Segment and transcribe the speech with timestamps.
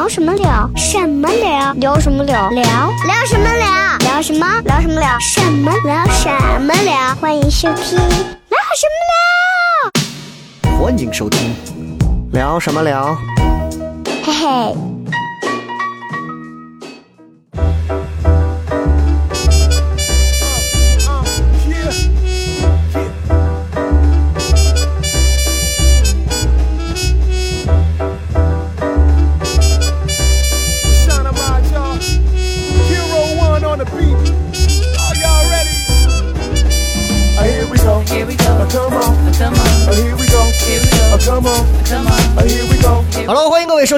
[0.00, 0.70] 聊什么聊？
[0.74, 1.74] 什么聊？
[1.74, 2.48] 聊什么聊？
[2.48, 2.62] 聊
[3.06, 3.98] 聊什么聊？
[3.98, 4.46] 聊什么？
[4.64, 5.18] 聊什么聊？
[5.20, 6.06] 什么聊？
[6.06, 6.30] 什
[6.62, 7.14] 么聊？
[7.20, 8.98] 欢迎收听聊什么
[10.64, 11.54] 聊欢迎收听，
[12.32, 13.14] 聊什么聊？
[13.34, 14.24] 聊？
[14.24, 14.89] 嘿嘿。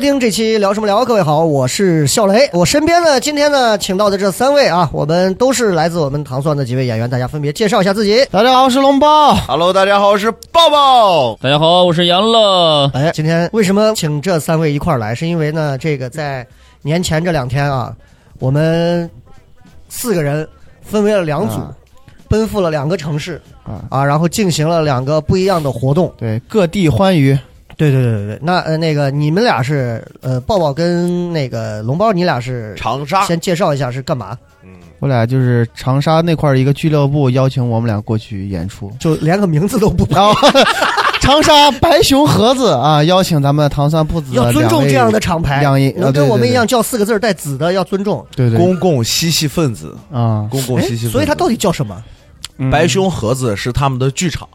[0.02, 1.04] 听这期聊什么聊。
[1.04, 2.50] 各位好，我是笑雷。
[2.52, 8.26] 我身边呢，今天呢，请到的这三位啊，我们都是来自我们糖蒜的几位演员，大家分别介绍一下自己。
[8.28, 9.32] 大家好，我是龙包。
[9.46, 11.36] Hello，大家好，我是抱抱。
[11.36, 12.90] 大家好，我是杨乐。
[12.94, 15.14] 哎，今天为什么请这三位一块儿来？
[15.14, 16.44] 是因为呢，这个在
[16.82, 17.94] 年前这两天啊，
[18.40, 19.08] 我们
[19.88, 20.46] 四个人
[20.82, 21.70] 分为了两组，啊
[22.28, 26.12] 奔赴了两个城市啊啊，然后进行了两个不一样的活动。
[26.18, 27.38] 对，各地欢愉。
[27.90, 34.38] 对对对对对，那呃那个你们俩是呃抱抱跟那个龙包，你俩是长沙，先介绍一下是干嘛？
[34.64, 40.32] 嗯我俩就是长沙那块儿一个俱乐部邀请我们俩过去演出，就连个名字都不然后
[41.20, 48.24] 长沙白熊盒子啊，邀请咱们糖蒜铺子要尊重这样的厂牌，两位能跟我们一样啊叫四个字带子的要尊重。
[48.36, 51.10] 对对对公共嬉戏分子，啊，公共哎嬉戏分子。
[51.10, 52.00] 所以它到底叫什么？
[52.58, 54.48] 嗯白熊盒子是他们的剧场，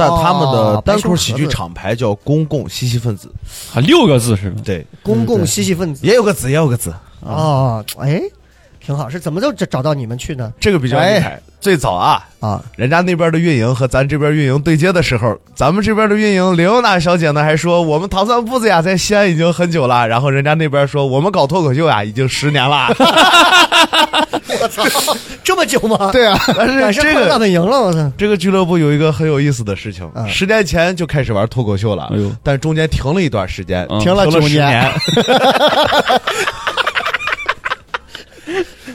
[0.00, 3.30] 但他们哦的单口喜剧厂牌叫公共嬉戏分子。
[3.74, 4.60] 啊六个字是吧？
[4.64, 6.06] 对，公共嬉戏分子。
[6.06, 8.22] 也有个子，也有个子，哦，哎，
[8.90, 10.52] 挺好，是怎么就找找到你们去呢？
[10.58, 11.40] 这个比较厉害。
[11.60, 22.88] 最早啊，啊，人家那边的运营和咱这边运营对接的时候，咱们这边的运营刘娜小姐呢还说我们糖蒜铺子呀在西安已经很久了，然后人家那边说我们搞脱口秀呀已经十年了。
[24.60, 24.82] 我操，
[25.44, 26.10] 这么久吗？
[26.10, 28.10] 对啊，但是这个本营了，我操！
[28.18, 34.90] 这个俱乐部有一个很有意思的事情，嗯十年前就开始玩脱口秀了，哎呦但中间停了一段时间，嗯停了九十年。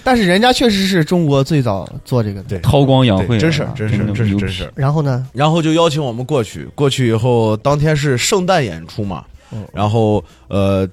[0.05, 2.47] 但是人家确实是中国最早做这个的。
[2.47, 4.71] 对韬光养晦真是真是的真是真是。
[4.75, 5.27] 然后呢？
[5.33, 10.87] 然后就邀请我们过去，过去以后当天是圣诞演出嘛，嗯然后呃，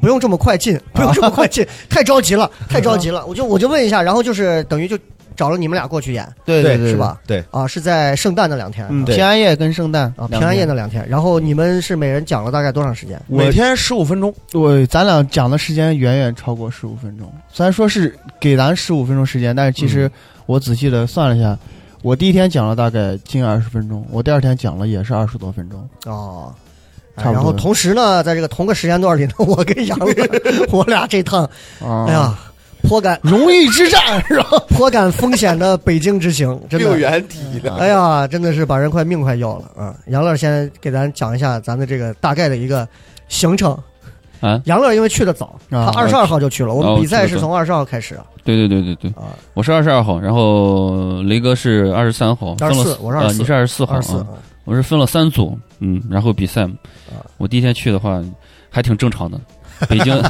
[0.00, 3.24] 不用这么快进，不用这么快进， 太着急了，太着急了。
[3.26, 4.98] 我就我就问一下，然后就是等于就
[5.36, 6.96] 找了你们俩过去演对对对，是？
[6.96, 7.20] 吧？
[7.26, 11.06] 对，啊，是在圣诞那两天嗯，平安夜跟圣诞啊，平安夜天那两天。
[11.08, 13.20] 然后你们是每人讲了大概多长时间？
[13.26, 20.10] 每天十五分钟，对咱俩讲的时间远远超过十五分钟，虽然说是给咱十五分钟时间，但是其嗯实
[20.46, 21.58] 我仔细的算了一下，
[22.02, 25.88] 我第一天讲了大概近二十分钟，我第二天讲了也是二十多分钟。
[26.06, 26.52] 哦。
[27.16, 30.28] 哎差不多然后同时呢，在这个同个时间段里呢， 我跟杨乐，
[30.72, 31.44] 我俩这趟，
[31.80, 32.36] 啊哎呀，
[32.88, 34.48] 颇感荣誉之战 是吧？
[34.68, 39.94] 颇感风险的北京之行， 真的，原体的哎呀，真的是把人快命快要了啊！
[40.06, 42.86] 杨乐先给咱讲一下咱的这个大概的一个
[43.28, 43.76] 行程。
[44.40, 44.60] 啊！
[44.66, 48.26] 杨乐因为去的早，啊他二十二号就去了，我们哦比赛是从二十号开始啊。
[48.44, 54.26] 对对对对对，啊，我是二十二号，然后雷哥是二十三号，分了24我是二十四你是二十四号二十四啊，
[54.66, 56.74] 我是分了三组，嗯，然后比赛嘛
[57.08, 58.22] 啊，我第一天去的话
[58.68, 59.40] 还挺正常的，
[59.88, 60.14] 北京。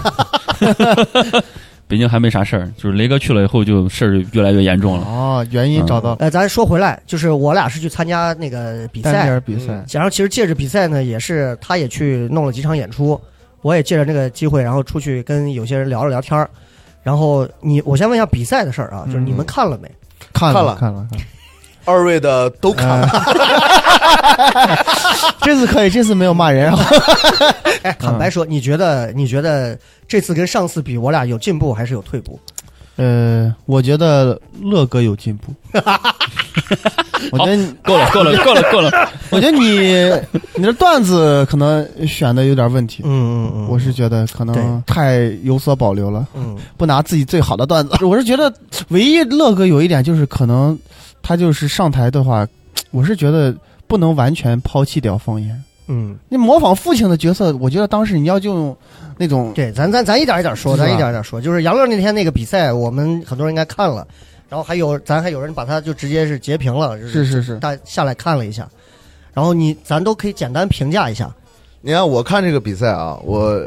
[1.86, 5.06] 北京还没啥事儿，就是雷哥去了以后，就事儿越来越严重了。
[5.06, 13.20] 哦，原因找到呃，咱说回来，就是我俩是去参加那个比单赛，点比赛，然后其实借着比赛呢，也是他也去弄了几场演出，
[13.60, 16.48] 我也借着那个机会，然后出去跟有些人聊了聊天儿。
[17.02, 19.90] 然后你，我先问一下比赛的事儿啊，就是你们看了没？
[20.32, 21.06] 看了看了，看了
[21.84, 23.08] 二位的都看了，
[25.42, 26.78] 这次可以，这次没有骂人啊。
[27.82, 29.78] 哎，坦白说，你觉得你觉得
[30.08, 32.38] 这次跟上次比，我俩有进步还是有退步？
[32.96, 35.52] 呃，我觉得乐哥有进步。
[37.32, 39.10] 我觉得你，够了， 够了，够了，够了。
[39.30, 40.12] 我觉得你
[40.54, 43.02] 你的段子可能选的有点问题。
[43.04, 48.04] 嗯嗯嗯，我是觉得可能太有所保留了，嗯不拿自己最好的段子。
[48.04, 48.52] 我是觉得
[48.88, 50.78] 唯一乐哥有一点就是可能
[51.24, 52.46] 他就是上台的话，
[52.92, 53.52] 我是觉得
[53.88, 55.60] 不能完全抛弃掉方言。
[55.88, 58.76] 嗯，你模仿父亲的角色，我觉得当时你要就用
[59.18, 61.40] 那种对，咱咱咱一点一点说，咱一点一点说。
[61.40, 64.06] 就是杨乐那天那个比赛，我们很多人应该看了，
[64.48, 68.68] 然后还有咱还有人把他就直接是截屏了，就是是是大下来看了一下。
[69.32, 71.30] 然后你咱都可以简单评价一下，
[71.80, 73.60] 你看我看这个比赛啊，我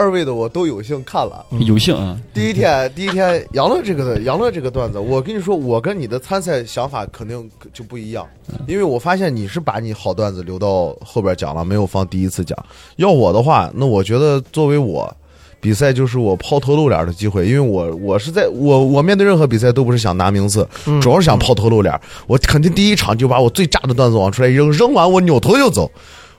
[0.00, 1.44] 二位的我都有幸看了。
[1.66, 8.26] 有幸啊，第一天，第一天杨乐这个杨乐这个段子，我跟你说，我跟你的参赛想法肯定就不一样，
[8.66, 12.56] 因为我发现你是把你好段子留到后边讲了，没有放第一次讲。
[12.96, 15.14] 要我的话，那我觉得作为我，
[15.60, 21.94] 比赛就是我抛头露脸的机会，因为我我是在我我面对任何比赛都不是想拿名次，嗯主要是想抛头露脸。
[22.26, 25.90] 我肯定第一场就把我最炸的段子往出来一扔，扔完我扭头就走，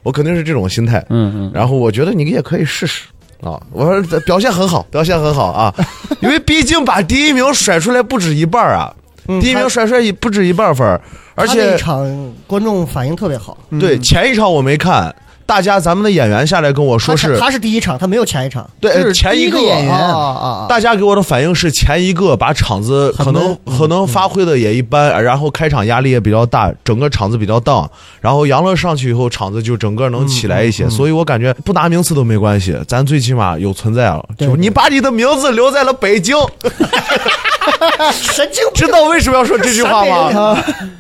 [0.02, 1.06] 我肯定是这种心态。
[1.12, 3.04] 嗯嗯，然后我觉得你也可以试试
[3.42, 5.74] 啊，我说表现很好， 表现很好啊，
[6.22, 8.94] 因为毕竟把第一名甩出来不止一半儿啊，
[9.28, 10.88] 嗯第一名他甩出来一不止一半分，
[11.36, 15.14] 而且那且一场观众反应特别好，对前一场我没看，
[15.52, 18.66] 大家咱们的演员下来跟我说是，他他是第一场，他没有前一场。
[18.80, 20.66] 对就是第一个个演员啊啊啊！
[20.70, 27.86] 大家给我的反应是前一个把场子可能可能发挥的也一般，然后开场压力也比较大，整个场子比较荡。
[28.22, 34.24] 然后杨乐上去以后，场子就整个能起来一嗯些，所以我感觉不拿名次都没关系，咱最起码有存在了。
[34.38, 36.34] 对就你把你的名字留在了北京，
[38.14, 40.58] 神经病知道为什么要说这句话吗？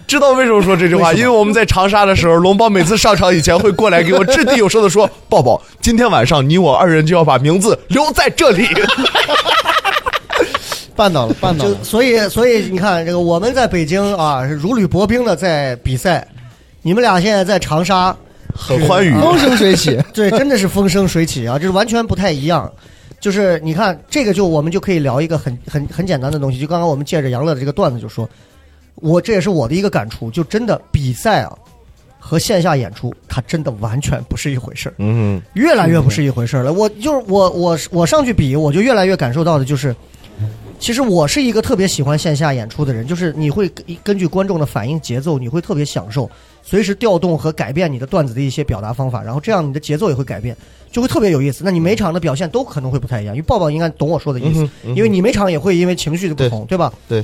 [0.07, 1.13] 知道为什么说这句话？
[1.13, 8.67] 因为我们在长沙的时候，龙包每次上场以前会过来给我 掷地有声的说：“抱抱，今天晚上你我二人就要把名字留在这里。
[10.95, 11.77] 办到了，办到就了。
[11.83, 16.27] 所以所以你看，这个我们在北京啊是如履薄冰的在比赛，
[16.81, 18.15] 你们俩现在在长沙，”
[18.53, 19.13] 很欢愉。
[19.13, 22.69] 风生水起， 对，真的是风生水起啊，这是完全不太一样。
[23.19, 26.59] 就是你看这个，就我们就可以聊一个很很很简单的东西。
[26.59, 28.27] 就刚刚我们借着杨乐的这个段子就说，
[28.95, 31.53] 我这也是我的一个感触，就真的比赛啊
[32.23, 34.93] 和线下演出，它真的完全不是一回事儿。
[34.99, 36.71] 嗯越来越不是一回事儿了。
[36.71, 39.93] 我就是我我我上去比，我就越来越感受到的就是，
[40.79, 46.29] 其实我是一个特别喜欢线下演出的人，就是你会根根据观众的反应节奏，你会特别享受，
[46.61, 50.55] 随时调动和改变你的段子的一些表达方法，然后这样你的节奏也会改变，
[50.91, 51.63] 就会特别有意思。
[51.65, 56.93] 那你每场的表现都可能会不太一样，因为抱抱应该懂我说的意思，因为你每场也会因为情绪的不同，对吧？
[57.09, 57.23] 对。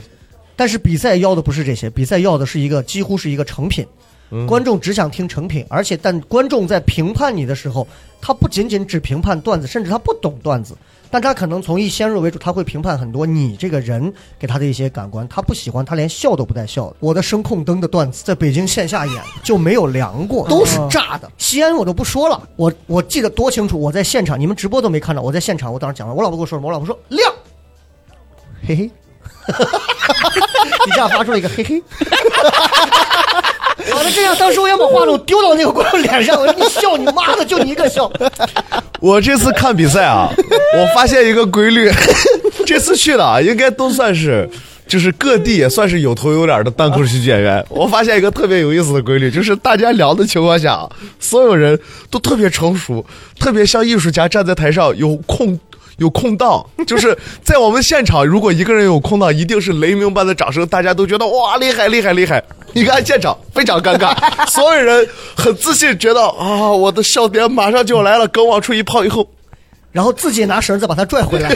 [0.55, 3.85] 但是比赛要的不是这些，比赛要的是一个几乎是一个成品。
[4.29, 7.87] 嗯观众只想听成品，而且但观众在评判你的时候，
[8.21, 10.75] 他不仅仅只评判段子，甚至他不懂段子，
[11.09, 16.95] 但他可能从一先入为主，他会评判很多你这个人给他的一些感官，他不喜欢，他连笑都不带笑的。
[16.99, 21.31] 我的声控灯的段子在北京线下演就没有凉过，都是炸的。
[21.37, 26.67] 西安我都不说了，我我记得多清楚，我在现场，你们直播都没看到，我在现场，我当时讲了，我老婆跟我说什么？
[26.67, 27.33] 我老婆说亮，
[28.67, 28.91] 嘿嘿。
[29.47, 31.81] 底下发出了一个嘿嘿，
[33.97, 38.11] 好的，这样当时我要把话筒丢到那个观众脸上，我说你笑你妈的，就你一个笑。
[39.01, 40.29] 我这次看比赛啊，
[40.77, 41.91] 我发现一个规律，
[42.65, 44.49] 这次去的啊，应该都算是。
[44.87, 47.61] 就是各地也算是有头有脸的单口喜剧演员。
[47.67, 50.87] 我发现一个特别有意思的规律，就是大家聊的情况下，
[51.19, 51.77] 所有人
[52.09, 53.05] 都特别成熟，
[53.37, 55.59] 特别像艺术家站在台上有空
[55.97, 62.41] 有空档，就是在我们现场，如果一个人有空档，一定是雷鸣般的掌声，大家都觉得哇厉害厉害厉害。
[62.73, 64.15] 你看现场非常尴尬，
[64.49, 69.27] 所有人很自信，觉得啊我的笑点马上就要来了，梗往出一抛以后。
[69.89, 71.49] 然后自己拿绳子把它拽回来。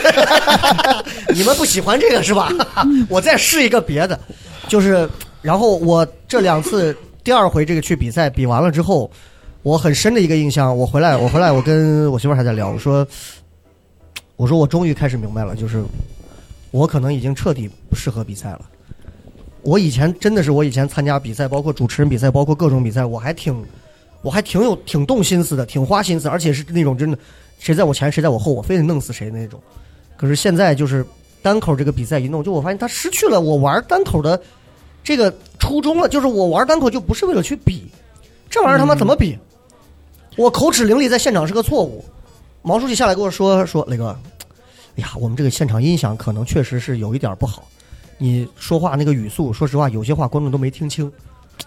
[1.35, 2.51] 你们不喜欢这个是吧？
[3.07, 4.19] 我再试一个别的，
[4.67, 5.07] 就是，
[5.43, 9.11] 然后我这两次第二回这个去比赛比完了之后，
[9.61, 13.05] 我很深的一个印象，我回来我回来我跟我媳妇儿还在聊，我说，
[14.37, 15.83] 我说我终于开始明白了，就是
[16.71, 18.61] 我可能已经彻底不适合比赛了。
[19.63, 23.63] 我以前真的是我以前参加比赛，包括主持人比赛，包括各种比赛，我还挺
[24.21, 27.17] 我还挺有挺动心思的，挺花心思，而且是那种真的。
[27.59, 29.59] 谁在我前谁在我后，我非得弄死谁那种。
[30.17, 31.05] 可是现在就是
[31.43, 34.41] 单口这个比赛一弄，就我发现他失去了我玩单口的
[35.03, 36.09] 这个初衷了。
[36.09, 37.85] 就是我玩单口就不是为了去比，
[38.49, 39.37] 这玩意儿他妈怎么比？
[40.37, 42.03] 我口齿伶俐在现场是个错误。
[42.63, 44.17] 毛书记下来跟我说说磊哥，
[44.95, 47.67] 哎呀，我们这个现场音响可能确实是有一点不好，
[48.21, 51.11] 你说话那个语速，说实话有些话观众都没听清。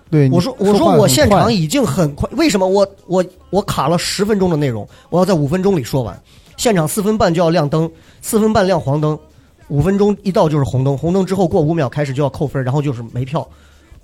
[0.08, 6.16] 对，我说我说我现场已经很快，为什么我我我卡了十分钟的内容，我要在五分钟里说完。
[6.56, 7.90] 现场四分半就要亮灯，
[8.23, 9.18] 四分半亮黄灯，
[9.66, 13.44] 五分钟一到就是红灯，红灯之后过五秒开始就要扣分，然后就是没票。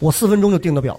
[0.01, 0.99] 我四分钟就定的表，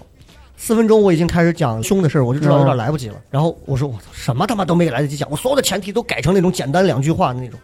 [0.56, 3.16] 四分钟我已经开始讲凶的事儿，我就知道有点来不及了。
[3.30, 7.60] 然后我说我操，什么他妈都没来得及讲，我所有的前提都改成那种简单两句话的那种。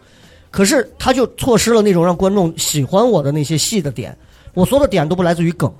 [0.51, 4.15] 可是他就错失了那种让观众喜欢我的那些戏的点，
[4.53, 5.71] 我所有的点都不来自于梗。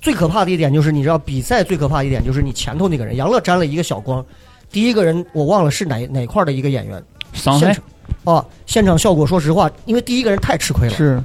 [0.00, 4.24] 最可怕的一点就是，你知道比赛最可怕的一点就是你前头那个人，杨乐沾了一个小光，
[4.70, 7.02] 第一个人我忘了是哪哪块的一个演员，
[7.32, 7.84] 现场
[8.24, 11.22] 哦，现场效果说实话，因为第一个人太吃亏了，是。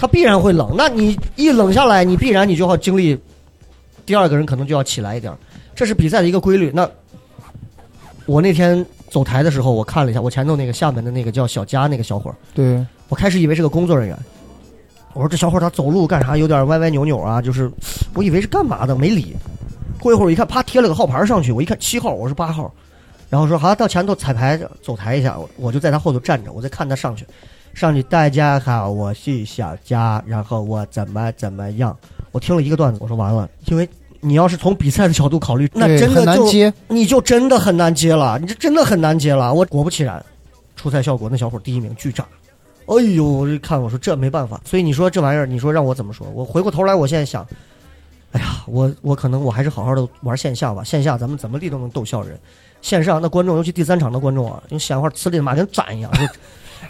[0.00, 3.18] 他必然会冷，那你一冷下来，你必然你就要经历，
[4.06, 5.32] 第二个人可能就要起来一点，
[5.74, 6.70] 这是比赛的一个规律。
[6.72, 6.88] 那
[8.24, 14.18] 我那天走台的时候，我看了一下，我前头那个厦门的那个叫小佳那个小伙儿，对，我开始以为是个工作人员，
[15.14, 16.36] 我说这小伙儿他走路干啥？
[16.36, 17.70] 有点歪歪扭扭啊，就是
[18.14, 19.34] 我以为是干嘛的，没理。
[20.00, 22.72] 过一会儿一看，啪贴了个号牌上去，我一看七号，我是八号，
[23.28, 27.26] 然后说好到前头彩排走台一下，我我就在他后头站着，我在看他上去，
[27.74, 31.96] 上去大家好，我是小佳，然后我怎么怎么样，
[32.30, 33.88] 我听了一个段子，我说完了，因为
[34.20, 36.72] 你要是从比赛的角度考虑，那真的就难接。
[36.88, 39.52] 你就真的很难接了，你这真的很难接了。
[39.54, 40.24] 我果不其然，
[40.76, 42.26] 出赛效果那小伙儿第一名巨炸，
[42.86, 46.26] 哎呦，我就看我说这没办法，所以你说这玩意儿，你说让我怎么说？
[46.34, 47.46] 我回过头来，我现在想，
[48.32, 52.38] 哎呀，我我可能我还是好好的玩线下吧，线下咱们怎么地都能逗笑人，
[52.82, 56.10] 线上那观众，尤其第三场的观众啊，用闲话呲的妈跟粘一样。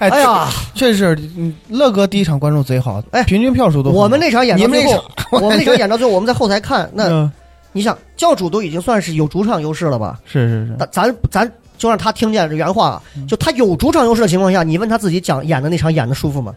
[0.01, 7.31] 就哎哎呀，确实，嗯乐哥第一场观众贼好，哎平均票数都很我们那场演到你们那最后，我们那场演到最后，我们在后台看，那嗯
[7.73, 10.19] 你想教主都已经算是有主场优势了吧？
[10.25, 16.55] 是是是，咱咱咱就让他听见这原话，嗯就他有主场优势的情况下，你问他自己讲演的那场演的舒服吗？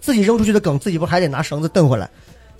[0.00, 2.08] 自己扔出去的梗，自己不还得拿绳子蹬回来，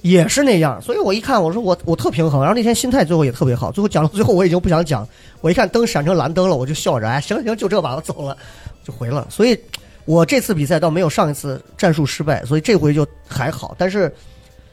[0.00, 0.80] 也是那样。
[0.80, 3.70] 所以我一看，我说我我特平衡，然后那天心态最后也特别好。
[3.70, 5.06] 最后讲到最后，我已经不想讲，
[5.42, 8.36] 我一看灯闪成蓝灯了，我就笑着，哎，行行，就这吧，我走了，
[8.82, 9.26] 就回了。
[9.28, 9.58] 所以，
[10.04, 13.74] 我这次比赛倒没有上一次战术失败，所以这回就还好。
[13.78, 14.12] 但是，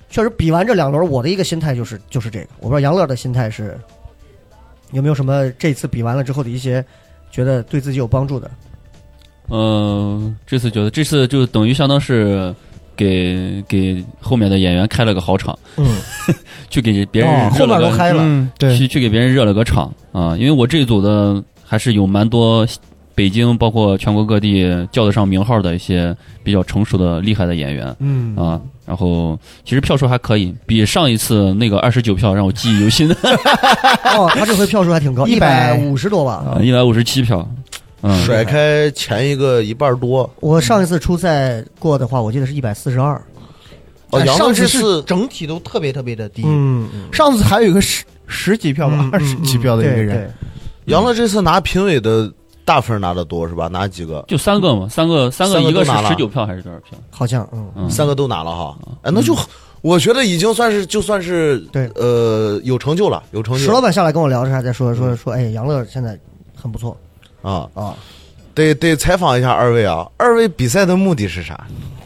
[0.10, 2.48] 确实比完这两轮，我的一个心态就是就是这个。
[2.60, 3.80] 我不知道杨乐的心态是
[4.92, 6.84] 有没有什么这次比完了之后的一些
[7.32, 8.52] 觉得对自己有帮助的。
[9.50, 12.54] 嗯，这次觉得这次就等于相当是
[12.96, 15.98] 给给后面的演员开了个好场，嗯，
[16.70, 18.22] 去给别人哦后面都嗨了。
[18.22, 20.36] 嗯，对，去去给别人热了个场啊！
[20.38, 22.68] 因为我这一组的还是有蛮多
[23.16, 28.60] 北京，包括全国各地叫得上名号的一些比较成熟的厉害的演员嗯啊。
[28.86, 33.16] 然后其实票数还可以，比上一次那个二十九票让我记忆犹新的
[34.18, 36.58] 哦，他这回票数还挺高，一百五十多吧。
[36.62, 37.48] 一百五十七票。
[38.04, 40.28] 嗯，甩开前一个一半多。
[40.40, 43.22] 我上一次初赛过的话，我记得是一百四十二。
[44.10, 50.34] 哦，杨乐上次是这次整体都特别特别的低，嗯，嗯上次还有一个十十几票吧嗯，二十几票的一个对人，
[50.86, 52.30] 杨乐这次拿评委的
[52.66, 53.68] 大分拿的多是吧？
[53.68, 54.24] 拿几个？
[54.28, 56.98] 就三个嘛，三个三个，三个一个是都拿了十九票还是多少票？
[57.10, 58.78] 好像嗯，嗯，三个都拿了哈。
[59.02, 59.36] 哎，那就
[59.82, 66.18] 我觉得已经算是就算是对呃有成就了，有成就石老板下来跟我聊的时候还在说说说，哎，杨乐现在
[66.56, 66.96] 很不错
[67.42, 67.70] 啊。
[67.74, 67.96] 啊。
[68.54, 71.66] 得得采访一下二位啊，二位比赛的目的是啥？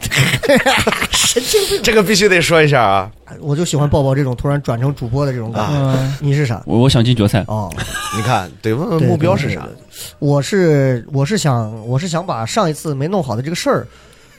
[1.10, 1.82] 神经病！
[1.82, 3.10] 这个必须得说一下啊。
[3.40, 5.76] 我就喜欢抱抱这种突然转成主播的这种感觉。
[5.76, 6.62] 嗯，你是啥？
[6.66, 7.44] 我我想进决赛。
[7.48, 7.72] 哦，
[8.16, 9.74] 你看，得问问目标是啥对对？
[9.74, 9.80] 对
[10.18, 13.86] 我是我是想我是想把上一次没弄好的这个事儿，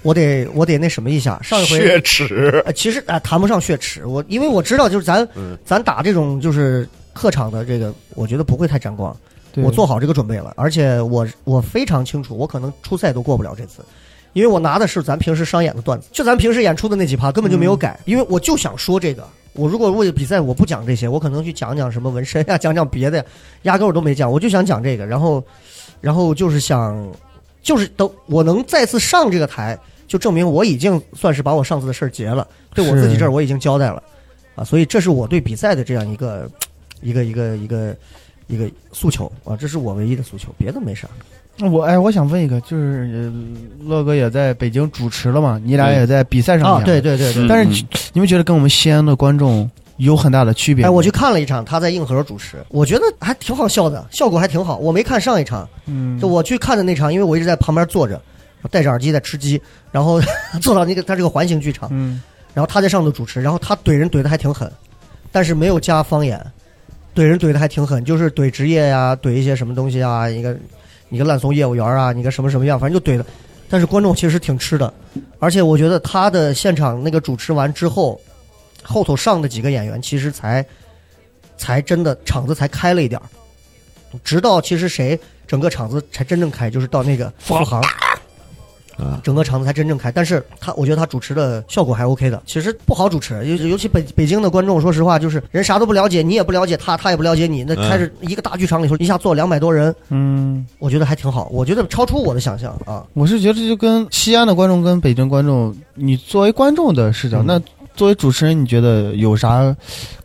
[0.01, 1.39] 我得我得那什么一下。
[1.43, 2.61] 上一回血耻。
[2.65, 9.15] 呃，其实啊、谈不上血耻，我因为我知道，就是咱、嗯咱打这种就是客场的这个，我觉得不会太沾光。
[9.55, 13.83] 我做好这个准备了，而且我我非常清楚，我可能初赛都过不了这次，
[14.37, 19.27] 因为我拿的是咱平时商演的段子，就咱平时演出的那几趴根本就没有改，因为我就想说这个。
[19.53, 23.25] 我如果为了比赛我不讲这些，我可能去讲讲什么纹身呀、 讲讲别的呀，
[23.63, 25.43] 压根儿我都没讲，我就想讲这个，然后，
[25.99, 27.11] 然后就是想，
[27.63, 29.75] 就是等我能再次上这个台，
[30.07, 34.03] 就证明我已经算是把我上次的事儿结了，对我自己这儿我已经交代了，
[34.53, 36.47] 啊，所以这是我对比赛的这样一个
[37.01, 37.95] 一个一个一个
[38.45, 39.31] 一个诉求。
[39.43, 41.07] 啊，这是我唯一的诉求，别的没啥。
[41.59, 47.83] 我哎，我想问一个，就是呃乐哥也在北京主持了嘛，你俩也在比赛上啊，演对对对但是
[48.13, 50.85] 你们觉得跟我们西安的观众有很大的区别？
[50.85, 54.77] 哎，我去看了一场，他在硬核主持，我觉得还挺好笑的，效果还挺好。
[54.77, 58.21] 我没看上一场，嗯，就我去看的那场，因为我一直在旁边坐着，
[58.69, 59.59] 戴着耳机在吃鸡，
[59.91, 60.21] 然后
[60.61, 62.21] 坐到那个他这个环形剧场，嗯。
[62.53, 64.71] 然后他在上头主持，然后他怼人怼的还挺狠，
[65.31, 66.43] 但是没有加方言，
[67.13, 70.57] 怼人怼的还挺狠，就是怼职业呀、怼一些什么东西啊，一个
[71.09, 73.25] 你个烂怂业务员啊，你个什么什么样，反正就怼的。
[73.69, 74.93] 但是观众其实挺吃的，
[75.39, 78.19] 而且我觉得他的现场那个主持完之后，
[78.81, 80.65] 后头上的几个演员其实才
[81.57, 83.27] 才真的场子才开了一点儿，
[84.23, 87.83] 直到其实谁整个场子才真正开，就是到那个付航。
[88.97, 92.41] 啊整个场子才真正开，但是他我觉得他主持的效果还 OK 的。
[92.45, 97.63] 其实不好主持，尤尤其北北京的观众，说实话，就是人啥都不了解，你也不了解他，他也不了解你。
[97.63, 103.05] 那嗯开始一个大剧场里头一下坐两百多人，嗯，我觉得还挺好，我觉得超出我的想象啊。
[103.13, 107.61] 我是觉得就跟西安的观众跟北京观众，你作为观众的视角，嗯那
[107.95, 109.75] 作为主持人，你觉得有啥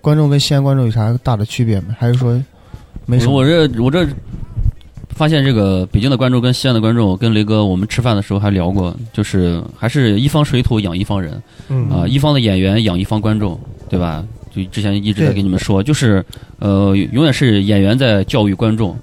[0.01, 1.97] 观众跟西安观众有啥大的区别吗？
[1.99, 2.41] 还是说
[3.07, 3.33] 没什么？
[3.33, 4.07] 我这我这
[5.23, 13.57] 发现这个北京的观众跟西安的观众，跟雷哥我们吃饭的时候还聊过，就是还是一方水土养一方人嗯啊、一方的演员养一方观众，
[13.89, 14.27] 对吧？
[14.53, 16.25] 就之前一直在跟你们说，就是
[16.59, 18.99] 呃，永远是演员在教育观众，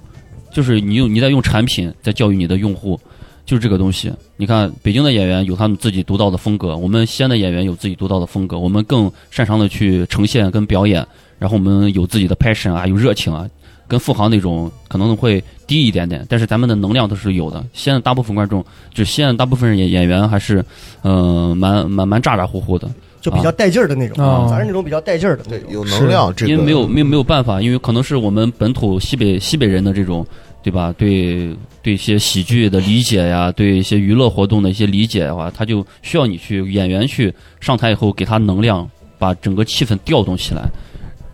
[0.52, 3.00] 就是你用你在用产品在教育你的用户，
[3.46, 4.12] 就是这个东西。
[4.36, 11.02] 你看，北京的演员有他们自己独到的风格，我们西安的演员有自己独到的风格，我们更擅长的去呈现跟表演，
[11.38, 13.48] 然后我们有自己的 passion 啊，有热情啊，
[13.90, 17.64] 跟富航那种可能会低一点点，但是咱们的能量都是有的。
[17.72, 20.64] 现在大部分观众，就现在大部分人演演员还是，
[21.02, 22.88] 嗯、蛮蛮蛮咋咋呼呼的，
[23.20, 25.66] 就比较带劲儿的那种，啊咱是那种比较带劲儿的那种。
[25.66, 30.24] 对有能量，这个因为没有没有没有办法，因为可能是我们本土西北西北人的这种，
[30.62, 30.94] 对吧？
[30.96, 40.70] 对对一些喜剧的理解呀，对一些娱乐活动的一些理解的话，他就需要你去演员去上台以后给他能量，把整个气氛调动起来，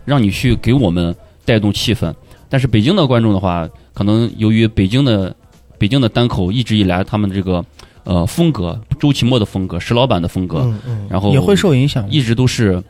[0.05, 2.11] 让你去给我们带动气氛。
[2.49, 5.35] 但是北京的观众的话，可能由于北京的
[5.77, 7.63] 北京的单口一直以来他们这个
[8.03, 12.09] 呃风格，周奇墨的风格，石老板的风格，嗯嗯，然后也会受影响。
[12.09, 12.81] 一直都是，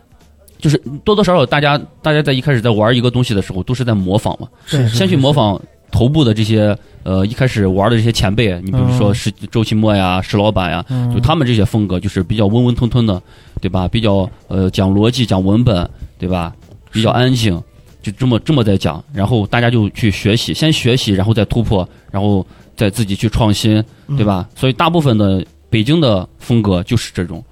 [0.60, 5.60] 就是多多少少大家大家在一开始在玩一个东西的时候，都是在模仿嘛，对，先去模仿
[5.92, 13.22] 头部的这些呃一开始玩的这些前辈，你比如说是周奇墨呀、石老板呀，嗯就他们这些风格就是比较温温吞吞的，
[13.60, 13.88] 对吧？
[13.88, 16.54] 比较呃讲逻辑、讲文本，对吧？
[16.90, 17.62] 比较安静，
[18.12, 22.46] 就这么这么在讲，然后大家就去学习，先学习，然后再突破，然后
[22.76, 23.84] 再自己去创新，
[24.16, 24.48] 对吧？
[24.56, 27.44] 所以大部分的北京的风格就是这种。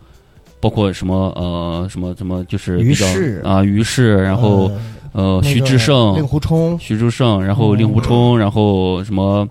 [0.62, 4.72] 包括什么呃什么什么，就是于适啊于适，然后
[5.12, 9.48] 呃徐志胜、令狐冲，徐志胜，然后令狐冲，然后什么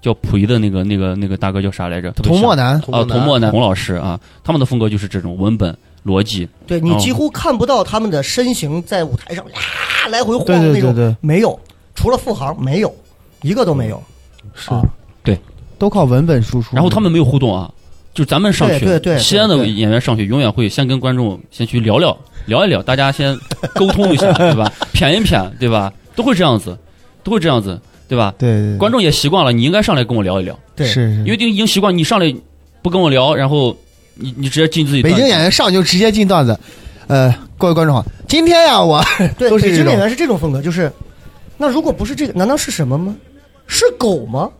[0.00, 2.10] 叫溥仪的那个那个那个大哥叫啥来着？
[2.12, 9.58] 童墨南，啊，童墨南，童老师啊，他们的风格就是这种文本逻辑，哦对你几乎看不到他们的身形在舞台上呀
[10.10, 11.58] 来回晃对对那种，对对没有，
[11.94, 12.94] 除了富航没有，
[13.42, 14.02] 一个都没有。
[14.54, 14.82] 是啊
[15.22, 15.38] 对，
[15.78, 16.76] 都靠文本输出。
[16.76, 17.72] 然后他们没有互动啊，
[18.12, 23.36] 就咱们上去，对对对西安的演员上去永远会先跟观众先去聊聊聊一聊，大家先
[23.74, 24.70] 沟通一下，对吧？
[24.92, 25.90] 谝一谝，对吧？
[26.14, 26.78] 都会这样子，
[27.22, 28.34] 都会这样子，对吧？
[28.38, 32.32] 对对对观众也习惯了，你应该上来跟我聊一聊，对，是是因为已经习惯你上来
[32.82, 33.74] 不跟我聊，然后
[34.14, 36.58] 你你直接进自己北京演员上就直接进段子。
[37.06, 39.04] 呃，各位观众好，今天呀，我
[39.36, 40.90] 对，北京演员是这种风格，就是
[41.58, 43.14] 那如果不是这个，难道是什么吗？
[43.66, 44.50] 是狗吗？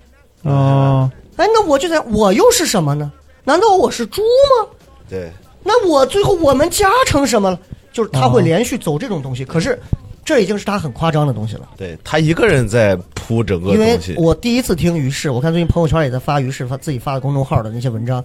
[0.42, 3.10] 哦，哎，那我就在，我又是什么呢？
[3.44, 4.68] 难道我是猪吗？
[5.08, 5.30] 对，
[5.62, 7.58] 那我最后我们加成什么了？
[7.92, 9.78] 就是他会哦连续走这种东西，可是
[10.24, 11.68] 这已经是他很夸张的东西了。
[11.76, 18.24] 对他一个人在铺整个因为，我第一次听于适，我看最近朋友圈也在发于适发自己发的公众号的那些文章，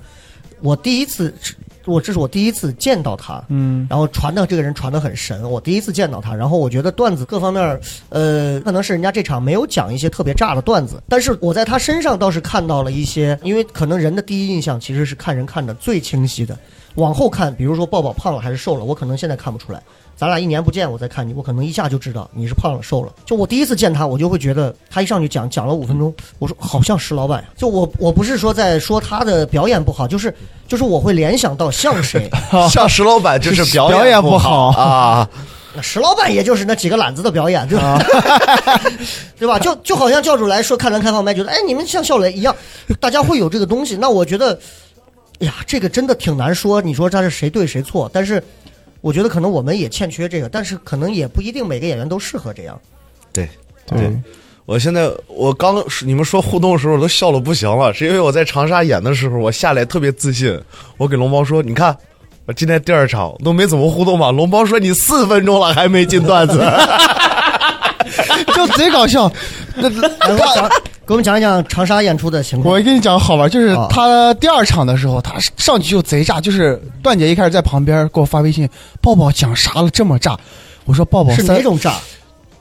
[0.61, 1.33] 我第一次，
[1.85, 16.57] 我这是我第一次见到他，嗯，然后传的这个人传的很神，我第一次见到他，然后我觉得段子各方面，呃，可能是人家这场没有讲一些特别炸的段子，但是我在他身上倒是看到了一些，因为可能人的第一印象其实是看人看的最清晰的，
[16.95, 19.81] 往后看，比如说抱抱胖了还是瘦了，我可能现在看不出来。
[20.19, 23.13] 咱俩一年不见，我再看你，我可能一下就知道你是胖了瘦了。
[23.25, 27.47] 就我第一次见他，我就会觉得他一上去讲讲了五分钟，我说好像石老板呀。
[27.55, 30.35] 就我我不是说在说他的表演不好，就是
[30.67, 32.29] 就是我会联想到像谁。
[32.69, 35.29] 像石老板就是表表演不不好啊，
[35.73, 37.97] 那石老板也就是那几个懒子的表演，对吧？
[39.39, 39.57] 对吧？
[39.57, 42.53] 就就好像教主来说看咱开放麦，觉得哎你们像笑雷一样，
[42.99, 43.95] 大家会有这个东西。
[43.95, 44.59] 那我觉得，
[45.39, 46.81] 哎呀，这个真的挺难说。
[46.81, 48.11] 你说这是谁对谁错？
[48.11, 48.43] 但是
[49.01, 52.79] 我觉得可能我们也欠缺这个，但是可能也不一定每个演员都适合这样。
[53.33, 53.47] 对。
[53.91, 54.15] 对，
[54.67, 60.61] 我现在我刚你们说互动的时候，我都笑的不行了，是因为我在长沙演的时候，我下来特别自信，
[60.97, 61.97] 我给龙猫说：“你看，
[62.45, 66.59] 我今天第二场都没怎么互动吧？”龙猫说：“你四分钟了还没进段子。
[68.53, 69.31] 就贼搞笑。
[69.73, 70.69] 那来，我讲
[71.09, 72.71] 给我们讲一讲长沙演出的情况。
[72.71, 78.69] 我跟你讲好玩，就是啊他第二场的时候，他上去就贼炸，就是段姐一开始在旁边给我发微信，
[79.01, 80.37] 抱抱讲啥了这么炸？
[80.85, 81.95] 我说抱抱是三哪种炸？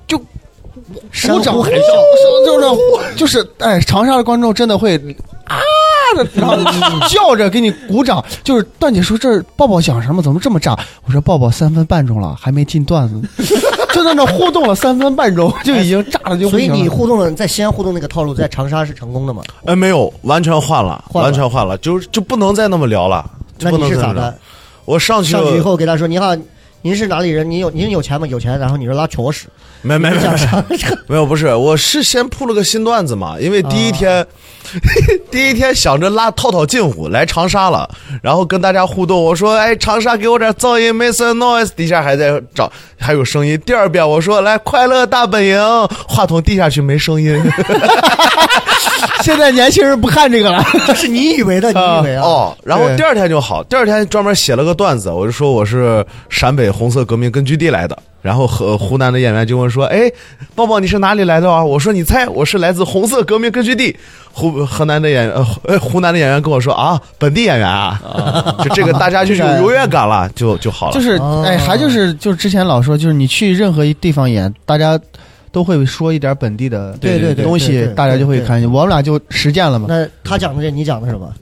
[0.07, 0.19] 就
[1.13, 1.93] 山鼓掌，呼海就是啸。
[2.47, 4.97] 就是就是，哎，长沙的观众真的会
[5.45, 5.61] 啊
[6.17, 6.57] 的，然后
[7.07, 8.25] 叫着给你鼓掌。
[8.43, 10.23] 就是段姐说这抱抱讲什么？
[10.23, 10.75] 怎么这么炸？
[11.05, 13.29] 我说抱抱三分半钟了，还没进段子，
[13.95, 16.79] 就在那互动了三分半钟，就已经炸了就不所以行了。
[16.79, 23.25] 你互动了，在西安互动那个套路，在长沙是成功的吗？”哎，没有，完全换了，换了完全换了，就就不能再那么聊了，
[23.59, 24.35] 就那不你是咋的能再那么聊。？
[24.85, 26.35] 我上去上去以后给他说：“你好，
[26.83, 27.51] 您是哪里人？
[27.51, 28.27] 您有您有钱吗？
[28.27, 29.47] 有钱。”然后你说拉坨屎，
[29.83, 30.65] 没没没讲啥？
[31.07, 34.25] 没有，不是，我是先铺了个新段子嘛，因为第一天，
[35.31, 37.89] 第一天想着拉套套近乎来长沙了，
[38.23, 43.61] 然后跟大家互动，我说，哎，长沙给我点噪音，make some noise，底下还在找还有声音。
[43.67, 45.59] 第二遍我说，来快乐大本营，
[46.07, 47.37] 话筒递下去没声音。
[49.23, 50.65] 现在年轻人不看这个了。
[50.87, 52.23] 这是你以为的，你以为啊？
[52.23, 57.97] 哦，然后第二天就好，第二天专门写了个段子，我就说我是陕北红色革命根据地来的。
[58.21, 60.11] 然后和湖南的演员就问说：“哎，
[60.55, 63.97] 抱抱，你是哪里来的啊？”我说：“你猜，我是来自红色革命根据地。”
[64.35, 67.97] 湖河南的演员，呃，呃湖南的演员跟我说：“啊，本地演员啊，
[68.63, 74.99] 就这个大家就有优越感了，就就好了。”就是哦哎，还就是就是之前老说，就是你去任何一地方演，大家
[75.51, 78.71] 都会说一点本地的对对对东西大家就会对看见。
[78.71, 79.87] 我们俩就实践了嘛。
[79.89, 81.33] 那他讲的这，你讲的什么？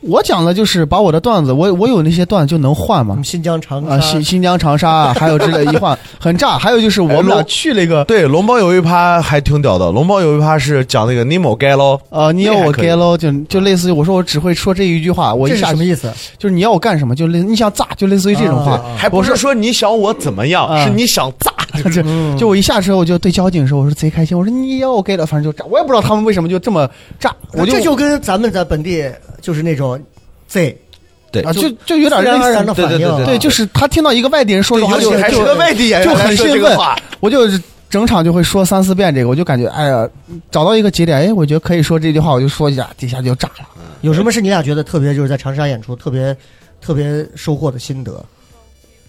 [0.00, 3.24] 我讲的就是把我的段子，我我有那些段子就能换嘛我们。
[3.24, 6.58] 新疆长啊，新新疆长沙啊， 还有之类一换很炸。
[6.58, 16.12] 还有就是我们俩去了一个对，龙猫有一趴还挺屌的，龙猫有一趴是讲那个尼莫该喽，呃，你要我该喽，就就类似于我说我只会说这一句话，我这一下什么意思？
[16.38, 18.72] 就是你要我干什么，就类你想炸，就类似于这种话。
[18.72, 21.52] 啊还不是说你想我怎么样，啊是你想炸？
[21.92, 29.04] 就嗯就我一下车我就对交警说，我说贼开心，我说你要我给了，反正就炸，我也不知道他们为什么就这么炸，我就这就跟咱们在本地
[29.46, 30.02] 就是那种
[30.48, 30.76] Z
[31.30, 31.42] 对。
[31.42, 37.46] 啊就就有点自然而然的反应，对对对对，就是他听到一个外地人说的话，尤就还是个外地演员就很兴奋这个，我就
[37.88, 40.08] 整场就会说三四遍这个，我就感觉哎呀，
[40.50, 43.68] 找到一个节点，哎，我觉得可以说这句话，我就说一下，底下就炸了。
[44.00, 46.36] 有什么是你俩觉得特别就是在长沙演出特别
[46.80, 48.24] 特别收获的心得？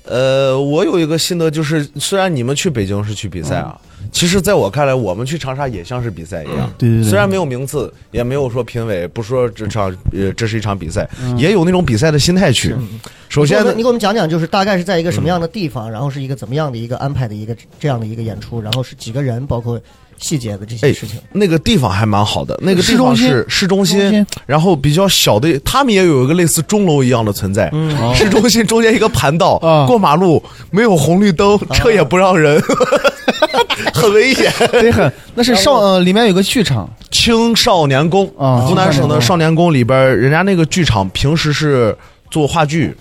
[0.07, 3.79] 呃，我有一个心得，就是虽然你们去北京是去比赛啊，
[4.11, 6.71] 其实在我看来，我们去长沙也像是比赛一样。
[6.77, 7.09] 对对对。
[7.09, 11.37] 虽然没有名次，也没有说评委，不说这场呃这是一场比赛，嗯。
[11.37, 12.73] 也有那种比赛的心态去。
[13.29, 19.79] 首先呢你，给我们讲讲，就是大概是在一个什么样的地方，然后是一个怎么样的一个安排的一个这样的一个演出，然后是几个人，包括
[20.19, 21.19] 细节的这些哎事情。
[21.31, 27.69] 那个地方还蛮好的，那个地方是市中心，中心然后比较小的，他们也有一个类似钟楼一样的存在。
[27.73, 32.61] 嗯，市中心中间一个盘道，啊过马路没有红绿灯，车也不让人，
[33.93, 34.51] 很危险。
[34.71, 41.95] 对很，那是少呃里面有个剧场，青少年宫啊湖南省的少年宫里边，人家那个剧场平时是
[42.31, 42.95] 做话剧。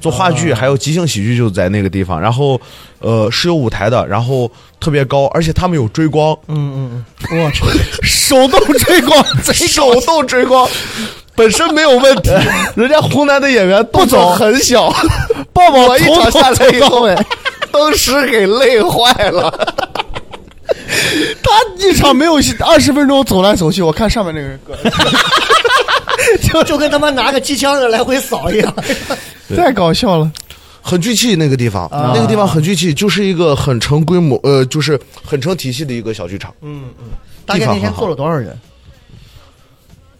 [0.00, 2.60] 做话剧还有即兴喜剧就在那个地方，然后，
[3.00, 4.48] 呃，是有舞台的，然后
[4.80, 7.62] 特别高，而且他们有追光，嗯嗯嗯，我去，
[8.02, 10.68] 手动追光，手动追光，
[11.34, 12.30] 本身没有问题。
[12.76, 14.88] 人家湖南的演员动作很小，
[15.52, 17.08] 抱抱我一场下来以后
[17.70, 19.52] 当时给累坏了。
[21.42, 22.34] 他一场没有
[22.66, 24.76] 二十分钟走来走去，我看上面那个人个
[26.48, 28.74] 就 就跟他妈拿个机枪来回扫一样。
[29.56, 30.30] 太搞笑了。
[30.88, 32.12] 很聚气那个地方，啊。
[32.14, 37.10] 那个地方很聚气，就是一个很成规模，呃，就是很成体系的一个小剧场，嗯嗯，
[37.44, 38.56] 大概那天坐了多少人？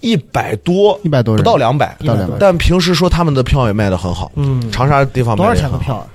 [0.01, 1.43] 一百多，100多人。
[1.43, 4.71] 不到两百，不到200但平时说他们的票也卖的很好，嗯。
[4.71, 6.07] 长沙地方多少钱个票啊？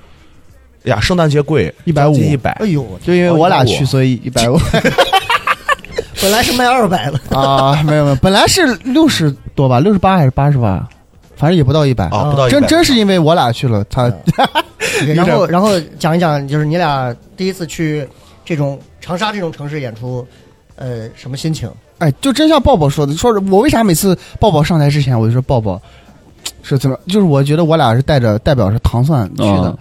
[0.84, 1.00] 呀？
[1.00, 2.14] 圣诞节贵，一百五。
[2.14, 2.52] 一百。
[2.52, 4.56] 哎，呦，就因为我俩哦去，所以一百五。
[6.22, 10.88] 本来是卖二百的，啊，没有没有，本来是六十多吧，六十八还是八十八，
[11.36, 12.06] 反正也不到一百。
[12.06, 14.12] 啊，不到100真真是因为我俩去了，他
[15.14, 18.06] 然后然后讲一讲，就是你俩第一次去
[18.44, 20.26] 这种长沙这种城市演出，
[20.76, 21.70] 呃，什么心情？
[21.98, 25.80] 哎，就真像抱抱说的，说是我为啥每次抱抱上台之前，我就说抱抱
[26.62, 29.78] 是怎么，就是我觉得我俩是带着代表是糖蒜去的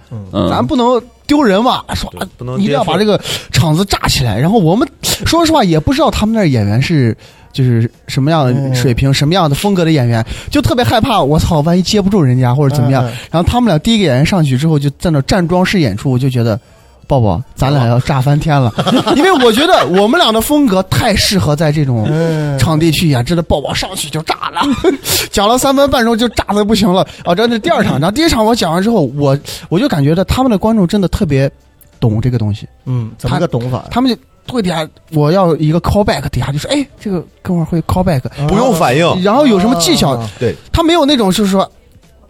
[0.49, 3.19] 咱不能丢人嘛，说不能一定要把这个
[3.51, 4.37] 场子炸起来。
[4.37, 4.87] 然后我们
[5.25, 7.15] 说实话也不知道他们那儿演员是
[7.53, 13.03] 就是什么样的水平、什么样的风格的演员，就特别害怕，我操，万一接不住人家或者怎么样。
[13.31, 16.59] 然后他们俩第一个演员上去之后，就在那站桩式演出，我就觉得。
[17.05, 18.73] 抱抱，咱俩要炸翻天了，
[19.17, 24.61] 因为我觉得我们俩的风格太适合在这种嗯场地去演，真的抱抱上去就炸了，
[25.29, 27.35] 讲了三分半钟就炸的不行了啊！
[27.35, 29.37] 这是第二场，然后第一场我讲完之后，我
[29.67, 31.51] 我就感觉到他们的观众真的特别
[31.99, 33.85] 懂这个东西，嗯，怎么个懂法？
[33.91, 40.29] 他们就会底下我要一个 callback，底下就说哎，这个哥们儿会 callback，不用反应，然后有什么技巧，啊。
[40.39, 41.69] 对，他没有那种就是说，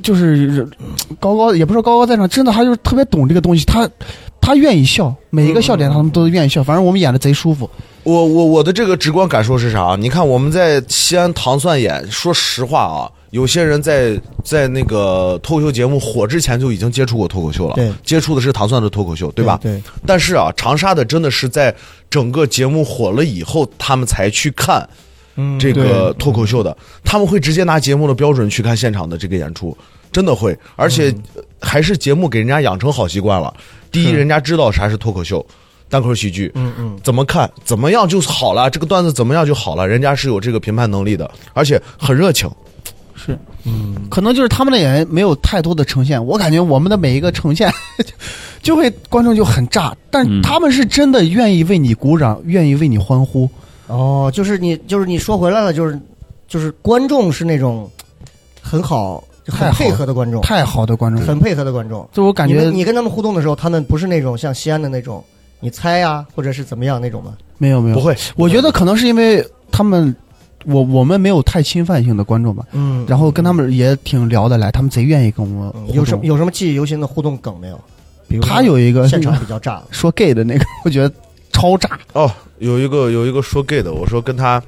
[0.01, 0.67] 就是
[1.19, 3.89] 高高也不是说高高在上，真的他就是特别懂这个东西，他
[4.39, 7.69] 他愿意笑，每一个笑点他们都愿意笑，反正我们演的贼舒服。
[8.03, 9.95] 我我我的这个直观感受是啥？
[9.97, 19.59] 你看我们在西安糖蒜演，说实话啊，有些人在在那个脱口秀节目火之前就已经接触过脱口秀了，对接触的是糖蒜的脱口秀，对吧？
[19.59, 21.73] 对，但是啊，长沙的真的是在
[22.11, 24.87] 整个节目火了以后，他们才去看
[25.35, 29.75] 嗯这个脱口秀的，他们会直接拿节目的标准去看现场的这个演出，
[30.11, 33.51] 真的会，而且呃还是节目给人家养成好习惯了。
[33.91, 35.43] 第一，人家知道啥是脱口秀。
[35.89, 42.47] 单口喜剧，嗯嗯，怎么看怎么样就好了，这个段子怎么样就好了，人家是有这个评判能力的，而且很热情。
[43.23, 47.71] 是，嗯，可能就是他们的演员没有太多的呈现，我感觉我们的每一个呈现
[48.61, 53.49] 就会观众就很炸，但嗯他们是真的愿意为你鼓掌，愿意为你欢呼。
[53.87, 55.99] 哦，就是你，就是你说回来了，就是
[56.47, 57.89] 就是观众是那种
[58.61, 62.07] 很好、很配合的观众，太好的观众，很配合的观众。
[62.11, 65.23] 就我感觉你你跟他们互动的时候，他们不是那种像西安的那种，
[65.59, 67.35] 你猜呀、或者是怎么样那种吗？
[67.57, 70.15] 没有没有不，会，我觉得可能是因为他们，
[70.65, 75.73] 我我们没有太侵犯性的观众吧，嗯然后跟他们也挺聊得来，他们贼愿意跟我。
[75.93, 77.79] 有什么有什么记忆犹新的互动梗没有？
[78.27, 81.13] 比如他有一个现场比较炸， 说 gay 的那个， 我觉得
[81.51, 81.99] 超炸。
[82.13, 84.61] 哦，有一个有一个说 gay 的，我说跟他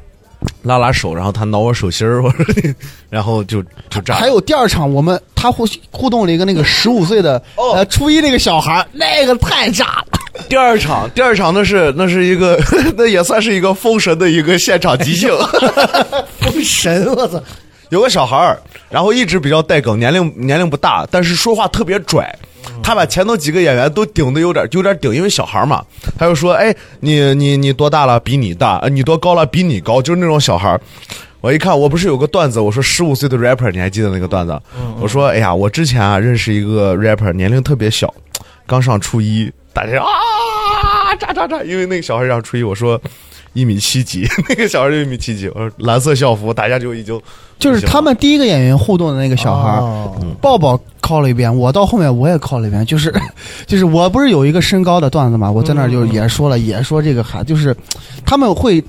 [0.62, 2.74] 拉拉手，然后他挠我手心儿，我说你，
[3.10, 4.16] 然后就就炸。
[4.16, 10.20] 还有第二场，我们他互互动了一个那个十五岁的哦呃初一那个小孩，那个太炸了。
[10.50, 12.60] 第二场，第二场那是那是一个，
[12.98, 15.30] 那也算是一个封神的一个现场即兴。
[16.42, 17.42] 封神，我操！
[17.90, 22.34] 有个小孩儿，然后一直比较带梗，年龄年龄不大，但是说话特别拽。
[22.82, 25.84] 他把前头几个演员都顶的有点有点顶，因为小孩儿嘛，
[26.18, 28.20] 他就说：“哎，你你你多大了？
[28.20, 29.46] 比你大，呃你多高了？
[29.46, 30.82] 比你高。”就是那种小孩儿。
[31.42, 34.60] 我一看，我不是有个段子，我说十五岁的 rapper，你还记得那个段子？
[35.00, 38.12] 我说：“哎呀，我之前啊认识一个 rapper，年龄特别小，
[38.66, 43.00] 刚上初一，大家啊炸炸炸，因为那个小孩让初一，我说
[43.52, 47.22] 一米七几， 那个小孩就一米七几，我说蓝色校服，大家就已经
[47.60, 49.82] 就是他们第一个演员互动的那个小孩
[50.40, 53.14] 抱抱靠了一遍，我到后面我也靠了一遍，就是
[53.68, 57.76] 就是我不是有一个身高的段子嘛，我在那儿就也说了，也说这个孩就是
[58.26, 58.82] 他们会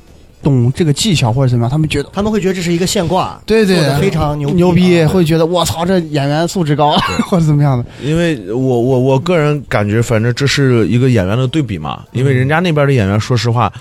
[0.46, 2.08] 懂这个技巧或者怎么样，他们觉得。
[2.12, 6.92] 他们会觉得这是一个现挂，对对非常牛牛逼，啊会觉得我操，这演员素质高
[7.28, 7.84] 或者怎么样的。
[8.00, 12.04] 因为我我我个人感觉，反正这是一个演员的对比嘛。
[12.12, 13.72] 因为人家那边的演员，说实话，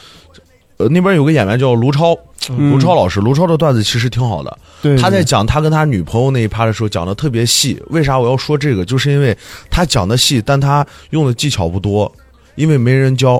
[0.77, 2.17] 呃，那边有个演员叫卢超，
[2.57, 4.57] 卢超老师，卢超的段子其实挺好的。
[4.81, 7.79] 对他在讲他跟他女朋友那一趴的时候讲的特别细。
[7.89, 8.83] 为啥我要说这个？
[8.83, 9.37] 就是因为
[9.69, 12.11] 他讲的细，但他用的技巧不多，
[12.55, 13.39] 因为没人教，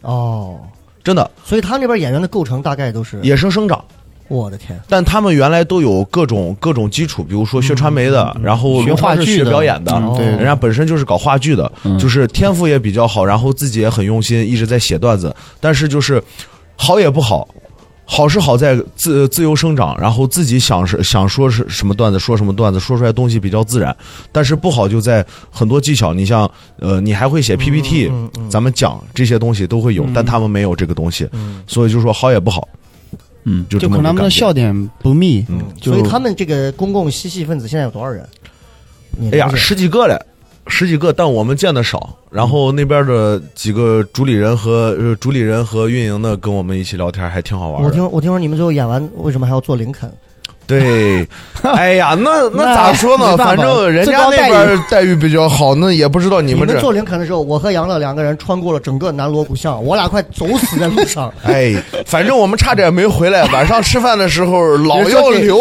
[0.00, 0.58] 哦，
[1.04, 1.30] 真的。
[1.44, 3.84] 所以他那边演员的构成大概都是，野生生长。
[4.28, 11.98] 我的天，但他们原来都有各种各种基础，比如说学传媒的，然后学话剧学表演的，人家本身就是搞话剧的，嗯。
[11.98, 16.22] 就是天赋也比较好，然后自己也很用心，一直在写段子，但是就是
[16.76, 17.46] 好也不好。
[18.14, 23.96] 好是好在自自由生长，然后自己想是想说是什么段子说什么段子，说出来东西比较自然。
[24.30, 26.48] 但是不好就在很多技巧，你像
[26.78, 31.26] 呃，你还会写 PPT，、嗯嗯咱们讲这些东西都会有，但他们没有这个东西，
[31.66, 32.68] 所以就说好也不好，
[33.44, 38.28] 嗯，就这么就可能他们的笑点不密，嗯就所以他们这个公共嬉戏分子现在有多少人？
[39.16, 40.18] 你哎呀十几个嘞，
[40.66, 42.16] 十几个，但我们见的少。
[42.30, 47.88] 然后那边的几个主理人和呃主理人和运营的跟我们一起聊天，还挺好玩的。
[47.88, 50.10] 我听我听说你们最后演完，为什么还要做林肯？
[50.72, 51.26] 对，
[51.62, 53.36] 哎呀，那那那咋说呢？
[53.38, 56.80] 反正人家那边待遇比较好，那也不知道你你们们这。
[56.80, 61.32] 做林肯的时候，我和杨乐两个人穿过了整个南锣鼓巷，我俩快走死在路上。
[61.44, 61.74] 哎，
[62.06, 63.44] 反正我们差点没回来。
[63.52, 65.58] 晚上吃饭的时候老要留，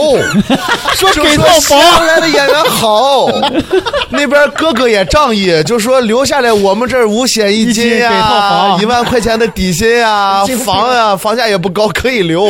[0.96, 3.28] 说给到房来的演员好，
[4.10, 12.48] 那边哥哥也仗义，就说留下来我们这儿五险一金呀，房一万块钱的底薪呀，房呀，房价也不高，可以留。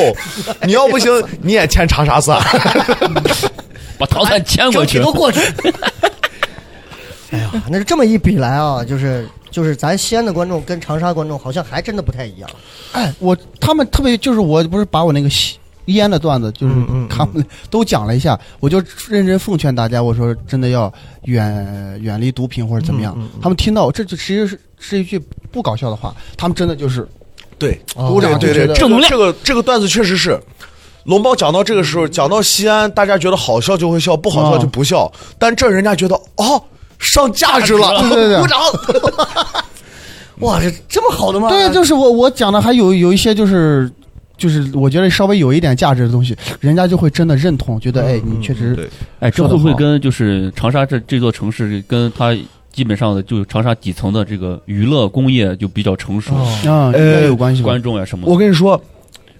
[0.63, 3.51] 你要不行，你也欠长沙算。
[3.97, 4.99] 把唐山牵过去。
[4.99, 5.39] 都过去。
[7.31, 12.49] 哎呀，那是这么一比来啊，就是就是咱西安的观众跟长沙观众好像还真的不太一样。
[12.91, 16.73] 哎，我他们特别就是我不是把我那个西烟的段子，就是
[17.09, 20.91] 他们都讲了一下，我就认真奉劝大家，我说真的要
[21.23, 23.13] 远远离毒品或者怎么样。
[23.15, 25.17] 嗯嗯嗯他们听到这就其实是是一句
[25.51, 27.07] 不搞笑的话，他们真的就是
[27.57, 30.37] 对，哦鼓掌对对对，就觉得这个这个这个段子确实是。
[31.05, 35.11] 龙包讲到这个时候，讲到西安，大家觉得好笑就会笑，不好笑就不笑。
[35.37, 36.61] 但这人家觉得哦，
[36.99, 38.59] 上价值了，对对对鼓掌。
[40.39, 41.49] 哇，这这么好的吗？
[41.49, 43.91] 对，就是我我讲的还有有一些就是。
[44.37, 52.35] 就是我觉得稍微有一点价值的东西，人家就会真的认同，觉得哎，你确实对哎，这会不会跟就是长沙这这座城市跟它
[52.73, 57.61] 基本上的就长沙底层的这个娱乐工业就比较成熟，哦啊，应该有关系？
[57.61, 58.31] 观众呀什么的？
[58.31, 58.81] 我跟你说，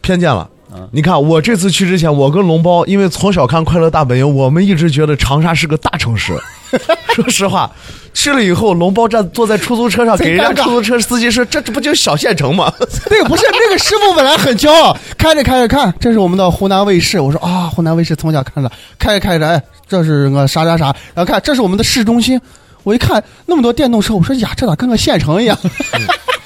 [0.02, 0.88] 偏见了嗯。
[0.92, 6.38] 你看，我这次去之前，我跟龙包，因为从小看《快乐大本营》，我们一直觉得长沙是个大城市。
[7.14, 7.70] 说实话，
[8.14, 12.72] 去了以后，龙包站坐在出租车上，给人家出租车司机说：“这这不就是小县城吗
[13.10, 17.20] 那个不是那个师傅本来很骄傲，开着开着看，这是我们的湖南卫视。
[17.20, 22.40] 我说啊，湖南卫视从小看着，开着开着，哎，这是个啥啥啥，然后看这是我们的市中心。
[22.84, 25.58] 我一看那么多电动车，我说呀，这咋跟个县城一样？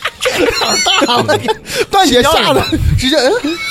[1.92, 2.62] 段姐吓得
[2.98, 3.16] 直接，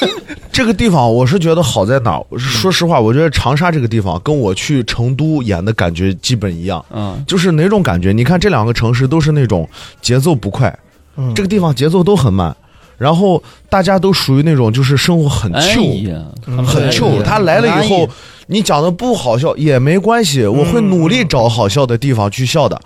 [0.03, 0.09] 嗯，？”
[0.53, 2.25] 这个地方我是觉得好在哪儿？
[2.39, 6.85] 说实话，我觉得长沙这个地方跟我去成都演的感觉基本一样。
[6.93, 8.13] 嗯，就是哪种感觉？
[8.13, 9.69] 你看这两个城市都是那种
[10.01, 10.77] 节奏不快，
[11.17, 12.57] 嗯这个地方节奏都很慢，
[12.97, 17.17] 然后大家都属于那种就是生活很哎 chill，、呀，他们很哎 chill。
[17.17, 18.09] 呀他来了以后
[18.47, 22.81] 你讲的不好笑也没关系，我会努力找好笑的地方去笑的。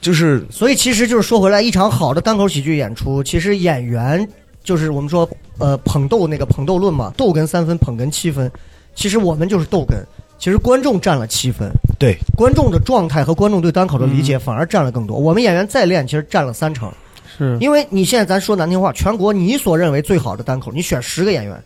[0.00, 4.26] 就是所以其实就是说回来，一场好的单口喜剧演出，其实演员
[4.62, 8.50] 就是我们说呃捧逗那个捧逗论嘛，逗哏三分，捧哏七分。
[8.94, 9.94] 其实我们就是逗哏，
[10.38, 15.16] 其实观众占了七分，对观众的状态和观众对单口的理解反而占了更多。
[15.16, 16.92] 我们演员再练，其实占了三成。
[17.36, 21.62] 是因为你现在咱说难听话，全国你所认为最好的单口，你选十个演员，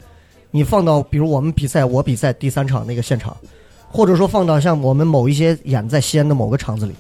[0.51, 3.35] 你放到比如我们比赛，我比赛第三场那个现场，
[3.89, 6.93] 或者说放到像我们某一些演在西安的某个场子里，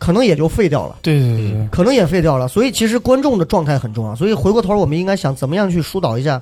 [0.00, 0.96] 可能也就废掉了。
[1.02, 2.48] 对对对对，可能也废掉了。
[2.48, 4.16] 所以其实观众的状态很重要。
[4.16, 6.40] 所以回过头，我们应该想怎么样去疏导一下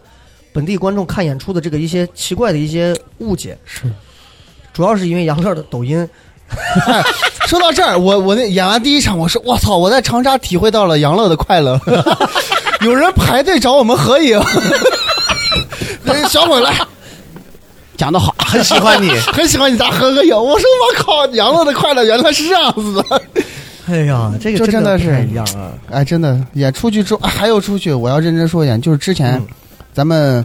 [0.53, 3.59] 本地观众看演出的这个一些奇怪的一些误解。
[3.67, 3.83] 是。
[4.73, 6.09] 主要是因为杨乐的抖音，
[7.49, 11.81] 说到这儿，我我那演完第一场，我说我操，我在长沙体会到了杨乐的快乐，
[12.83, 14.41] 有人排队找我们合影。
[16.05, 16.79] 等 小伙来，
[17.99, 19.11] 讲得好， 很喜欢你。
[19.35, 20.35] 很喜欢你，咱合个影。
[20.35, 23.23] 我说我靠，杨乐的快乐原来是这样子的。
[23.89, 25.73] 哎呀，这个真的是一样啊。
[25.91, 29.47] 哎，真的演出去之后、啊还有出去，我要认真说一点，就是之前、嗯
[29.95, 30.45] 咱们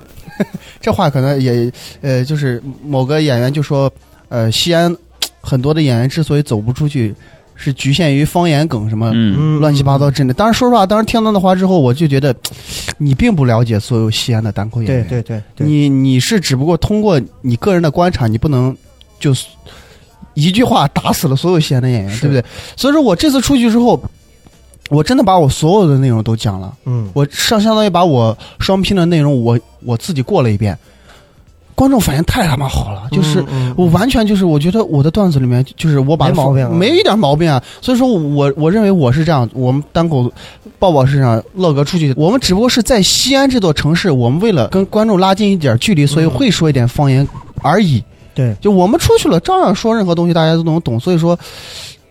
[0.82, 3.92] 这话可能也呃，就是某个演员就说，
[4.30, 4.96] 呃，西安
[5.42, 7.14] 很多的演员之所以走不出去，
[7.64, 9.14] 是局限于方言梗什么。
[9.60, 10.34] 乱七八糟之类的。
[10.34, 12.36] 当然说实话，当时听到那话之后，我就觉得
[12.98, 15.08] 你并不了解所有西安的单口演员。
[15.08, 18.76] 对对对，你你是只不过通过你个人的观察，你不能
[19.18, 19.34] 就
[20.34, 22.44] 一句话打死了所有西安的演员，对不对？
[22.76, 24.04] 所以说我这次出去之后，
[24.90, 30.78] 我真的把我所有的内容都讲了，嗯，我上相当于把我双拼的内容我我自己过了一遍，
[31.76, 33.44] 观众反应太他妈好了，就是。
[33.76, 37.62] 我完全就是，我觉得我的段子里面就是我把没毛病啊没一点毛病啊。
[37.82, 40.32] 所以说我我认为我是这样，我们单口
[40.78, 47.28] 抱抱是这样，乐哥出去，我们只不过是在西安这座城市，我们为了跟观众拉近一点距离，所以会说一点方言
[47.62, 48.04] 而已。
[48.36, 51.00] 对，就我们出去了，照样说任何东西，大家都能懂。
[51.00, 51.38] 所以说，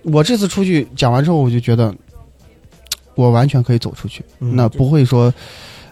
[0.03, 1.93] 我这次出去讲完之后，我就觉得
[3.15, 5.33] 我完全可以走出去，嗯那不会说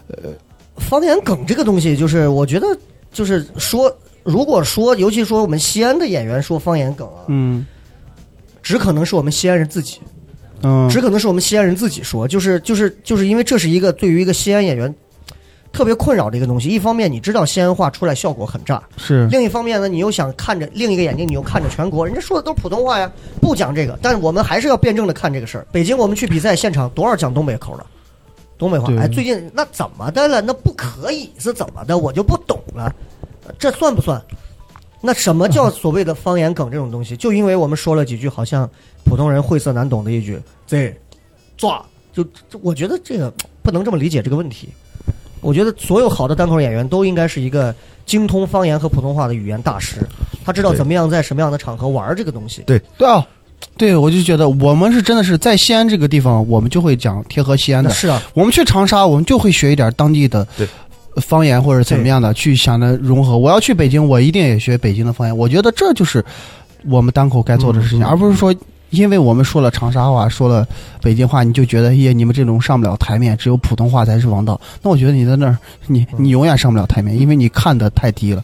[0.07, 0.29] 呃
[0.77, 2.67] 方言梗这个东西，就是我觉得
[3.11, 3.93] 就是说，
[4.23, 7.65] 如果说，尤其说我们西安的演员说方言梗啊，嗯
[8.61, 9.99] 只可能是我们西安人自己。
[10.63, 14.93] 嗯只可能是我们西安人自己说，就是就是就是因为这是一个对于一个西安演员
[15.73, 16.69] 特别困扰的一个东西。
[16.69, 25.65] 一方面你知道西安话出来效果很炸，是另一方面呢，你又想看着另一个眼睛，你又看着全国，人家说的都是普通话呀，不讲这个，但我们还是要辩证的看这个事儿。
[25.71, 27.85] 北京我们去比赛现场，多少讲东北口的，
[28.61, 30.39] 东北话，哎，最近那怎么的了？
[30.39, 31.97] 那不可以是怎么的？
[31.97, 32.93] 我就不懂了，
[33.57, 34.21] 这算不算？
[35.01, 37.17] 那什么叫 所谓的方言梗这种东西？
[37.17, 38.69] 就因为我们说了几句好像
[39.03, 40.95] 普通人晦涩难懂的一句“这
[41.57, 44.69] 抓”，就就我觉得这个不能这么理解这个问题。
[45.41, 47.73] 我觉得所有好的单口演员都应该是一个
[48.05, 50.07] 精通方言和普通话的语言大师，
[50.45, 52.61] 他知道怎么样在什么样的场合玩这个东西。
[52.67, 53.27] 对对啊，
[53.77, 57.89] 对，我就觉得我们是真的是在西安这个地方，我们就会讲贴合西安的。
[57.89, 60.47] 是啊，我们去长沙，我们就会学一点当地的
[61.17, 63.37] 方言或者怎么样的，去想着融合。
[63.37, 65.35] 我要去北京，我一定也学北京的方言。
[65.35, 66.23] 我觉得这就是
[66.87, 68.53] 我们单口该做的事情，而不是说。
[68.91, 70.67] 因为我们说了长沙话，说了
[71.01, 74.59] 北京话，你就觉得耶，你们这种上不了台面，只有普通话才是王道。
[74.81, 78.43] 那我觉得你在那儿，你你永远上不了台面，因为你看的太低了。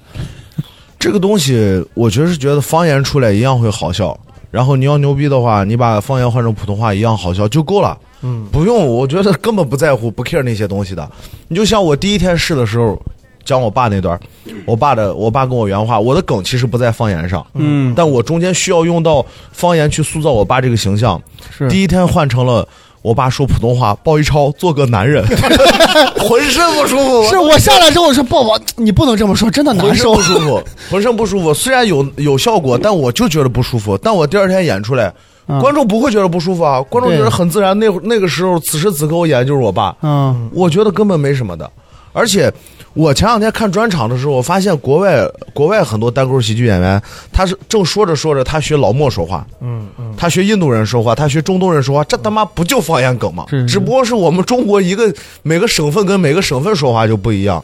[0.98, 4.18] 这个东西，我觉得是觉得方言出来一样会好笑。
[4.50, 8.88] 然后你要牛逼的话，你把方言换成普通话一样好笑就够了，嗯，不用。
[8.88, 11.10] 我觉得根本不在乎，不 care 那些东西的。
[11.48, 13.00] 你就像我第一天试的时候
[13.44, 14.20] 讲我爸那段，
[14.66, 21.22] 我爸的我爸跟我原话，我的梗其实不在方言上，嗯，但我中间需要用到方言去塑造我爸这个形象。
[21.50, 22.68] 是第一天换成了
[23.08, 25.26] 我爸说普通话，鲍一超做个男人，
[26.20, 30.42] 浑身不舒服，是我下来之后我说抱抱，你不能这么说，真的难受浑身不。
[30.42, 31.54] 舒服，浑身不舒服。
[31.54, 33.98] 虽然有有效果，但我就觉得不舒服。
[33.98, 35.14] 但我第二天演出来，
[35.48, 37.80] 嗯观众不会觉得不舒服啊，观众觉得很自然。
[37.80, 41.72] 那会那个时候，此时此刻我演的就是我爸，嗯我觉得根本没什么的。
[42.12, 42.52] 而且
[42.98, 47.00] 我前两天看专场的时候，我发现国外国外很多单口喜剧演员，
[47.32, 53.46] 他是正说着说着，他学老莫说话，嗯嗯，他学印度人说话，他学中东人说话，这他妈不就方言梗吗？
[53.52, 57.64] 是是只不过是我们中国一个每个省份跟每个省份说话就不一样，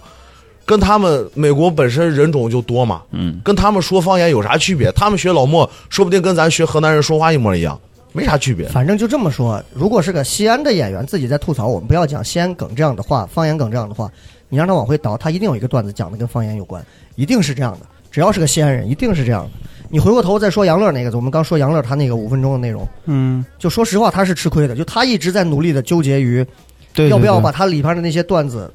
[0.66, 4.92] 跟他们美国本身人种就多嘛，嗯，跟他们说方言有啥区别？
[4.92, 7.80] 他们学老莫，说不定跟咱学河南人说话一模一样，
[8.14, 8.70] 没啥区别。
[8.70, 9.62] 反正就这么说。
[9.74, 14.10] 如果是个西安的演员自己在吐槽，我们不要讲西安梗这样的话，方言梗这样的话，
[14.48, 16.82] 你让他往回倒，他一定有一个段子讲的跟方言有关，
[17.16, 17.86] 一定是这样的。
[18.10, 19.50] 只要是个西安人，一定是这样的。
[19.90, 26.46] 你回过头再说杨乐那个，我们刚说杨乐他那个五分钟的内容，嗯，就说实话他是吃亏的，就他一直在努力的纠结于
[26.94, 28.72] 对，要不要把他里边的那些段子，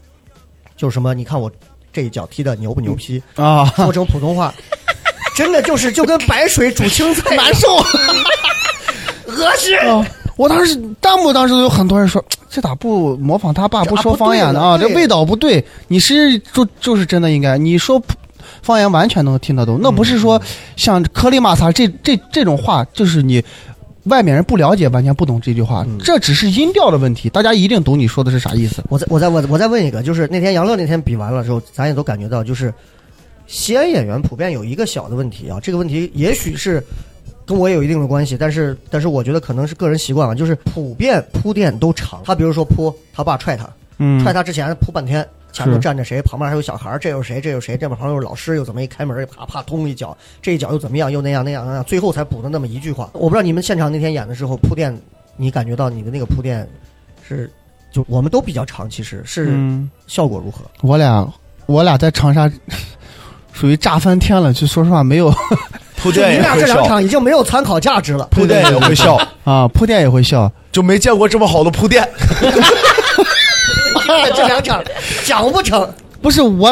[0.77, 1.51] 就什么你看我
[1.93, 3.65] 这一脚踢的牛不牛批，对啊？
[3.77, 4.53] 说成普通话，
[5.37, 7.69] 真的就是就跟白水煮青菜 难受。
[9.39, 9.77] 恶心。
[9.79, 10.07] 啊！
[10.37, 14.61] 我当时弹幕当时都有很多人说， 这咋不模仿他爸不说方言呢？
[14.61, 15.65] 啊，这味道不对。
[15.89, 18.01] 你是就就是真的应该，你说
[18.63, 20.41] 方言完全能听得懂，那不是说
[20.77, 23.43] 像颗粒玛萨这这这种话，就是你
[24.05, 28.83] 外面人不了解，完全不懂这句话，嗯这只是音调的问题，大家一定懂你说的是啥意思。
[28.89, 32.73] 我再我再我我再问一个，就是那天杨乐那天比完了之后，咱也都感觉到，就是
[33.49, 36.83] 西安演员普遍有一个小的问题啊，这个问题也许是
[37.49, 42.21] 跟我也有一定的关系，但是但是我觉得可能是个人习惯吧，就是普遍铺垫都长。
[42.27, 53.09] 他比如说铺他爸踹他，嗯踹他之前铺半天，前面站着谁，旁边还有小孩儿，这又是谁，这又是谁，这边旁边又是老师，又怎么一开门，啪啪通一脚，这一脚又怎么样，又那样那样那样，最后才补的那么一句话。
[53.15, 54.95] 我不知道你们现场那天演的时候铺垫，
[55.39, 56.69] 你感觉到你的那个铺垫
[57.27, 57.51] 是，
[57.91, 60.61] 就我们都比较长，其实是嗯，效果如何？
[60.83, 61.27] 我俩
[61.65, 62.51] 我俩在长沙
[63.55, 65.33] 属于炸翻天了，就说实话没有
[66.01, 68.27] 铺垫你俩垫也会笑，这两场已经没有参考价值了。
[68.31, 70.51] 铺垫也会笑，啊，铺垫也会笑。
[70.71, 72.09] 就没见过这么好的铺垫。
[74.35, 74.83] 这两场
[75.25, 75.89] 讲不成，
[76.23, 76.71] 不是我，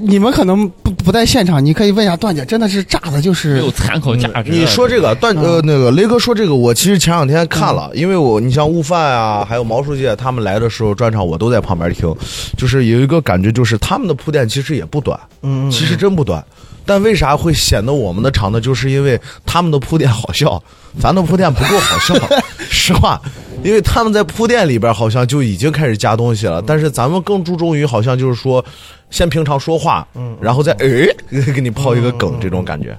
[0.00, 4.50] 你们可能不不在现场，你可以问一下段姐，真的是炸的，就是没有参考价值。
[4.50, 12.14] 你说这个段呃那个雷哥说这个，我其实前两天看了，因为我你像悟饭啊，还有毛书记他们来的时候专场，我都在旁边听，
[12.56, 16.44] 就是有一个感觉，就是他们的铺垫其实也不短，嗯其实真不短。
[16.86, 18.60] 但为啥会显得我们的长呢？
[18.60, 20.62] 就是因为他们的铺垫好笑，
[20.98, 22.14] 咱的铺垫不够好笑。
[22.70, 23.20] 实话，
[23.62, 28.64] 因为他们在铺垫里边好像就已经开始加东西了，但是咱们更注重于好像就是说，
[29.10, 30.06] 先平常说话，
[30.40, 31.06] 然后再哎
[31.52, 32.96] 给你抛一个梗这种感觉。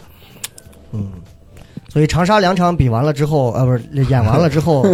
[0.91, 1.07] 嗯
[1.89, 4.85] 所以长沙两场比完了之后，呃，不是演完了之后，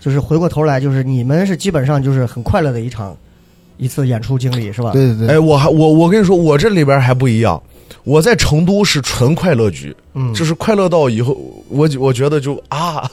[0.00, 3.16] 就是回过头来，就是你们是基本上就是很快乐的一场
[3.78, 4.90] 一次演出经历，是吧？
[4.90, 7.62] 对对对，哎，我还我我跟你说，我这里边还不一样。
[8.04, 11.36] 我在成都是纯快乐局，嗯就是快乐到以后，
[11.68, 13.08] 我我觉得就啊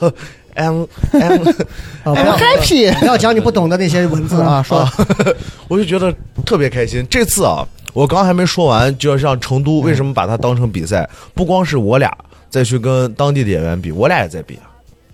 [0.54, 1.48] ，I'm I'm，
[2.04, 4.88] 啊，不要 happy 不要讲你不懂的那些文字啊，说
[5.68, 6.14] 我就觉得
[6.46, 7.06] 特别开心。
[7.10, 11.08] 这次啊，我刚还没说完，就要让成都为什么把它当成比赛？
[11.34, 12.16] 不光是我俩
[12.48, 14.70] 再去跟当地的演员比，我俩也在比啊。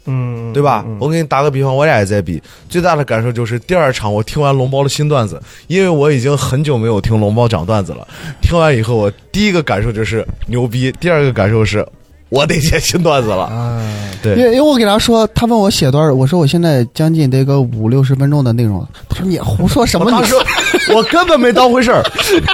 [0.07, 0.84] 嗯，对吧？
[0.98, 2.42] 我给你打个比方，我俩也在比。
[2.68, 8.07] 最大的感受就是第二场我听完龙包的新段子，因为我已经很久没有听龙包讲段子了。
[8.40, 11.86] 听完以后，我第一个感受就是牛逼，第二个感受是
[12.28, 13.44] 我得写新段子了。
[13.44, 13.82] 啊，
[14.22, 18.86] 对因为因为我给他说，他问我写多少，我说我现在将近得个五六十分钟的内容。
[19.09, 20.07] 他说你胡说什么？
[20.07, 20.34] 你我当时
[20.95, 22.03] 我根本没当回事儿，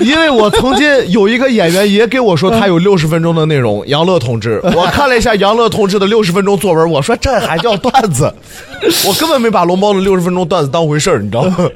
[0.00, 4.60] 因为我曾经有一个演员也给我说他有六十分钟的内容， 杨乐同志。
[4.74, 8.32] 我看了一下杨乐同志的六十分钟作文，我说这还叫段子？
[9.06, 11.68] 我根本没把龙猫的六十分钟段子当回事儿，你知道吗？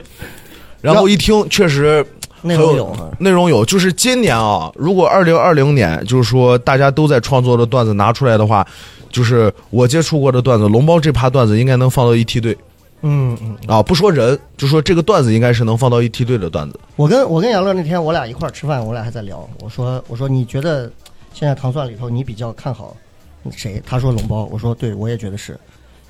[0.80, 2.04] 然后一听，确实
[2.42, 8.66] 内容有啊内容有，就是今年啊，如果二零二零年，就是说大家都在创作的段子拿出来的话，
[9.12, 12.56] 就是我接触过的段子，龙猫这趴段子应该能放到一梯队
[13.02, 16.78] 嗯嗯，啊，不说人，就说这个段子应该是能放到一梯队的段子。
[16.96, 20.90] 我跟我跟杨乐那天我俩一块儿吃饭，我俩还在聊，我说我说你觉得
[21.32, 22.96] 现在糖蒜里头你比较看好
[23.50, 23.82] 谁？
[23.86, 25.58] 他说龙包，我说对，我也觉得是，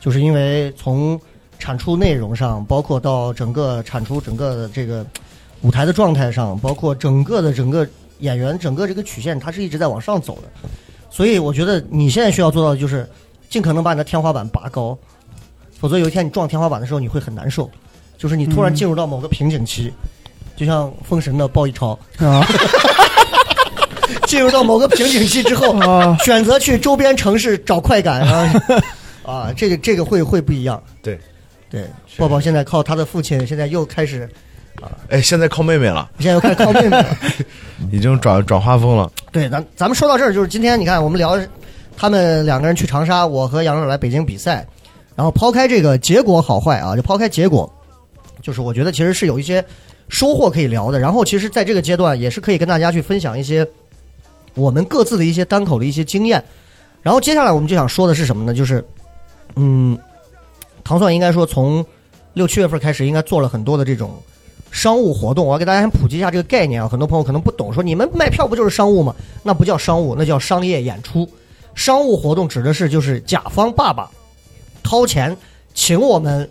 [0.00, 1.20] 就是因为从
[1.58, 5.06] 产出内容上，包括到整个产出整个的这个
[5.62, 7.86] 舞台的状态上，包括整个的整个
[8.18, 10.68] 演员整个这个曲线，它是一直在往上走的。
[11.08, 13.08] 所以我觉得你现在需要做到的就是
[13.48, 14.96] 尽可能把你的天花板拔高，
[15.80, 17.70] 否则有一天你撞天花板的时候你会很难受，
[18.18, 19.92] 就是你突然进入到某个瓶颈期，
[20.56, 22.46] 就像封神的鲍一超，啊。
[24.26, 28.62] 进入到某个瓶颈期之后，啊，选择去周边城市找快感啊，
[29.26, 30.80] 啊，这个这个会会不一样。
[31.02, 31.18] 对。
[31.68, 34.28] 对，抱抱现在靠他的父亲，现在又开始，
[35.08, 37.16] 哎，现在靠妹妹了，现在又开始靠妹妹了。
[37.92, 39.08] 已经转转画风了。
[39.30, 41.38] 对，咱咱们说到这儿，就是今天你看我们聊
[41.96, 44.66] 他们两个人去长沙，我和杨乐来北京比赛，
[45.20, 47.70] 然后抛开这个结果好坏啊，就抛开结果，
[48.40, 49.62] 就是我觉得其实是有一些
[50.08, 50.98] 收获可以聊的。
[50.98, 53.68] 然后其实在这个阶段也是可以跟大家去分享一些
[54.54, 56.42] 我们各自的一些单口的一些经验。
[57.02, 58.54] 然后接下来我们就想说的是什么呢？
[58.54, 58.82] 就是
[59.56, 59.98] 嗯，
[60.82, 61.84] 糖蒜应该说从
[62.32, 64.14] 六七月份开始，应该做了很多的这种
[64.70, 65.44] 商务活动。
[65.44, 69.14] 我要给大家先普及一下这个概念啊，很多朋友可能不懂，说你们卖票不就是商务吗？
[69.42, 71.28] 那不叫商务，那叫商业演出。
[71.74, 74.10] 商务活动指的是就是甲方爸爸
[74.82, 75.36] 掏钱
[75.74, 76.48] 请我们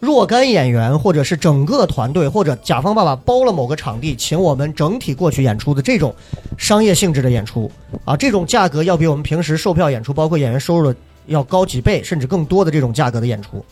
[0.00, 6.14] 若干演员，或者是整个团队，或者甲方爸爸包了某个场地，请我们整体过去演出的这种
[6.58, 7.70] 商业性质的演出
[8.04, 13.64] 啊，这种价格要比我们平时售票演出，包括演员收入的要高几倍，甚至更多的这种价格的演出。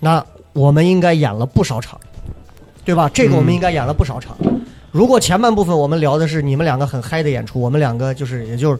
[0.00, 1.98] 那我们应该演了不少场，
[2.84, 3.10] 对吧？
[3.14, 4.36] 这个我们应该演了不少场。
[4.90, 8.78] 如果前半部分我们聊的是你们两个很嗨的演出，我们两个就是也就是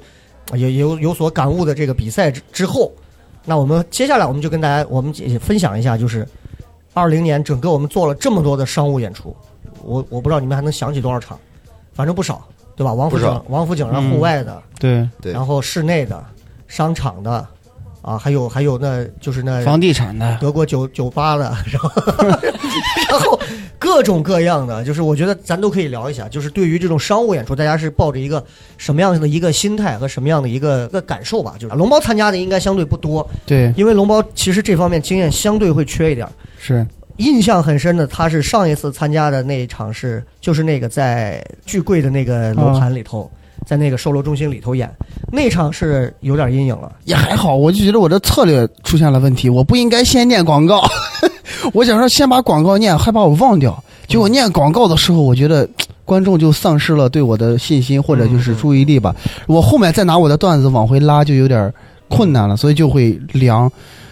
[0.52, 2.92] 有有有所感悟的这个比赛之之后，
[3.44, 6.26] 那我们接下来我们就跟大家我们也分享一下，就是
[6.94, 9.36] 二零年整个我们做了这么多的商务演出，
[9.82, 11.38] 我我不知道你们还能想起多少场，
[11.92, 12.42] 反正不少，
[12.74, 12.92] 对吧？
[12.92, 15.32] 王府井王府井上户外的，对，对。
[15.32, 16.24] 然后室内的、
[16.68, 17.46] 商场的，
[18.00, 21.90] 啊，还有还有那就是那房地产的，德国酒酒吧的，然后
[23.10, 23.40] 然后
[23.84, 28.42] 各种各样的，就是我觉得咱都可以聊一下，就是对于这种商务演出，大家是抱着一个
[28.78, 31.54] 什么样的一个心态和什么样的一个一个感受吧？
[31.58, 36.26] 就是龙猫参加的应该相对不多，对，因为龙猫其实这方面经验相对会缺一点。
[36.58, 36.86] 是
[37.18, 43.30] 印象很深的，他是上一次参加的那一场是，就是那个在巨贵的那个楼盘里头，
[43.66, 44.90] 在那个售楼中心里头演，
[45.30, 46.90] 那场是有点阴影了。
[47.04, 50.82] 也还好，我就觉得我的策略出现了问题，我不应该先念广告，
[51.72, 53.82] 我想说先把广告念，害怕我忘掉。
[54.06, 55.68] 结果念广告的时候，我觉得
[56.04, 59.14] 观众就丧失了对我的信心或者就是注意力吧。
[59.46, 61.72] 我后面再拿我的段子往回拉就有点
[62.08, 63.70] 困难了，所以就会凉。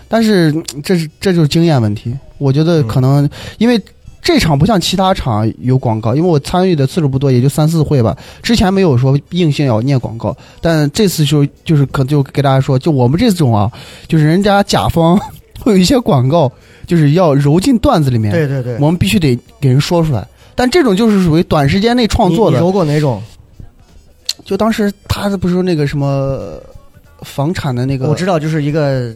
[0.09, 3.29] 但是这是这就是经验问题，我觉得可能
[3.59, 3.81] 因为。
[4.25, 8.17] 这场不像其他场有广告，因为我参与的次数不多，也就三四回吧。
[8.41, 13.69] 之前没有说硬性要念广告，但这次就就是可就给大家说，就我们这种啊，
[14.07, 15.19] 就是人家甲方
[15.59, 16.49] 会有一些广告，
[16.87, 20.27] 就是要揉进段子里面，对对对，我们必须得给人说出来。
[20.55, 22.59] 但这种就是属于短时间内创作的。
[22.59, 23.23] 揉过哪种？
[24.45, 26.61] 就当时他不是说那个什么
[27.23, 29.15] 房产的那个，我知道，就是一个。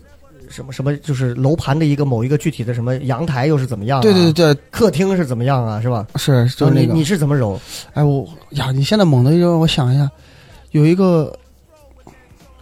[0.49, 4.01] 什么什么就是楼盘的一个某一个具体的什么阳台又是怎么样？
[4.01, 5.81] 对对对，客厅是怎么样啊？
[5.83, 6.07] 是吧？
[6.15, 6.95] 是，就那个。
[6.95, 7.61] 你是怎么揉？
[7.95, 10.09] 哎，我呀，你现在猛的让我想一下，
[10.71, 11.37] 有一个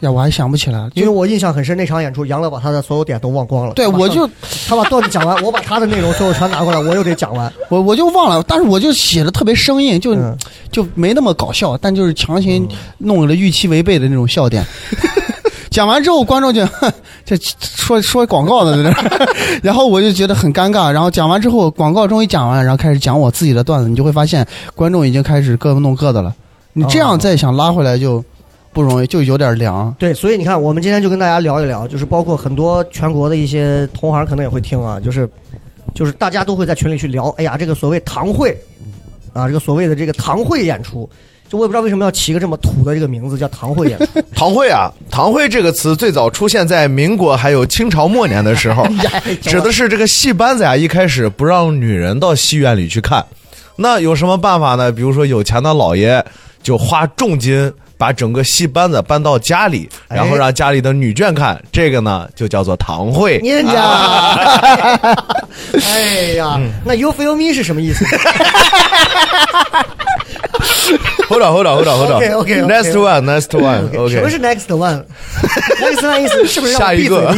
[0.00, 3.72] 呀，我还想不起来，因为我印象很深，那场演出杨乐把他的所有点都忘光了。
[3.74, 4.28] 对，我就
[4.68, 10.14] 他把段子讲完，我把他的内容最后全拿过来，我又得讲完， 我我就忘了，但是我就写的特别生硬，就
[10.70, 12.68] 就没那么搞笑，但就是强行
[12.98, 14.64] 弄了预期违背的那种笑点。
[15.70, 16.64] 讲完之后，观众就
[17.24, 19.18] 这说说广告的在那，
[19.60, 20.88] 然后我就觉得很尴尬。
[20.92, 26.32] 然后讲完之后，广告终于讲完，然后开始讲我自己的段子，你就会发现观众已经开始各弄各的了。
[26.74, 28.22] 你这样再想拉回来就
[28.74, 29.94] 不容易，就有点凉。
[29.98, 35.26] 对，所以你看，我们今天就跟大家聊一聊，就是包括很多全国的一些同行可能也会听啊，就是
[35.94, 37.28] 就是大家都会在群里去聊。
[37.38, 38.58] 哎呀，这个所谓堂会
[39.32, 41.08] 啊，这个所谓的这个堂会演出。
[41.46, 44.06] 就我也不知道为什么要起个这么土的这个名字叫堂会演出。
[44.34, 48.84] 堂会啊，堂会这个词最早出现在民国还有清朝末年的时候，
[49.42, 53.24] 指的是这个戏班子呀，一开始不让女人到戏院里去看，
[53.76, 54.90] 那有什么办法呢？
[54.90, 56.24] 比如说有钱的老爷
[56.62, 57.70] 就花重金
[58.04, 63.40] 把整个戏班子搬到家里，然后让家里的女眷看，这个呢就叫做堂会。
[63.42, 63.80] 你家，
[65.72, 68.04] 哎呀，那 you feel me 是什么意思
[71.30, 72.16] ？Hold on, hold on, hold on, hold on.
[72.16, 72.60] OK, OK.
[72.64, 73.86] Next one, next one.
[73.98, 74.10] OK.
[74.10, 77.34] 什么是 next one？next one 意思是不是下一个？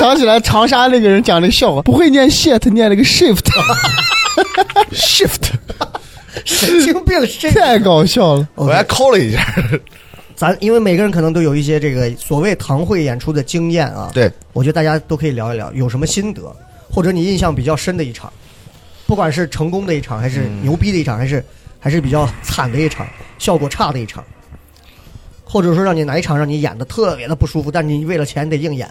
[0.00, 3.46] 想起来长沙那个人讲的笑话，不会念 shit，念了个 shift。
[6.44, 7.18] 神经病，
[7.52, 8.48] 太搞笑了。
[8.54, 9.44] 我还抠了一下。
[10.34, 14.10] 咱因为每个人可能都有一些这个所谓堂会演出的经验啊。
[14.14, 16.42] 对，我觉得大家都可以聊一聊，有什么心得，
[16.90, 18.32] 或者你印象比较深的一场，
[19.06, 21.44] 不管是成功的一场，还是牛逼的一场，还是。
[21.80, 23.06] 还是比较惨的一场，
[23.38, 24.24] 效果差的一场，
[25.44, 28.90] 或者说让你哪一场让你演的特别的不舒服，但你为了钱得硬演。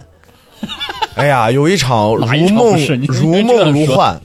[1.16, 4.18] 哎呀，有一场如梦如梦如幻，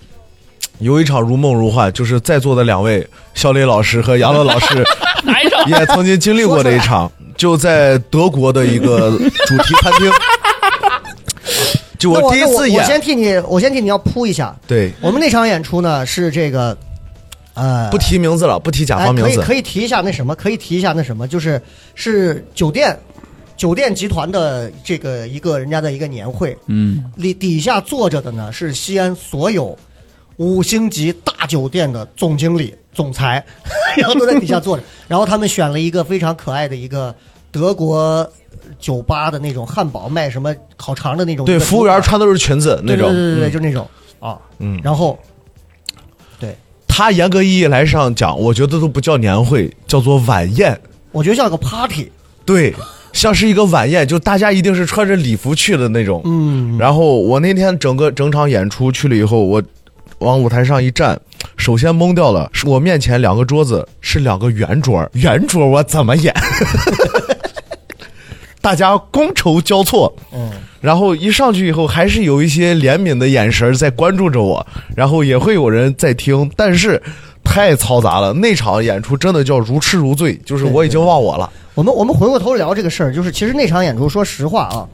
[0.83, 4.85] 有一场如梦如幻，就是在座的两位肖磊老师和杨乐老师
[5.67, 9.11] 也曾经经历过的一场，就在德国的一个
[9.47, 10.11] 主题餐厅。
[11.99, 14.55] 就我第一次演，我先替你，我先替你要铺一下。
[14.67, 16.77] 对我们那场演出呢，是这个。
[17.55, 21.61] 呃，不提名字了，不提甲方名字，可以可以提一下那什么，可以提一下那什么，就是
[21.95, 22.99] 是酒店，
[23.59, 29.79] 酒店集团的这个一个人家的一个年会，嗯，里底下坐着的呢是西安所有
[30.37, 33.45] 五星级大酒店的总经理、总裁，
[33.97, 37.15] 然后都在底下坐着，然后他们选了一个非常可爱的一个
[37.51, 38.29] 德国
[38.79, 43.89] 酒吧的那种汉堡，卖什么烤肠的那种，对，服务员穿都是裙子那种，对对对对，就那种
[44.21, 45.19] 啊，嗯，然后。
[46.39, 46.57] 对
[46.89, 50.79] 他严格意义来上讲，我觉得都不叫年会，叫做晚宴。
[51.11, 52.11] 我觉得像个 party，
[52.45, 52.75] 对，
[53.13, 56.21] 像是一个晚宴，就大家一定是穿着礼服去的那种。
[56.25, 56.77] 嗯。
[56.79, 59.63] 然后我那天整个整场演出去了以后，我
[60.23, 61.21] 往舞台上一站，
[61.57, 66.35] 首先懵掉了，是我面前两个桌子是两个圆桌，圆桌我怎么演？
[68.63, 70.15] 大家觥筹交错。
[70.33, 70.51] 嗯。
[70.81, 74.67] 然后一上去以后，还是有一些怜悯的眼神在关注着我，
[74.97, 77.01] 然后也会有人在听，但是
[77.45, 78.33] 太嘈杂了。
[78.33, 81.49] 那场演出真的叫如痴如醉，就是我已经忘我了。
[81.75, 84.85] 我们我们回过头聊这个事儿，就是其实那场演出，说实话啊，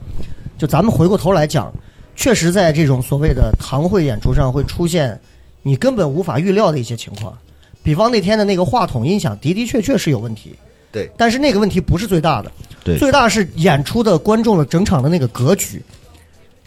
[0.59, 1.73] 就咱们回过头来讲，
[2.19, 5.17] 确实在这种所谓的堂会演出上会出现
[5.63, 7.35] 你根本无法预料的一些情况，
[7.81, 10.53] 比方那天的那个话筒音响的的确确是有问题。
[10.91, 12.51] 对，但是那个问题不是最大的。
[12.83, 15.81] 对最大是演出的观众的整场的那个格局，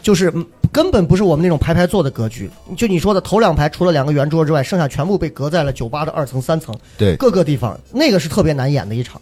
[0.01, 2.49] 就是嗯根本不是我们那种排排坐的格局。
[2.75, 9.21] 就你说的头两排，除了两个圆桌之外，剩下全部被隔在了酒吧的二层、三层对，各个地方，那个是特别难演的一场。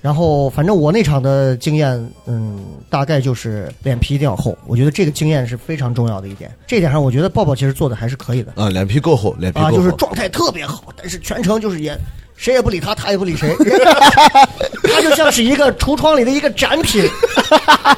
[0.00, 4.56] 然后，反正我那场的经验，嗯，大概就是脸皮一定要厚。
[4.66, 6.50] 我觉得这个经验是非常重要的一点。
[6.66, 8.52] 这一点上，我觉得抱抱其实做的还是可以的。
[8.54, 11.98] 啊，脸皮够厚，脸皮够啊，厚，就是状态特别好，但是全程就是也
[12.36, 13.52] 谁也不理他，他也不理谁，
[14.94, 17.04] 他就像是一个橱窗里的一个展品，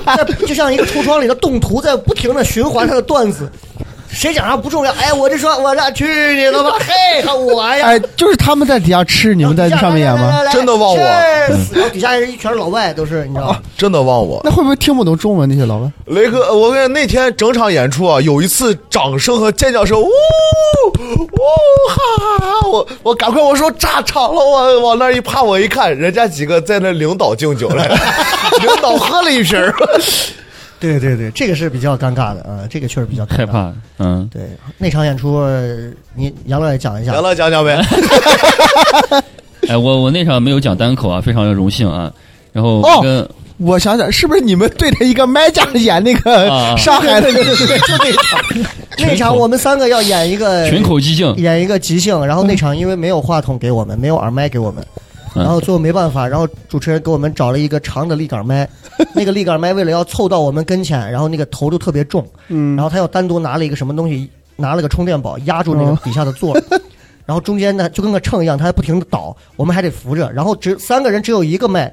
[0.06, 3.50] 在就像一个橱窗里的动图，在不停的循环他的段子。
[4.12, 6.04] 谁讲啥不重要，哎，我就说我这去
[6.34, 7.86] 你的吧， 嘿，看我呀！
[7.86, 10.42] 哎，就是他们在底下吃，你们在上面演吗？？
[10.52, 13.58] 真的忘我然后底下人一全是老外，都是你知道吗？
[13.78, 14.40] 真的忘我。
[14.44, 15.90] 那会不会听不懂中文那些老外？
[16.06, 20.10] 雷哥，我跟你那天整场演出啊，有一次掌声和尖叫声，呜呜
[21.88, 22.68] 哈哈哈！
[22.68, 27.86] 我我赶快我说炸场了，我往那儿一趴，我一看，人家几个在那领导敬酒来，
[28.60, 29.74] 领导喝了一瓶儿。
[30.80, 33.44] 对对对，这个是比较尴尬的啊，这个确实比较害。
[33.44, 34.42] 怕，嗯，对，
[34.78, 37.78] 那场演出，呃你杨乐也讲一下杨乐，讲讲呗。
[39.68, 42.10] 哎，我我那场没有讲单口啊，非常的荣幸啊。
[42.52, 43.28] 然后哦跟
[43.58, 47.30] 我想想，是不是你们对着一个麦架演那个啊上海的？
[47.30, 48.00] 就那场，
[48.98, 55.02] 那场我们三个要演一个群口即兴，演一个即兴，然后那场因为没有话筒给我们，没有耳麦给我们，嗯
[55.34, 58.68] 然后最后没办法，然后主持人给我们找了一个长的立杆麦，
[59.14, 66.62] 那个立杆麦为了要凑到我们跟前，然后那个头就特别重，嗯然后他又单独拿了一个什么东西，拿了个充电宝压住那个哦底下的座儿，
[67.26, 71.92] 然后中间呢就跟个秤一样，他还不停的倒，我们还得扶着，然后只三个人只有一个麦，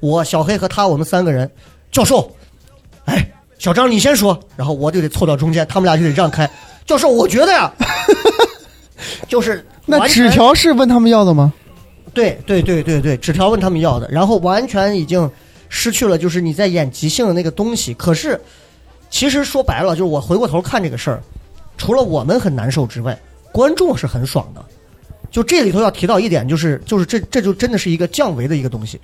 [0.00, 1.50] 我小黑和他我们三个人，
[1.90, 2.30] 教授，
[3.04, 6.48] 哎，小张你先说，然后我就得凑到中间，他们俩就得让开。
[6.84, 7.72] 教授，我觉得呀，
[9.28, 11.52] 就是那纸条是问他们要的吗？
[12.12, 15.30] 对对对对对，纸条问他们要的，然后完全已经
[15.68, 17.94] 失去了就是你在演即兴的那个东西。
[17.94, 18.40] 可是，
[19.08, 21.22] 其实说白了，就是我回过头看这个事儿，
[21.78, 23.18] 除了我们很难受之外，
[23.50, 24.64] 观众是很爽的。
[25.30, 29.00] 就这里头要提到一点，就是就是这这就真的是一个降维的一个东西。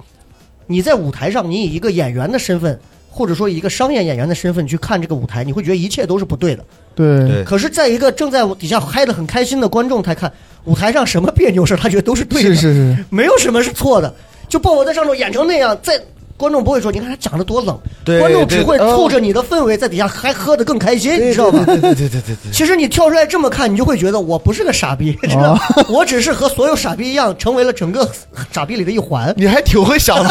[0.67, 2.79] 你在舞台上，你以一个演员的身份，
[3.09, 6.63] 或者说以一个商业演员的身份去看这个舞台，你会觉得一切都是不对的。
[6.95, 10.31] 对对可是，在一个正在底下嗨得很开心的观众，他看
[10.69, 12.51] 舞台上什么别扭事儿，他觉得都是对的。
[12.51, 14.15] 是是是，没有什么是错的。
[14.49, 16.01] 就抱我在上头演成那样，在
[16.37, 21.65] 观众不会说，你看他讲的多冷，对观众只会凑着你的氛围在底下还喝得更开心，你知道吧？
[21.67, 22.53] 对对对对对对。
[22.53, 25.61] 其实你跳出来这么看，你就会觉得我不是个傻逼，知道吗？
[25.89, 28.09] 我只是和所有傻逼一样，成为了整个
[28.53, 29.35] 傻逼里的一环。
[29.37, 30.31] 你还挺会想的，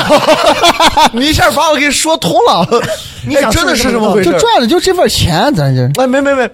[1.14, 2.66] 你一下把我给说通了。
[3.28, 4.40] 你想哎真的是是这么回事就？
[4.40, 6.50] 赚的就这份钱，咱这哎，没没没，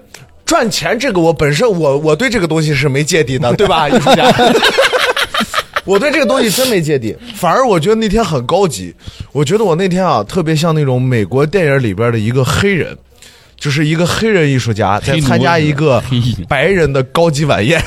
[0.46, 4.32] 赚钱这个我本身我我对这个东西是没芥蒂的，对吧， 艺术家？
[5.86, 8.94] 我对这个东西真没芥蒂，反而我觉得那天很高级。
[9.34, 12.98] 我觉得我那天啊，特别像那种美国电影里边的一个黑人，
[13.58, 16.02] 就是一个黑人艺术家在参加一个
[16.48, 17.84] 白人的高级晚宴，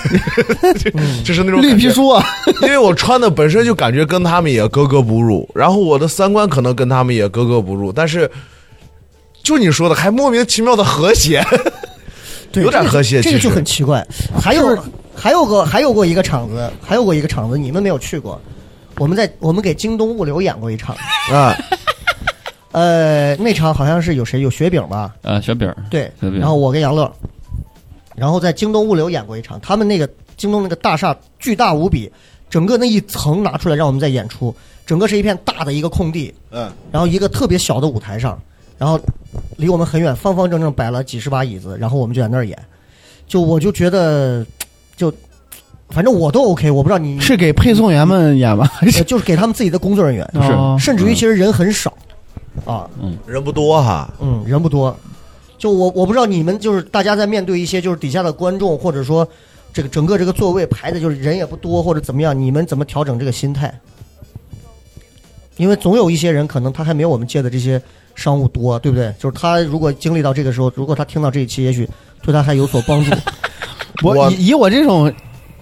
[1.24, 2.22] 就是那种绿皮书啊，
[2.62, 8.30] 因为我穿的本身就感觉跟他们也格格不入，然后我的三观可能跟他们也格格不入，但是
[9.42, 11.60] 就你说的还莫名其妙的和谐，对，
[12.62, 14.06] 有点这个和谐这个就很奇怪。
[14.40, 14.78] 还有
[15.14, 18.40] 还有个还有过一个场子，还有过一个场子，你们没有去过。
[18.98, 20.96] 我们在我们给京东物流演过一场，
[21.30, 21.54] 啊，
[22.72, 25.14] 呃，那场好像是有谁有雪饼吧？
[25.20, 27.12] 啊，雪饼，对雪，饼然后我跟杨乐，
[28.14, 32.10] 然后在京东物流演过一场，他们那个京东那个大厦巨大无比，
[32.48, 34.54] 整个那一层拿出来让我们在演出，
[34.86, 38.40] 整个是一片大的一个空地，嗯，然后一个特别小的舞台上，
[38.78, 39.00] 然后
[39.56, 42.58] 离我们很远，方方正正摆了几十把椅子，然后我们就在那儿演，
[43.26, 44.44] 就我就觉得，
[44.96, 45.12] 就
[45.90, 48.66] 反正我都 OK，我不知道你是给配送员们演吗？
[48.72, 51.92] 还是呃就是给他们自己的工作人员，是哦甚至于其实人很少，
[52.64, 54.94] 啊，嗯人不多哈，嗯，人不多。
[55.58, 59.26] 就我我不知道你们就是大家在面对一些就是底下的观众，或者说
[59.72, 63.72] 这个整个这个座位排的就是人也不多或者怎么样，你们怎么调整这个心态？
[65.56, 67.80] 因为总有一些人可能他还没有我们借的这些
[68.14, 69.12] 商务多，对不对？
[69.18, 71.88] 就是他如果经历到这个时候，如果他听到这一期，也许
[72.22, 73.10] 对他还有所帮助。
[74.02, 75.12] 我我以以我这种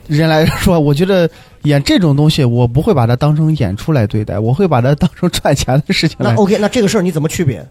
[0.08, 1.28] 人来说，我觉得
[1.62, 6.34] 演这种东西，我不会把它当成演出来对待，我会把它当成赚钱的事情那。
[6.34, 7.64] OK，那这个事儿你怎么区别？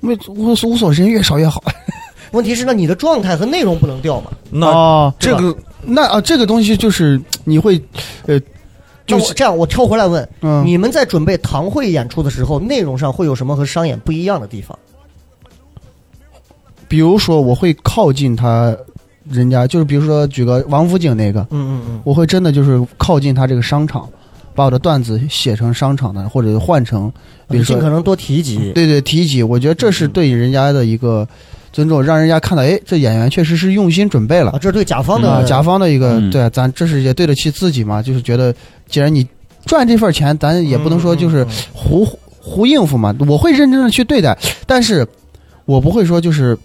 [0.00, 1.62] 没无无所人越少越好。
[2.32, 4.30] 问题是，那你的状态和内容不能掉嘛？
[4.50, 7.80] 那哦，这个那啊，这个东西就是你会，
[8.26, 8.40] 呃，
[9.06, 14.78] 就是这样，我跳回来问，嗯，你们在准备堂会演出的时候，内容上会有什么和商演不一样的地方？
[16.88, 18.76] 比如说我会靠近他
[19.28, 22.00] 人家，就是比如说举个王府井那个，嗯嗯嗯。
[22.04, 24.08] 我会真的就是靠近他这个商场，
[24.54, 27.10] 把我的段子写成商场的，或者换成，
[27.48, 28.72] 比如说尽可能多提及。
[28.72, 31.26] 对对提及，我觉得这是对人家的一个
[31.74, 34.58] 尊重，让人家看到，哎，这演员确实是用心准备了啊，。
[34.58, 38.54] 这是对甲方啊，的甲方的一个嗯对啊，咱这是也对得起自己嘛，就是觉得
[38.88, 39.26] 既然你
[39.66, 42.06] 赚这份钱，咱也不能说就是胡
[42.40, 45.06] 胡应付嘛，我会认真的去对待，但是
[45.66, 46.56] 我不会说就是。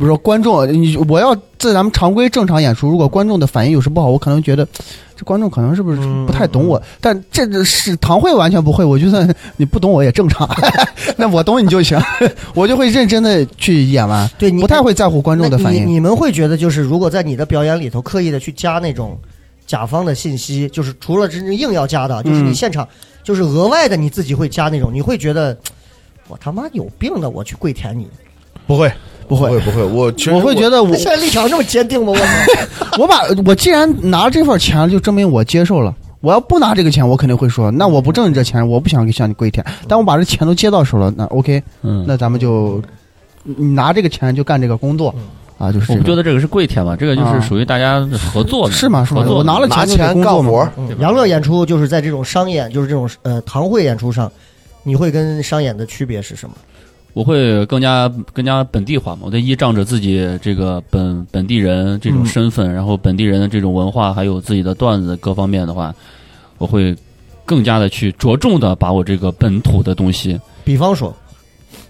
[0.00, 4.66] 比如说观众，你我要在咱们常规正常演出，如果观众的反应有时不好，我可能觉得
[5.14, 10.48] 这观众可能是不是嗯不太懂我，但这个是堂会完全不会，我就算你不懂我也正常，
[11.18, 12.00] 那我懂你就行，
[12.56, 15.86] 我就会认真的去演完，对你不太会在乎观众的反应。
[15.86, 19.18] 你你们会觉得，就是如果在你的表演里头刻意的去加那种
[19.66, 22.88] 甲方的信息，就是除了真正硬要加的，就是你嗯现场
[23.22, 25.54] 就是额外的你自己会加那种，你会觉得
[26.26, 28.08] 我他妈有病的，我去跪舔你。
[28.66, 28.92] 不会，
[29.30, 32.12] 不会不会，我其实我会觉得我现在立场这么坚定吗？
[32.98, 35.94] 我 我把我既然拿了这份钱，就证明我接受了。
[36.20, 39.64] 我要不拿这个钱，我肯定会说，那我不挣你这钱，我不想向你跪舔。
[39.86, 42.82] 但我把这钱都接到手了，那 OK，嗯，那咱们就
[43.44, 45.14] 你拿这个钱就干这个工作
[45.56, 46.00] 啊，就是这个。
[46.00, 48.04] 我不觉得这个是跪舔吧，这个就是啊属于大家
[48.34, 49.04] 合作的，是吗？
[49.04, 49.28] 是吗合？
[49.28, 54.30] 作的我拿了钱就得钱工作嘛干活杨乐演出就是在这种商演，就是这种呃堂会演出上，
[54.82, 56.54] 你会跟商演的区别是什么？
[57.12, 62.26] 我会更加更加本地化嘛，我得依仗着自己这个本本地人这种嗯。
[62.26, 65.94] 身份，然后本地人的这种文化，还有自己的段子各方面的话，
[66.58, 66.96] 我会
[67.44, 71.12] 更加的去着重的把我这个本土的东西，比方说，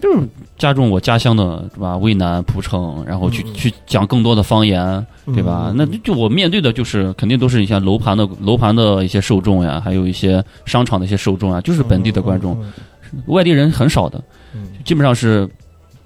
[0.01, 1.95] 就是加重我家乡的是吧？
[1.97, 3.53] 渭南蒲城，然后去、嗯。
[3.53, 5.67] 去讲更多的方言，对吧？
[5.69, 12.57] 嗯那就我面对的就是肯定都是一些楼盘的楼盘的一些受众呀，还有一些商场的一些受众啊，就是本地的观众，
[13.13, 14.23] 嗯外地人很少的，嗯
[14.83, 15.49] 基本上是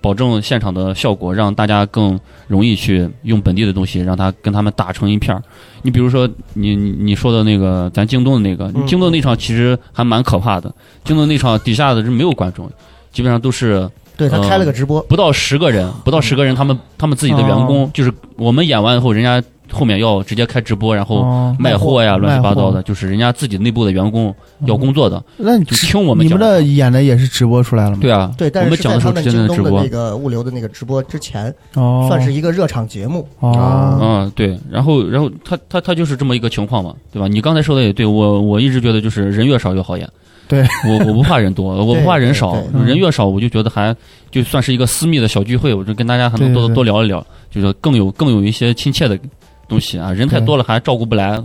[0.02, 5.41] 保证现场的效果，让大家更容易去用本地的东西，让他跟他们打成一片儿。
[5.82, 8.86] 你比如说你你你说的那个咱京东的那个，嗯。
[8.86, 10.74] 京东那场其实还蛮可怕的，
[11.04, 12.70] 京东那场底下的是没有观众，
[13.12, 17.66] 基本上都是对他开了个直播，不到十个人，不到十个人，他们他们自己的员哦。
[17.66, 24.34] 工，就是我们演完以后，人家后面要直接开直播，然后哦卖货呀，乱七八糟的，就是人家自己内部的员工
[24.66, 27.97] 要工作的，那你就听我们你讲们的演的也是直播出来了吗？
[28.01, 29.80] 对啊，对，但我们是是在讲的时候直接他们京东在直播。
[29.82, 33.28] 的那，个物流的那个直播之前，哦，算是一个热场节目。
[33.39, 37.28] 哦，嗯，对，然后然后他他他就是这么一个情况嘛，对吧？
[37.28, 40.07] 你刚才说的也对，我我一直觉得就是人越少越好演。
[40.47, 40.63] 对。
[40.88, 42.55] 我我不怕人多， 我不怕人少
[42.86, 43.95] 人越少我就觉得还
[44.30, 49.18] 就算是一个私密的小聚会，我就跟大家还能多多聊一聊，就是更有更有一些亲切的
[49.68, 50.11] 东西啊。
[50.11, 51.41] 人太多了还照顾不来，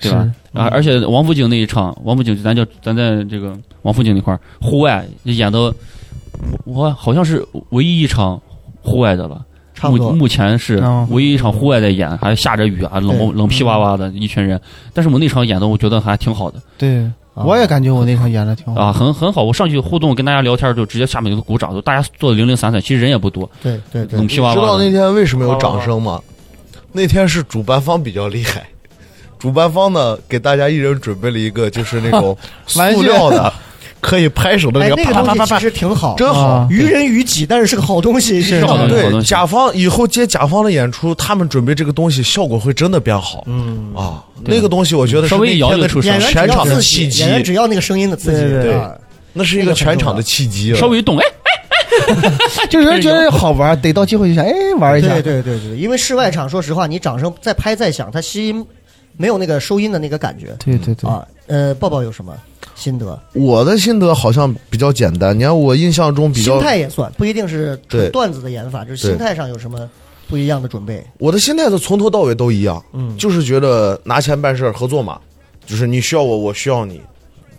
[0.00, 0.30] 对吧？
[0.52, 5.74] 啊，而且王府井那一场，王府井咱就咱在这个王府井那块儿户外演的，
[6.64, 8.40] 我好像是唯一一场
[8.82, 9.44] 户外的了。
[9.76, 14.58] 差不多目目前是哦唯一一场户外在演，还下着雨啊，对冷冷屁哇哇的一群人。
[14.92, 17.02] 但是我那场演的，我觉得还挺好的对，
[17.34, 19.42] 啊我也感觉我那场演的挺好啊，很很好。
[19.42, 24.92] 我上去互动跟大家聊天，就直接下面就鼓掌，就大家坐的零零散散，其实人也不多，对对对冷，屁哇知道那。
[24.92, 26.20] 天为什么有掌声吗？
[26.96, 28.64] 那天是主办方比较厉害，
[29.36, 32.36] 主办方呢给大家一人准备了一个就是那种
[32.68, 33.52] 塑料的
[34.00, 36.40] 可以拍手的那个啪啪啪啪东西其，实挺好，真好。
[36.46, 36.68] 啊。
[36.70, 38.64] 于人于己，但是是个好东西，是。
[38.64, 43.42] 好东西对，甲方以后接甲方的演出，他们准备这个东西效果会真的变好。
[43.46, 44.22] 嗯，啊。
[44.44, 46.12] 那个东西我觉得稍微一摇那天的就出声。
[46.12, 48.78] 演员只全场的演，员只要那个声音的刺激，对。
[49.32, 50.78] 那是一个全场的契机了。
[50.78, 51.24] 稍微一动，哎，
[52.70, 55.22] 就是人觉得好玩，得到机会就想哎玩一下对。
[55.22, 58.64] 对对对，因为室外场，说实话，你掌声再拍再响，它吸音
[59.16, 61.26] 没有那个收音的那个感觉对对对，啊。
[61.46, 62.34] 呃，抱抱有什么
[62.74, 63.20] 心得？
[63.34, 69.86] 我的心得好像比较简单，你看我印象中比较心，态也算，不一定是纯段子的演法，就是心态上有什么
[70.26, 71.04] 不一样的准备？
[71.18, 75.20] 我的心态是从头到尾都一样，嗯，就是觉得拿钱办事儿合作嘛，
[75.66, 76.98] 就是你需要我，我需要你，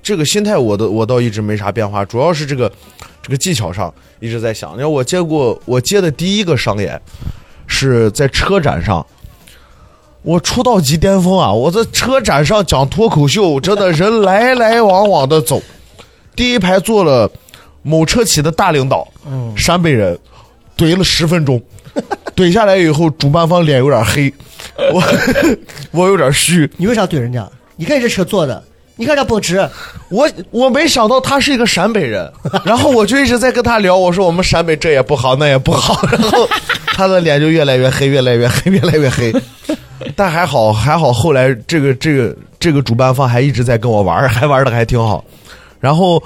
[0.06, 2.72] 这个心态我的我倒一直没啥变化，主要是这个
[3.24, 4.76] 这个技巧上一直在想。
[4.76, 7.01] 你看我接过我接的第一个商演
[7.66, 9.03] 是在车展上。
[10.22, 11.51] 我出道即巅峰啊！
[11.51, 15.62] 我在车展上讲脱口秀，真的人来来往往的走。
[16.36, 17.30] 第一排坐了
[17.84, 20.18] 某车企的大领导，嗯陕北人，
[20.78, 21.62] 怼了十分钟，
[22.36, 24.34] 怼下来以后，主办方脸有点黑，
[24.91, 25.03] 我
[25.91, 27.47] 我有点虚，你为啥怼人家？
[27.76, 28.64] 你看这车坐的，
[28.98, 29.68] 你看这奔驰，
[30.10, 32.32] 我我没想到他是一个陕北人，
[32.64, 36.48] 然后我就一直在跟他聊，我说我们陕北这也不好那也不好， 然后
[36.88, 39.34] 他的脸就越来越黑，越来越黑，越来越黑。
[40.16, 45.24] 但还好还好，后来这个这个这个主办方还一直在跟我玩儿，还玩的还挺好。
[45.80, 46.22] 然后，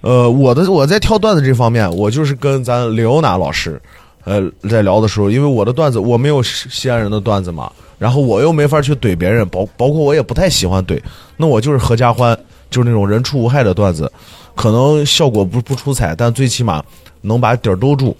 [0.00, 3.80] 呃，我的我在跳段子这方面，我就是跟咱刘娜老师，
[4.24, 11.00] 呃，在聊的时候，因为我的段子我没有西安人的段子嘛，然后我又没法去怼别人，包包括我也不太喜欢怼，
[11.36, 12.38] 那我就是合家欢，
[12.70, 14.10] 就是那种人畜无害的段子，
[14.54, 16.82] 可能效果不不出彩，但最起码
[17.22, 18.16] 能把底儿兜住。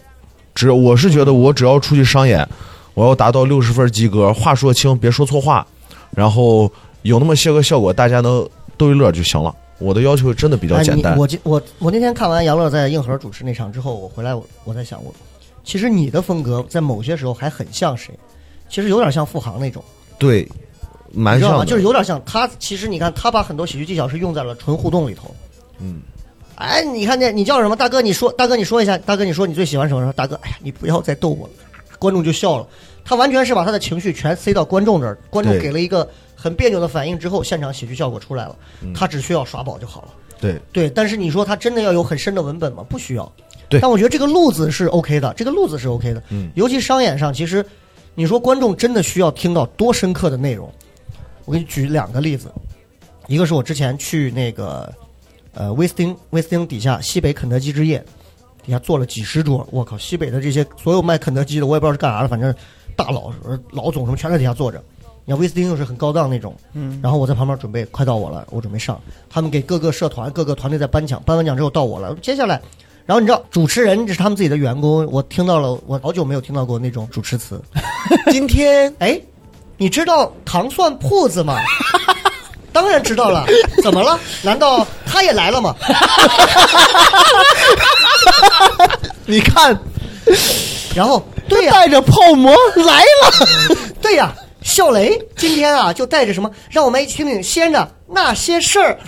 [0.54, 2.46] 只我是觉得我只要出去商演，
[2.94, 5.64] 我要达到六十分及格，话说清，别说错话，
[6.10, 6.68] 然后
[7.02, 8.44] 有那么些个效果，大家能
[8.76, 9.54] 逗一乐就行了。
[9.78, 11.20] 我的要求真的比较哎，简单你。
[11.20, 15.14] 我今我我那天看完杨乐在硬核主持那场之后，我回来我我在想，我
[15.62, 18.12] 其实你的风格在某些时候还很像谁？
[18.68, 19.82] 其实有点像付航那种，
[20.18, 20.48] 对，
[21.12, 21.40] 蛮？
[21.40, 22.48] 像的，就是有点像他。
[22.58, 25.34] 其实你看，他把很多喜剧技巧是用在了纯互动里头。
[25.80, 26.00] 嗯，
[26.56, 27.76] 哎，你看见你叫什么？
[27.76, 30.02] 大哥，你说，大哥你说一下，大哥你说你最喜欢什么？
[30.02, 31.52] 说大哥，哎呀，你不要再逗我了，
[31.98, 32.66] 观众就笑了。
[33.04, 40.08] 他完全是把他的情绪全塞到观众这儿，观众给了一个很别扭的反应之后，现场喜剧效果出来了，嗯他只需要耍宝就好了。
[40.40, 42.84] 对对，但是你说他真的要有很深的文本吗？
[42.88, 43.32] 不需要。
[43.68, 46.22] 对但我觉得这个路子是 OK 的，这个路子是 OK 的。
[46.28, 47.64] 嗯，尤其商演上，其实
[48.18, 50.68] 你说观众真的需要听到多深刻的内容？
[51.44, 52.52] 我给你举两个例子，
[53.28, 54.92] 一个是我之前去那个
[55.54, 58.04] 呃威斯汀威斯汀底下西北肯德基之夜，
[58.64, 62.52] 底下坐了几十桌，我靠，西北的这些所有卖肯德基的，我也不知道是干啥的，反正
[62.96, 64.82] 大佬呃老总什么全在底下坐着。
[65.24, 69.00] 你看威斯汀又是很高档那种，嗯，然后我在旁边准备，快到我了，我准备上，
[69.30, 72.60] 他们给各个社团、各个团队在颁奖，颁完奖之后到我了，接下来，
[73.08, 77.58] 然后你知道主持人这是他们自己的员工，我听到了，我好久没有听到过那种主持词。
[78.30, 79.18] 今天，哎，
[79.78, 81.56] 你知道糖蒜铺子吗？
[82.70, 83.46] 当然知道了，
[83.82, 84.20] 怎么了？
[84.42, 85.74] 难道他也来了吗？
[89.24, 89.74] 你看，
[90.94, 93.06] 然后，对呀、带着泡馍来了，
[94.02, 94.34] 对呀、
[94.68, 96.50] 笑雷今天啊就带着什么？
[96.68, 98.98] 让我们一起听听先的那些事儿。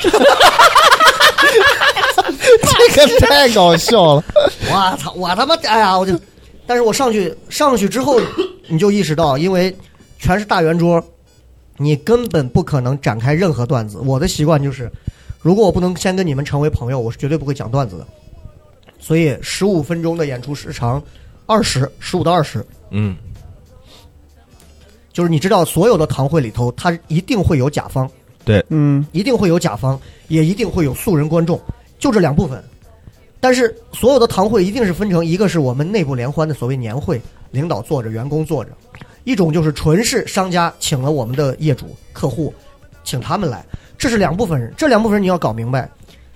[2.95, 4.25] 这个太搞笑了。
[4.71, 5.13] 我操！
[5.13, 5.99] 我他妈哎呀！
[5.99, 6.19] 我就，
[6.67, 8.19] 但是我上去上去之后，
[8.69, 9.77] 你就意识到，因为
[10.19, 11.03] 全是大圆桌，
[11.77, 13.99] 你根本不可能展开任何段子。
[13.99, 14.91] 我的习惯就是，
[15.43, 18.07] 如果我不能先跟你们成为朋友，我是绝对不会讲段子的。
[18.99, 21.03] 所以十五分钟的演出时长，
[21.45, 23.15] 二十十五到二十，嗯，
[25.13, 28.09] 就是你知道，所有的堂会里头，他一定会有甲方，
[28.45, 29.99] 对嗯，一定会有甲方，
[30.29, 31.61] 也一定会有素人观众，
[31.99, 32.63] 就这两部分。
[33.41, 38.71] 但是所有的堂会一定是分成一个是我们内部联欢的所谓年会，领导坐着，员工坐着；
[39.25, 42.53] 一种就是纯是商家请了我们的业主、客户，
[43.03, 43.65] 请他们来，
[43.97, 44.73] 这是两部分人。
[44.77, 45.91] 这两部分人你要搞明白，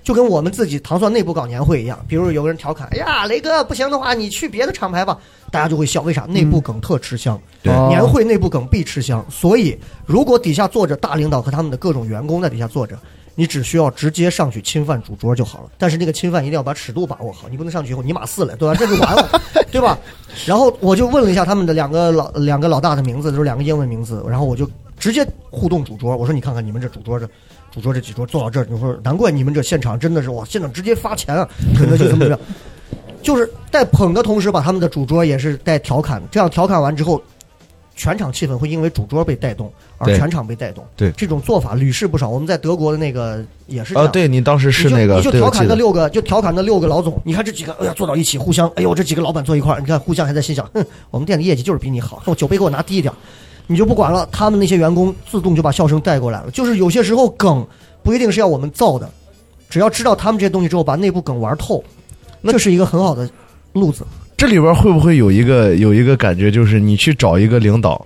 [0.04, 1.98] 就跟我们自己糖蒜内部搞年会一样。
[2.06, 5.18] 比如有个人调侃：“哎呀，雷哥不行的话，你去别的厂牌吧。”
[5.50, 6.22] 大家就会笑，为啥？
[6.26, 7.40] 内部梗特吃香。
[7.62, 12.98] 年会内部梗必吃香，所以如果底下坐着大领导和他们的各种员工在底下坐着，
[13.34, 15.70] 你只需要直接上去侵犯主桌就好了。
[15.78, 18.74] 但是那个侵犯一定要把尺度把握好，你不能上去以后你马四了，对吧？
[18.78, 19.40] 这就完了，
[19.70, 19.98] 对吧？
[20.44, 27.26] 然后我就问了一下他们的两个老两个老大的名字，就是两个英文名字，然后我就直接互动主桌，我说你看看你们这主桌这。
[27.74, 32.38] 主桌这几桌坐到这儿，你说难怪你们这现场真的是哇，现场直接发钱啊，肯德基怎么怎么样，
[33.20, 37.20] 就是在捧的同时，把他们的主桌也是带调侃，这样调侃完之后，
[37.96, 40.86] 全场气氛会因为主桌被带动而全场被带动。
[40.94, 42.30] 对这种做法屡试不爽。
[42.30, 44.12] 我们在德国的那个也是这啊，样。
[44.12, 47.20] 对你当时是那个，你就调侃那六个，就调侃那六个老总。
[47.24, 53.12] 你看这几个，哎呀，坐到一起，互相，哎呦，这几个老板坐一块儿，你看互相还在心想，哼，我们店的业绩就是比你好，我酒杯给我拿低一点，
[53.66, 54.28] 你就不管了。
[54.30, 56.50] 他们那些员工自动就把笑声带过来了。
[56.50, 57.66] 就是有些时候梗
[58.02, 59.10] 不一定是要我们造的，
[59.68, 61.82] 只要知道他们这些东西之后，把内部梗玩透，
[62.44, 63.28] 这是一个很好的
[63.72, 64.04] 路子。
[64.36, 68.04] 这里边会不会有一个有一个感觉，就是你去找一个领导，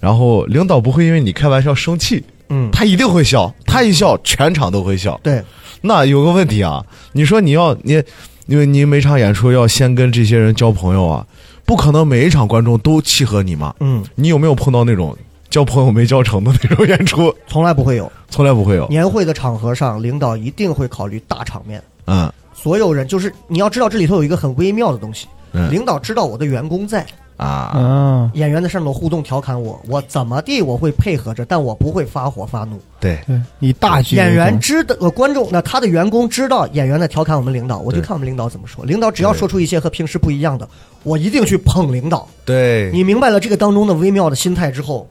[0.00, 5.18] 然后领导不会因为你开玩笑生气，嗯，他一定会笑，他一笑全场都会笑。
[5.22, 5.42] 对，
[5.80, 8.02] 那有个问题啊，你说你要你，
[8.46, 11.26] 因为你每场演出要先跟这些人交朋友啊，
[11.68, 13.74] 不可能每一场观众都契合你嘛。
[13.80, 15.14] 嗯，你有没有碰到那种
[15.50, 17.32] 交朋友没交成的那种演出？
[17.46, 18.10] 从来不会有。
[18.30, 18.88] 从来不会有。
[18.88, 21.82] 年会的场合上，领导一定会考虑大场面。
[22.06, 25.28] 嗯所有人就是你要知道，这里头有一个很微妙的东西。
[25.52, 27.06] 嗯领导知道我的员工在，
[27.38, 32.78] 啊，啊，演员在上面互动调侃我，我怎么地我会配合着，但我不会发火发怒。
[32.98, 38.84] 对，对，以大局演员知道，呃，观众那他的员工知道演员在调侃我们领导，我就看我们领导怎么说。
[38.84, 40.68] 领导只要说出一些和平时不一样的，
[41.04, 42.28] 我一定去捧领导。
[42.44, 45.08] 对，你明白了这个当中的微妙的心态之后，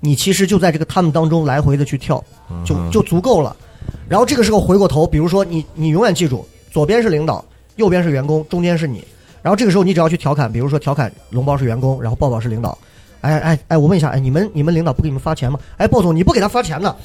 [0.00, 2.24] 你其实就在这个他们当中来回的去跳，
[2.64, 3.54] 就嗯就足够了。
[4.08, 7.44] 然后这个时候回过头，比如说你你永远记住，左边是领导，
[7.76, 9.04] 右边是员工，中间是你。
[9.46, 12.76] 然后这个时候你只要去调侃，比如说调侃龙包是员工，然后抱抱是领导。
[13.20, 15.56] 哎哎哎，我问一下，哎，你们你们领导不给你们发钱吗？
[15.76, 16.96] 哎，鲍总你不给他发钱呢？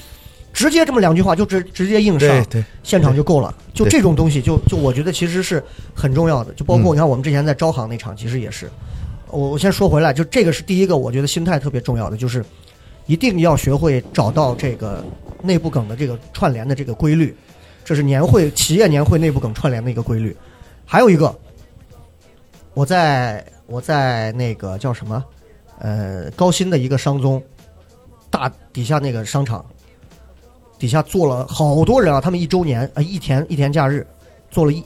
[0.52, 3.54] 直接这么两句话就直直接硬上对，对，现场就够了。
[3.76, 5.64] 就这种东西就，就我觉得其实是
[5.94, 6.52] 很重要的。
[6.54, 8.68] 就包括嗯你看我们之前在招行那场，其实也是。
[9.28, 12.44] 我我先说回来，就这个是第一个，我觉得心态特别重要的，就是
[13.06, 15.06] 一定要学会找到这个
[15.44, 17.38] 内部梗的这个串联的这个规律。
[17.86, 20.36] 这是年会企业年会内部梗串联的一个规律。
[20.86, 21.34] 还有一个，
[22.74, 25.24] 我在我在那个叫什么，
[25.80, 27.42] 呃，高新的一个商宗，
[28.30, 29.66] 大底下那个商场，
[30.80, 34.06] 底下坐了好多人啊，他们一周年啊、一天一天假日，
[34.50, 34.84] 坐了一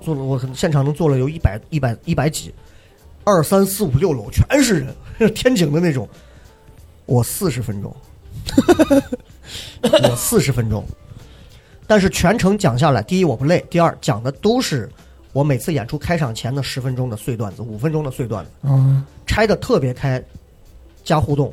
[0.00, 2.54] 坐了我现场能坐了有一百一百一百几，
[3.24, 4.80] 二三四五六楼全是
[5.18, 6.08] 人，天井的那种。
[7.06, 7.96] 我四十分钟，
[10.02, 10.84] 我四十分钟，
[11.86, 14.90] 但是全程讲下来，第一我不累，第二讲的都是
[15.32, 20.22] 我每次演出开场前的十分钟的碎段子，五分钟的碎段子，嗯，拆的特别开，
[21.04, 21.52] 加互动。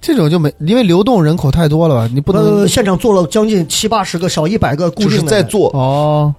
[0.00, 5.42] 这种就没，因为流动人口太多了吧，你不能呃，现场做了将近七八十个，小一百个固就是定的人。
[5.42, 5.70] 在做。
[5.70, 6.34] 哦，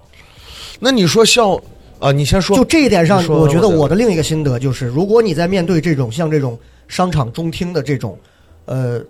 [0.79, 1.59] 那你说像
[1.99, 6.57] 啊，你先说，就这一点上我觉得我的另一个心得就是，如果你在面对这种像这种
[6.87, 8.15] 商场中厅的这种，
[8.65, 9.01] 呃，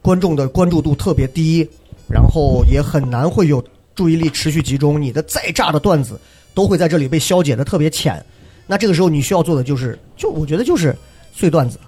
[0.00, 1.68] 观众的关注度特别低，
[2.08, 3.60] 然后也很难会有
[3.96, 6.20] 注意力持续集中，你的再炸的段子
[6.54, 8.24] 都会在这里被消解的特别浅。
[8.66, 10.96] 那这个时候你需要做的就是，就我觉得就是
[11.34, 11.78] 碎段子，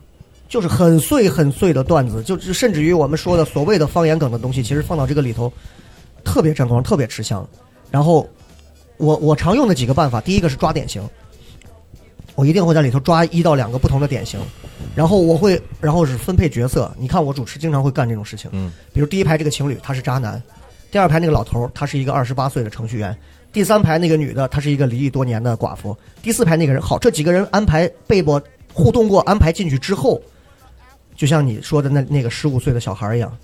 [0.49, 5.51] 就是很碎很碎的段子，就甚至于我们说的所谓的方言梗的东西，其实放到这个里头
[6.23, 7.49] 特别沾光，特别吃香。
[7.91, 8.29] 然后
[8.99, 11.03] 我我常用的几个办法，第一个是抓典型，
[12.35, 14.39] 我一定会在里头抓一到两个不同的典型，
[14.95, 16.95] 然后我会，然后是分配角色。
[16.99, 20.43] 你看我主持经常会干这种事情，嗯，比如第一排这个情侣他是渣男，
[20.91, 23.17] 第二排那个老头儿他是一个二十八岁的程序员，
[23.57, 28.39] 第三排那个女的她是一个离异多年的寡妇，第四排那个人好，这几个人安排被迫
[28.71, 30.21] 互动过，安排进去之后，
[31.17, 33.35] 就像你说的那那个十五岁的小孩一样，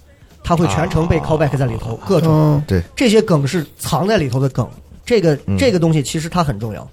[0.44, 2.62] 他会全程被 callback 在里头，各种。
[2.68, 4.68] 嗯，这些梗是藏在里头的梗，
[5.02, 5.56] 这个、嗯。
[5.56, 6.86] 这个东西其实它很重要，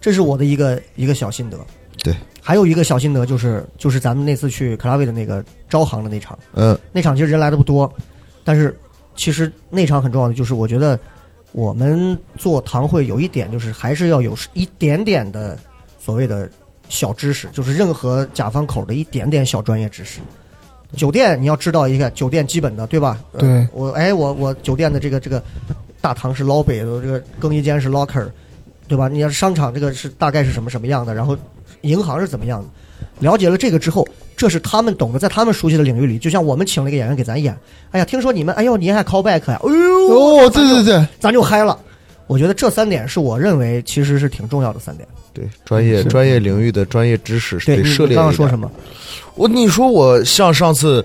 [0.00, 1.56] 这是我的一个一个小心得。
[2.02, 2.12] 对，
[2.42, 6.76] 还有一个小心得就是就是咱们那次去克拉维的那个招行的那场，嗯。
[6.90, 7.88] 那场其实人来的不多，
[8.42, 8.76] 但是
[9.14, 10.98] 其实那场很重要的就是我觉得
[11.56, 15.58] 我们做堂会有一点就是还是要有一点点的
[15.98, 16.46] 所谓的
[16.90, 20.20] 小知识，就是任何甲方口的一点点小专业知识。
[20.94, 23.18] 酒店你要知道一个酒店基本的对吧？
[23.32, 25.42] 呃对我哎我我酒店的这个这个
[25.98, 28.28] 大堂是 lobby，这个更衣间是 locker，
[28.86, 29.08] 对吧？
[29.08, 31.34] 你要商场这个是大概是什么什么样的，然后
[31.80, 32.68] 银行是怎么样的？
[33.20, 37.56] 了解了这个之后，这是他们懂得，在他们熟悉的领域里，就像我们请了一个演员给咱演，
[37.90, 41.78] 哎呀，听说你们，哎呦，你还 call back 呀、哎呦，哦，对对对，咱就嗨了。
[42.26, 45.08] 我觉得这三点是我认为其实是挺重要的三点。
[45.32, 48.16] 对，专业专业领域的专业知识对涉猎。
[48.16, 48.58] 刚刚说什？
[48.58, 48.70] 么？
[49.36, 51.04] 我你说我像上次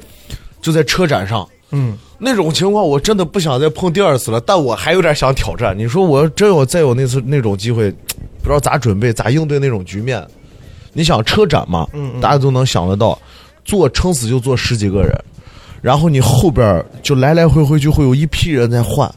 [0.61, 5.77] 就在车展上嗯，那种情况，我真的不想再碰第二次了，但我还有点想挑战。
[5.77, 7.91] 你说我真有再有那次那种机会，
[8.41, 10.25] 不知道咋准备咋应对那种局面。
[10.93, 13.17] 你想车展嘛，嗯嗯大家都能想得到，
[13.63, 15.23] 坐撑死就坐十几个人，
[15.81, 19.09] 然后你后边就来来回回就会有一批人在换。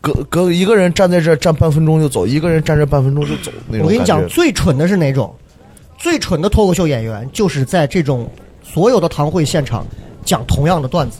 [0.00, 3.86] 隔隔一个人站在这儿站半分钟就走，一个人站这半分钟就走那种。
[3.86, 5.34] 我跟你讲，最蠢的是哪种？
[5.98, 8.30] 最蠢的脱口秀演员就是在这种
[8.62, 9.84] 所有的堂会现场
[10.24, 11.18] 讲同样的段子，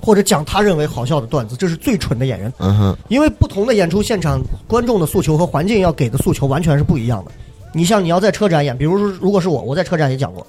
[0.00, 2.52] 或者讲他认为好笑的段子，这是最蠢的演员。
[2.58, 7.30] 嗯哼，因为不同的演出现场，观众的诉求和环境要给的诉求完全是不一样的。
[7.72, 10.46] 你像你要在车展演，比如说如果是我，我在车展也讲过，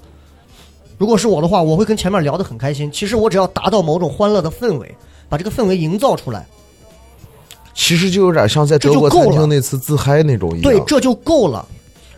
[0.98, 2.92] 如果是我的话，我会跟前面聊得很开心。
[2.92, 4.96] 其实我只要达到某种欢乐的氛围，
[5.28, 6.46] 把这个氛围营造出来，
[7.74, 10.64] 其实就有点像在德国餐厅那次自嗨那种一样。
[10.64, 11.68] 对，这就够了。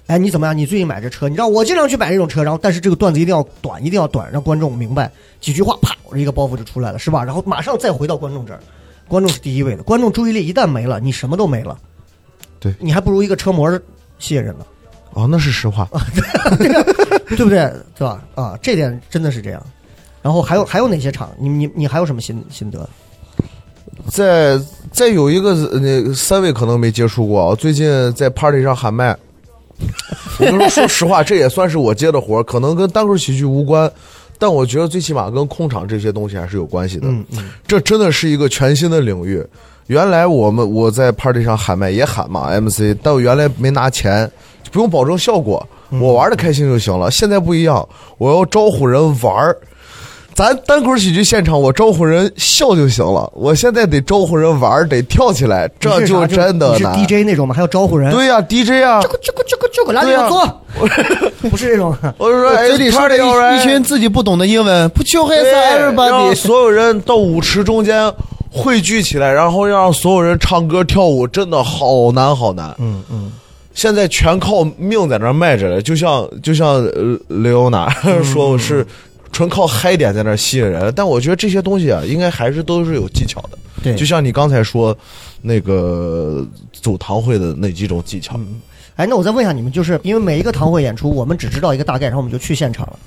[0.07, 0.57] 哎，你怎么样？
[0.57, 1.29] 你最近买这车？
[1.29, 7.23] 你知道我经常去买这种车，然后但是这个段子一定要短，一定要短，让观众明白几句话，啪，我这一个包袱就出来了，是吧？
[7.23, 8.59] 然后马上再回到观众这儿，
[9.07, 11.77] 观众是第一位的，观众注意力一旦没了，你什么都没了。
[12.59, 13.71] 对你还不如一个车模
[14.19, 14.65] 吸引人呢。
[15.13, 15.87] 哦，那是实话。
[17.27, 17.71] 对不对？
[17.97, 18.21] 对吧？
[18.35, 19.63] 啊，这点真的是这样。
[20.21, 21.31] 然后还有还有哪些场？
[21.39, 22.87] 你你你还有什么心心得？
[24.09, 24.59] 再
[24.91, 27.55] 再有一个，呃那三位可能没接触过啊。
[27.55, 29.15] 最近在 party 上喊麦，
[30.39, 33.91] 我跟你说，说实话，这也算是我接的活儿，可能跟单口喜剧无关，
[34.39, 37.07] 但我觉得最起码跟控场这些东西还是有关系的。
[37.07, 39.45] 嗯嗯，这真的是一个全新的领域。
[39.87, 44.29] 原来我们我在 party 上喊麦也喊嘛 MC，但我原来没拿钱，
[44.71, 47.09] 不用保证效果，我玩的开心就行了。
[47.09, 47.87] 现在不一样，
[48.17, 49.57] 我要招呼人玩儿。
[50.33, 53.29] 咱单口喜剧现场，我招呼人笑就行了。
[53.35, 56.93] 我现在得招呼人玩儿，得跳起来，这就真的你是难。
[57.05, 57.53] DJ 那种吗？
[57.53, 58.09] 还要招呼人？
[58.11, 60.61] 对呀、d j 啊这，个这个这个这个，来你坐，
[61.49, 61.93] 不是这种。
[62.17, 66.33] 我是说，哎，嘴里说着 party 一群自己不懂的英文，不就害对臊让 everybody。
[66.35, 68.11] 所有人到舞池中间
[68.49, 72.73] 汇聚起来，然后让所有人唱歌跳舞，真的好难好难。
[72.79, 73.31] 嗯嗯，
[73.73, 77.89] 现在全靠命在那儿卖着了，就像就像呃雷欧娜
[78.21, 78.85] 说我是
[79.31, 80.91] 纯靠嗨点在那儿吸引人。
[80.95, 83.57] 但我觉得这些东西啊，应该还是都是有技巧的。
[83.83, 84.95] 对就像你刚才说
[85.41, 88.39] 那个走堂会的那几种技巧，
[88.95, 92.99] 哎，那我再问一下你们，就是因为每一个堂会演出，我们只知道一个大概，然后我们就去现场了。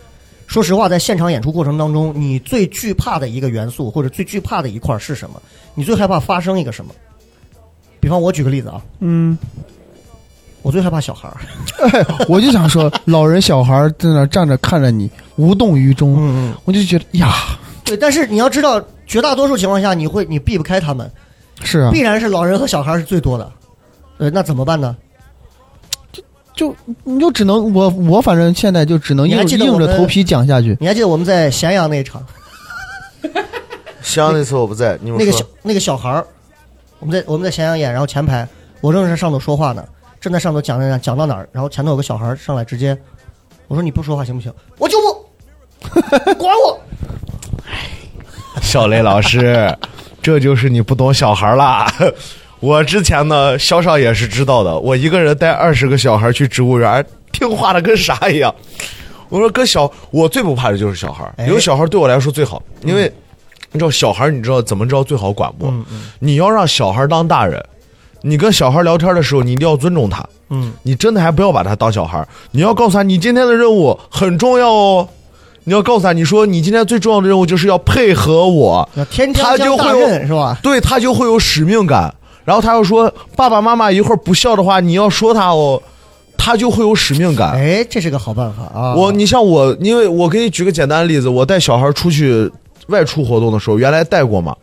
[0.46, 5.40] 说实话，在现场演出过程当中，你最惧怕的一个元素或者最惧怕的一块是什么？
[5.74, 6.92] 你最害怕发生一个什么？
[8.00, 9.38] 比方我举个例子啊，嗯，
[10.64, 11.36] 我最害怕小孩儿。
[12.26, 17.32] 我就想说， 老人小孩在那站着看着你，无动于衷，嗯嗯，我就觉得呀，
[17.84, 17.96] 对。
[17.96, 21.08] 但是你要知道，绝大多数情况下，你会你避不开他们，
[21.62, 23.52] 是啊必，然是老人和小孩是最多的。
[24.16, 24.96] 呃，那怎么办呢？
[26.54, 30.76] 就你就只能我我反正现在就只能硬硬着头皮讲下去。
[30.80, 32.24] 你还记得我们在咸阳那一场，
[34.02, 36.24] 咸阳那次我不在，你们那个小那个小孩儿，
[37.00, 38.46] 我们在我们在咸阳演，然后前排
[38.80, 39.84] 我正在上头说话呢，
[40.24, 42.96] 正在上头讲讲讲讲到哪儿，然后前头有个小孩儿上来直接，
[43.68, 44.50] 我说你不说话行不行？
[44.78, 46.80] 我就不，你 管我。
[48.62, 49.70] 小雷老师，
[50.22, 51.92] 这就是你不懂小孩啦。
[52.58, 54.78] 我之前呢，肖少也是知道的。
[54.78, 58.54] 我一个人带二十个小孩去植物园，听话的跟啥一样。
[59.28, 63.12] 我说跟小，我最不怕的就是小孩，哎有小孩对我来说最好，因为
[63.72, 65.66] 你知道小孩，你知道怎么知道最好管不？
[65.66, 67.62] 嗯嗯你要让小孩当大人，
[68.26, 70.26] 你跟小孩聊天的时候，你一定要尊重他。
[70.48, 75.08] 嗯，你真的还不要把他当小孩儿，你要告诉他，你今天的任务很重要哦。
[75.64, 78.88] 你要告诉他，你说你今天最重要的任务就是要配合我，
[79.34, 80.58] 他就会有是吧？
[80.62, 82.14] 对他就会有使命感。
[82.44, 85.82] 然后他又说，爸爸妈妈一会儿不笑的话，你要说他哦，
[86.36, 87.52] 他就会有使命感。
[87.52, 88.94] 哎，这是个好办法啊！
[88.94, 92.50] 我，你像我，因为我给你举个简单的例子，我带小孩出去
[92.88, 94.54] 外出活动的时候，原来带过嘛。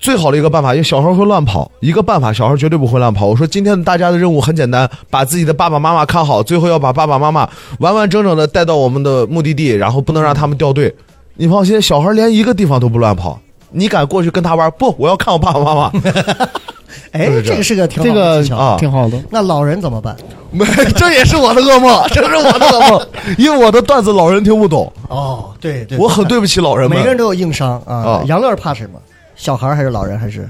[0.00, 3.26] 最好的一个办法，因为小孩会乱跑，一个办法，小孩绝对不会乱跑。
[3.26, 7.48] 我说今天大家的任务很简单，把自己的爸爸妈妈看好，最后要把爸爸妈妈
[7.80, 10.94] 完完整整的带到我们的目的地，然后不能让他们掉队。
[11.34, 13.38] 你放心，小孩连一个地方都不乱跑，
[13.70, 14.70] 你敢过去跟他玩？
[14.78, 15.92] 不，我要看我爸爸妈妈。
[17.12, 18.56] 哎，这这个是个挺这个好的技巧。
[18.56, 19.18] 啊挺好的。
[19.30, 20.16] 那老人怎么办？
[20.50, 20.64] 没，
[20.96, 23.06] 这也是我的噩梦，这是我的噩梦，
[23.38, 26.98] 因为我的段子老人听不懂，哦，对对，我很对不起老人们。
[26.98, 28.22] 每个人都有硬伤啊啊。
[28.26, 28.98] 杨乐怕什么？
[29.38, 30.46] 小孩儿还是老人还是？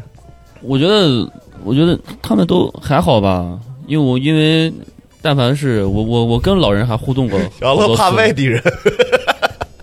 [0.62, 1.30] 我觉得，
[1.62, 4.72] 我觉得他们都还好吧，因为我因为
[5.22, 8.60] 但凡是我我我跟老人还互动过小乐好多次怕外地人，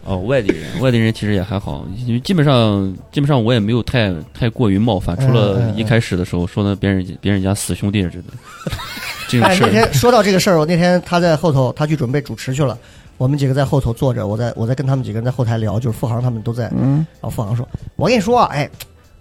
[0.04, 8.34] 哦，外地人，外地人其实也还好，因为基本上基本上我也没有太太过于冒犯，除了一开始的时候说那别人别人家死兄弟之类的
[9.30, 9.68] 这种哎，事儿。
[9.68, 12.78] 那天说到这个事儿，我那天他在后头，他去准备主持去了。
[13.18, 16.70] 我们几个在后头坐着，我在我在跟他们几个人在后台聊，就是付航他们都在。
[16.76, 18.70] 嗯，然后付航说：“我跟你说啊，哎，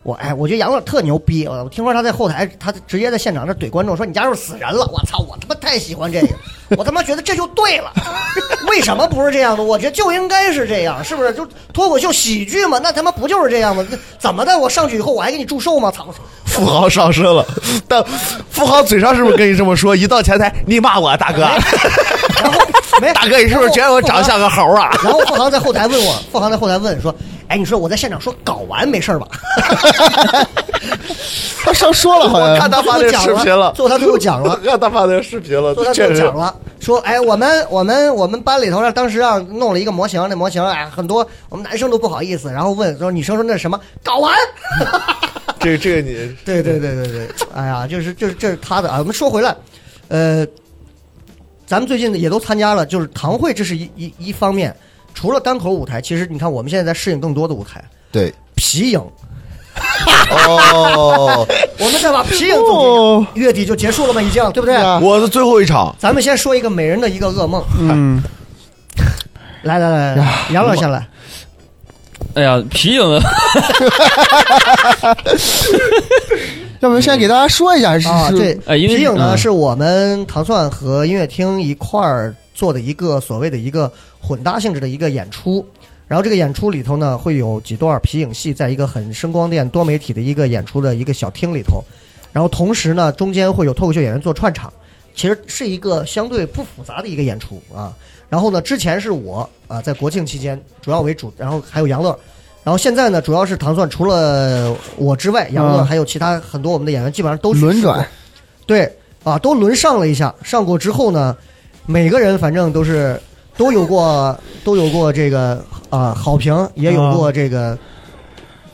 [0.05, 1.49] 我哎，我觉得杨乐特牛逼。
[1.49, 6.29] 我听说他在后台，他直接在现场这怼观众说：‘你家是不是死人了？’我操，我他妈太喜欢这个，
[6.77, 7.91] 我他妈觉得这就对了。
[8.69, 9.63] 为什么不是这样的？
[9.63, 11.33] 我觉得就应该是这样，是不是？
[11.33, 13.83] 就脱口秀喜剧嘛，那他妈不就是这样吗？
[14.19, 14.59] 怎么的？
[14.59, 15.91] 我上去以后我还给你祝寿吗？
[15.91, 16.07] 操！
[16.45, 17.45] 富豪上身了，
[17.89, 18.05] 但
[18.51, 19.97] 富豪嘴上是不是跟你这么说？
[19.97, 21.41] 一到前台，你骂我大哥，
[22.43, 22.61] 然后
[23.01, 24.91] 没大哥，你是不是觉得我长得像个猴啊？
[25.03, 27.13] 然后富豪在后台问我，富豪在后台问说
[27.49, 29.27] ：“哎，你说我在现场说搞完没事儿吧？”
[31.65, 43.81] 他上说了好像看，他发那个视频了，最后他最后讲了， 看他发那视频了最后，他最后讲了，说：“哎，我们我们我们班里头呢当时让弄了一个模型，那模型哎很多我们男生都不好意思，然后问说女生说那是什么？
[44.03, 44.35] 搞完。
[45.59, 46.15] 这个这个你
[46.45, 48.99] 对对对对对，哎呀，就是就是这是他的啊。
[48.99, 49.57] 我们说回来，
[50.09, 50.47] 呃，
[51.67, 54.77] 咱们最近也都参加了，就是堂会，这是一一一方面。
[55.15, 57.83] 除了单口舞台，其实你看我们现在在适应更多的舞台，
[58.13, 58.35] 对。
[58.57, 59.01] 皮影。
[60.31, 61.47] 哦，
[61.79, 63.27] 我们再把皮影总哦。
[63.35, 64.75] 结，月底就结束了吗，已经，对不对？
[64.77, 64.99] 啊。
[65.01, 68.23] 我的最后一场，咱们先说一个美人的一个噩梦，嗯，
[69.63, 71.07] 来来来来，杨老先来。
[72.35, 73.23] 哎呀，皮影啊，
[76.81, 79.39] 要不先给大家说一下是啊，是对，哎因为皮影呢嗯。
[79.39, 85.67] 是我们糖蒜和音乐厅一块儿做的一个所谓的一个混搭性质的一个演出。
[86.07, 91.83] 然后这个演出里头呢，会有几段皮影戏，在一个很声光电多媒体的一个演出的一个小厅里头。
[92.33, 94.73] 然后同时呢，中间会有脱口秀演员做串场，
[95.15, 97.95] 其实是一个相对不复杂的一个演出啊。
[98.29, 102.19] 然后呢，之前是我啊，在国庆期间主要为主，然后还有杨乐。
[102.63, 108.07] 然后现在呢，主要是糖蒜，除了我之外，杨乐嗯还有其他很多我们的演员，基本上都轮转，
[108.67, 108.91] 对
[109.23, 110.35] 啊，都轮上了一下。
[110.43, 111.37] 上过之后呢，
[111.87, 113.21] 每个人反正都是
[113.57, 117.77] 都有过 都有过这个啊好评，也有过这个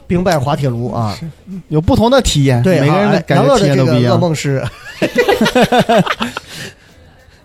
[0.06, 1.16] 兵败滑铁卢啊。
[1.68, 4.18] 有不同的体验，对，每个人啊的体验都不一样。
[4.18, 4.64] 梦是，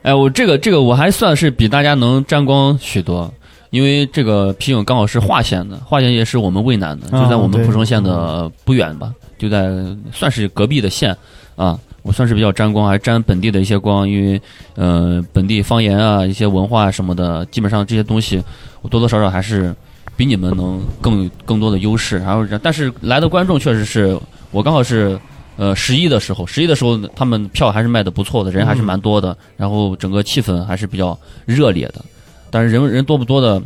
[0.03, 3.31] 哎，我这个这个我还算是比大家能沾光许多，
[3.71, 9.67] 因为这个皮影刚好是华县的，华县也是我们渭南的，就在我们蒲城县的不远吧，就在
[10.13, 11.15] 算是隔壁的县
[11.55, 11.77] 啊。
[12.05, 14.39] 我算是比较沾光，还沾本地的一些光，因为
[14.75, 18.39] 呃本地方言啊、一些文化什么的，基本上这些东西
[18.83, 19.75] 我多多少少还是
[20.15, 22.19] 比你们能更更多的优势。
[22.19, 24.15] 然后，但是来的观众确实是
[24.51, 25.19] 我刚好是
[25.57, 32.05] 呃十一的时候，十一的时候他们票还是卖的不错的，人还是蛮多的，然后整个气氛还是比较热烈的。
[32.51, 33.59] 但是人人多不多的，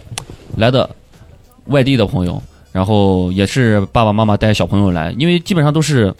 [0.56, 0.90] 来的
[1.66, 2.41] 外地的朋友，
[2.72, 6.14] 然后也是爸爸妈妈带小朋友来，因为基本上都是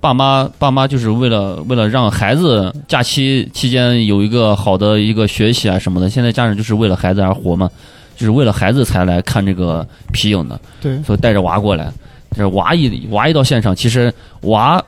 [0.00, 7.68] 爸妈爸妈就是为了为了让孩子假期期间有一个好的一个学习啊什么的，现在家长就是为了孩子而活嘛，
[8.16, 11.92] 就是为了孩子才来看这个皮影的，对，所以带着娃过来，
[12.36, 14.12] 这娃一娃一到现场，其实
[14.42, 14.80] 娃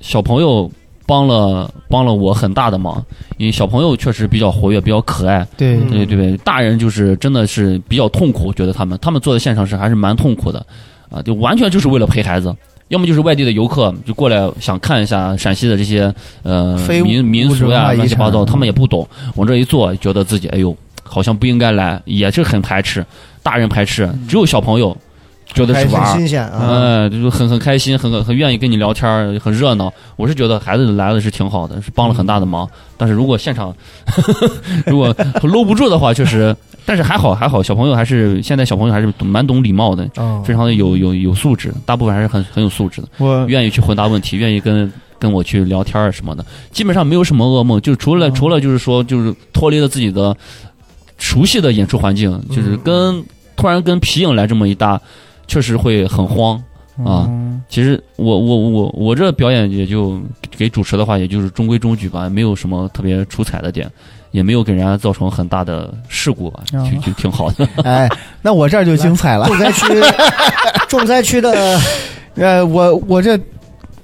[0.00, 0.70] 小朋友
[1.06, 3.02] 帮了帮了我很大的忙，
[3.38, 10.64] 因为小朋友确实比较活跃，比较可爱，对嗯对对对，大人就是真的是比较痛苦，觉得他们他们做的现场是还是蛮痛苦的，
[11.10, 12.54] 啊，就完全就是为了陪孩子。
[12.88, 16.12] 要么就是外地的游客就过来想看一下陕西的这些
[16.42, 19.06] 呃民民俗呀乱七八糟，他们也不懂。
[19.36, 23.04] 往这一坐，觉得自己哎呦好像不应该来，也是很排斥。
[23.42, 24.94] 大人排斥，只有小朋友
[25.54, 26.58] 觉得是玩儿，新鲜啊。
[26.60, 29.90] 嗯，就是很很开心，很很很愿意跟你聊天儿，很热闹。
[30.16, 32.68] 我是觉得孩子来了是挺好的，是帮了很大的忙。
[32.96, 33.74] 但是如果现场
[34.86, 36.54] 如果 搂不住的话，确实，
[36.88, 40.42] 但是还好还好，小朋友还是现在小朋友还是蛮懂礼貌的，哦。
[40.44, 44.90] 非常的有有有素质，大部分还是很很有素质的，我愿意去回答问题，愿意跟。
[45.20, 50.32] 跟我去聊天儿什么的，基本上没有什么噩梦，就除了、除了就是说，就是脱离了自己的
[51.18, 53.20] 熟悉的演出环境，就是跟、
[53.56, 55.00] 突然跟皮影来这么一搭，
[55.48, 56.54] 确实会很慌
[56.98, 57.26] 啊。
[57.28, 60.20] 嗯其实我我我我这表演也就
[60.56, 63.90] 给主持的话，也就是中规中矩吧，没有什么特别出彩的点，
[64.30, 66.88] 也没有给人家造成很大的事故吧，哦。
[66.90, 67.68] 就就挺好的。
[67.84, 68.08] 哎，
[68.42, 69.46] 那我这儿就精彩了。
[69.46, 69.84] 重灾区，
[70.88, 71.80] 重灾区的
[72.36, 73.38] 呃，我我这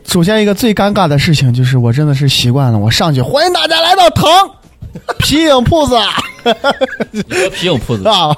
[0.06, 4.26] 首先一个最尴尬的事情就是，我真的是习惯了，我上去欢迎大家来到唐
[5.18, 6.10] 皮影铺子啊
[7.52, 8.34] 皮影铺子，啊，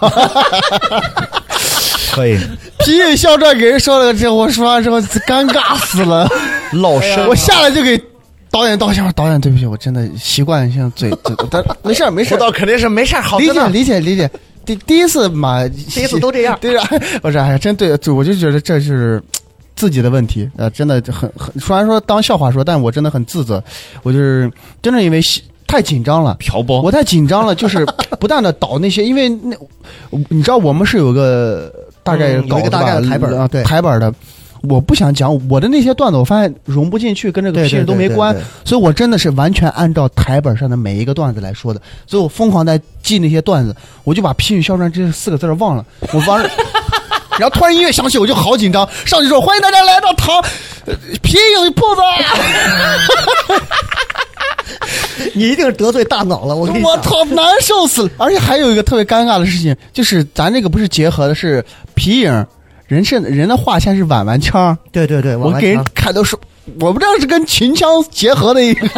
[2.12, 2.38] 可以。
[2.78, 6.28] 皮影笑传给人说了个这，我说完之后尴尬死了，
[6.72, 8.00] 老生我下来就给
[8.56, 13.68] 导演道歉，导演对不起，我真的习惯性嘴 嘴，但没事儿没事儿，辅导肯定是没事儿，好理解。
[13.68, 14.30] 理解理解。
[14.64, 16.56] 第第一次嘛，第 第一次都这样。
[16.60, 16.88] 对啊，
[17.22, 19.22] 我说哎呀，真对，就我就觉得这是
[19.76, 23.62] 自己的问题，呃，真的很很，虽然说当笑话说，但我真的很自责，
[24.02, 24.50] 我就是
[24.82, 25.20] 真的因为
[25.66, 26.34] 太紧张了。
[26.40, 27.84] 嫖包我太紧张了，就是
[28.18, 29.54] 不断的导那些，因为那
[30.28, 31.72] 你知道我们是有个
[32.02, 34.12] 大概搞嗯有一个大概的台本啊对台本的，
[34.62, 38.34] 我不想讲我的那些段子，我发现融不进去，跟这个对皮影都没关，
[38.64, 43.74] 所以我真的是完全按照台本上的每一个段子来说的，所以我疯狂在记那些段子，
[44.04, 46.48] 我就把“皮影肖战”这四个字儿忘了，我忘了。
[47.38, 50.34] 然后突然音乐响起，我就好紧张，上去说：“欢迎大家来到唐
[50.86, 52.00] 呃皮影铺子。
[55.34, 56.66] 你一定是得罪大脑了，我。
[56.82, 58.10] 我操，难受死了！
[58.16, 61.62] 而且还有一个特别尴尬的事情，就是咱这个不是结合的是
[61.94, 62.46] 皮影，
[62.86, 66.36] 人是人的话现在是碗碗腔，对对对，我给人看都是，
[66.80, 68.88] 我不知道是跟秦腔结合的一个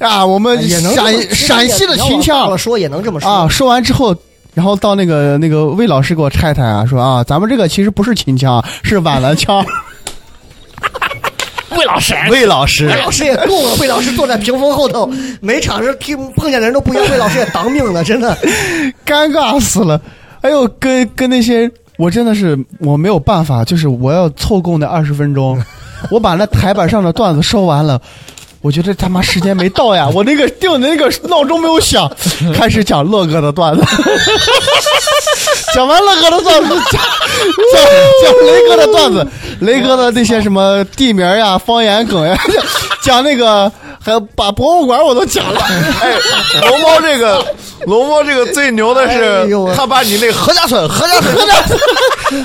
[0.06, 4.16] 啊，我们也能陕陕西的秦腔我说也能这么说啊，说完之后。
[4.54, 9.64] 然后到那个那个魏老师给我拆台啊，说啊，咱们这个其实不是秦腔，是碗碗腔。
[11.78, 15.08] 魏老师，魏老师魏老师也够了，魏老师坐在屏风后头，
[15.40, 18.36] 每场是听碰见的人都不一样，魏老师也当命了，真的。
[19.06, 20.00] 尴尬死了。
[20.40, 25.60] 哎呦，跟跟那些，我真的是我没有办法，就是我要凑够那二十分钟，
[26.10, 28.00] 我把那台板上的段子说完了。
[28.60, 32.10] 我觉得他妈时间没到呀，我那个定的那个闹钟没有响，
[32.52, 33.84] 开始讲乐哥的段子，
[35.74, 37.00] 讲完乐哥的段子，讲
[37.72, 37.82] 讲
[38.24, 39.26] 讲雷哥的段子，
[39.60, 42.36] 雷哥的那些什么地名呀、方言梗呀，
[43.04, 43.70] 讲那个
[44.08, 45.60] 还把博物馆我都讲了。
[46.00, 46.16] 哎，
[46.68, 47.44] 龙猫这个，
[47.86, 51.78] 龙猫这个最牛的是，他把你那个何家村，何家村， 何家村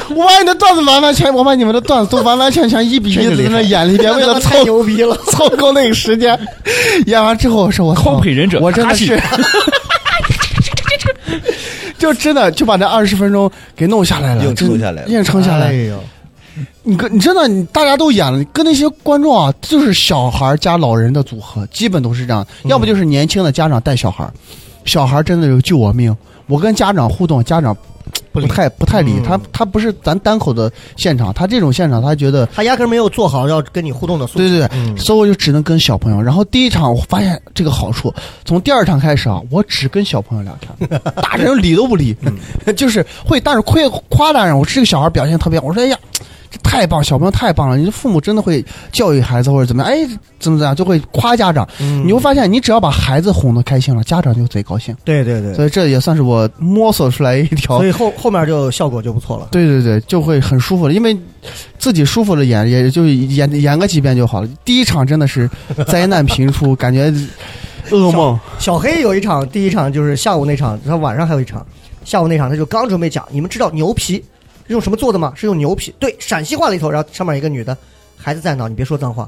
[0.15, 5.17] 我把你的段子完完全，我把你们的段子都完完全全一比一的在那演了一遍，为了太凑牛逼了。
[5.27, 6.37] 凑够那个时间，
[7.07, 9.21] 演完之后我说我操康配忍者我真的是，
[11.97, 15.67] 就真的就把这二十分钟给弄下来了，硬撑下来了硬撑下来。
[15.67, 16.03] 哎呦，
[16.83, 24.29] 你跟你真的你大家都演了，跟那些观众啊，就是小孩加老人的组合，基本都是这样，要不就是年轻的家长带小孩，
[24.85, 26.15] 小孩真的有救我命。
[26.47, 27.75] 我跟家长互动，家长
[28.33, 32.45] 不太不太理嗯他，他不是咱单口的现场，他这种现场他觉得。
[32.47, 34.49] 他压根儿没有做好要跟你互动的素质。
[34.49, 36.21] 对对对，嗯所以我就只能跟小朋友。
[36.21, 42.13] 然后第一场我发现这个好处，从第二场开始啊，我只跟小朋友聊天， 大人理都不理，
[42.75, 44.57] 就是会，但是会夸大人。
[44.57, 46.23] 我这个小孩表现特别好，我说哎呀，这
[46.61, 47.77] 太棒，小朋友太棒了。
[47.77, 50.05] 你的父母真的会教育孩子或者怎么样，哎，
[50.39, 51.67] 怎么怎么样，就会夸家长。
[51.79, 54.95] 嗯你会发现，你只要把孩子哄得开心了，家长就贼高兴。
[55.03, 59.47] 对对对，所以这也算是我摸索出来一条所以后后面就效果就不错了。
[59.51, 61.17] 对对对，就会很舒服了，因为
[61.77, 64.47] 自己舒服了演，也就演演个几遍就好了。
[64.65, 65.49] 第一场真的是
[65.87, 67.13] 灾难频出，感觉
[67.89, 68.39] 噩梦。
[68.59, 71.65] 小黑有一场，第一场就是下午那场，他晚上还有一场，
[72.03, 74.23] 下午那场他就刚准备讲，你们知道牛皮是
[74.67, 75.33] 用什么做的吗？
[75.35, 77.75] 是用牛皮，对，陕西话里头，然后上面一个女的，
[78.17, 78.67] 孩子在哪？
[78.67, 79.27] 你别说脏话。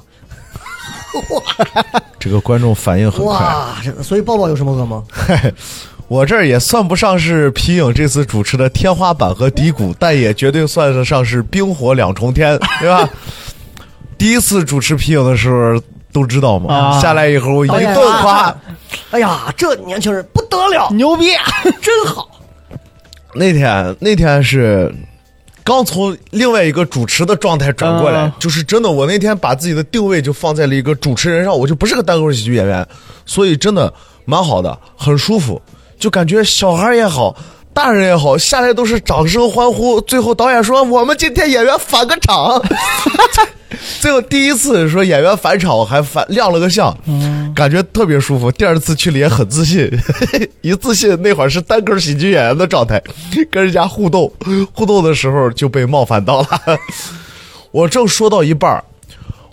[2.19, 3.33] 这个观众反应很快。
[3.33, 5.03] 哇，这个所以抱抱有什么噩梦？
[6.07, 13.09] 我这儿也算不上是皮影这次主持的天花板和低谷， 但也绝对算得上是冰火两重天，对吧？
[14.17, 15.81] 第一次主持皮影的时候
[16.13, 18.55] 都知道嘛，啊下来以后一顿夸。
[19.11, 21.31] 哎呀，这年轻人不得了，牛逼！
[21.81, 22.29] 真好。
[23.33, 24.93] 那天那天是
[25.65, 32.87] 刚从另外一个主持的状态转过来，嗯就是真的，我那天把自己的定位就放在了一个主持人上，我就不是个单口喜剧演员，
[33.25, 33.91] 所以真的
[34.25, 35.59] 蛮好的，很舒服，
[35.97, 37.35] 就感觉小孩也好。
[37.76, 39.99] 大人也好，下来都是掌声欢呼。
[39.99, 42.64] 最后导演说：“我们今天演员返个场。
[43.99, 46.97] ”最后第一次说演员返场，我还返亮了个相，
[47.53, 48.49] 感觉特别舒服。
[48.49, 49.91] 第二次去了也很自信，
[50.61, 53.03] 一自信那会儿是单口喜剧演员的状态，
[53.52, 54.31] 跟人家互动，
[54.72, 56.47] 互动的时候就被冒犯到了。
[57.72, 58.81] 我正说到一半儿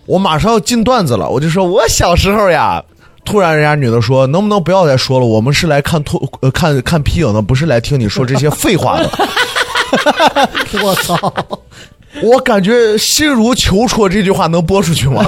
[0.07, 2.81] 我马上要进段子了，我就说我小时候呀。
[3.24, 5.27] 突然，人家女的说：“能不能不要再说了？
[5.27, 9.11] 我们是来看脱呃看看皮影的，不是来听你说这些废话的。
[10.82, 11.32] ”我操！
[12.23, 15.24] 我感觉心如求戳这句话能播出去吗？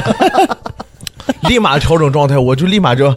[1.48, 3.08] 立马调整状态，我就立马就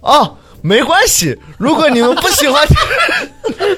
[0.00, 0.30] 啊，
[0.62, 2.66] 没关系，如果你们不喜欢，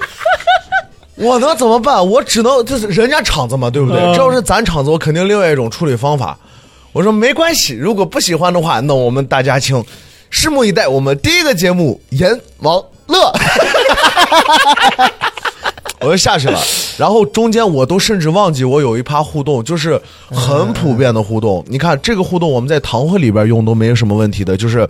[1.16, 2.06] 我能怎么办？
[2.06, 4.00] 我只能就是人家场子嘛，对不对？
[4.14, 6.38] 这要是咱场子，我肯定另外一种处理方法。
[6.92, 9.84] 我说没关系，如果不喜欢的话，那我们大家请
[10.30, 10.86] 拭目以待。
[10.88, 13.32] 我们第一个节目《阎王乐》。
[16.00, 16.60] 我就下去了，
[16.96, 20.00] 然后中间我都甚至忘记我有一趴互动，就是
[20.30, 21.64] 很普遍的互动。
[21.68, 24.88] 你看这个互动，我们在堂会里边用都没有什么问题的，就是。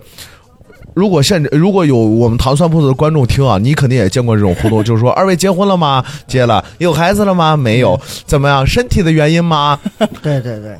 [0.95, 6.03] 如果现如果有我们糖蒜铺子的观众听啊，你肯定也见过这种互动，就是说二位结婚了吗？
[6.27, 6.65] 结了。
[6.79, 7.55] 有孩子了吗？
[7.55, 7.97] 没有。
[8.25, 8.67] 怎么样？
[8.67, 9.79] 身体的原因吗？
[10.21, 10.75] 对对对，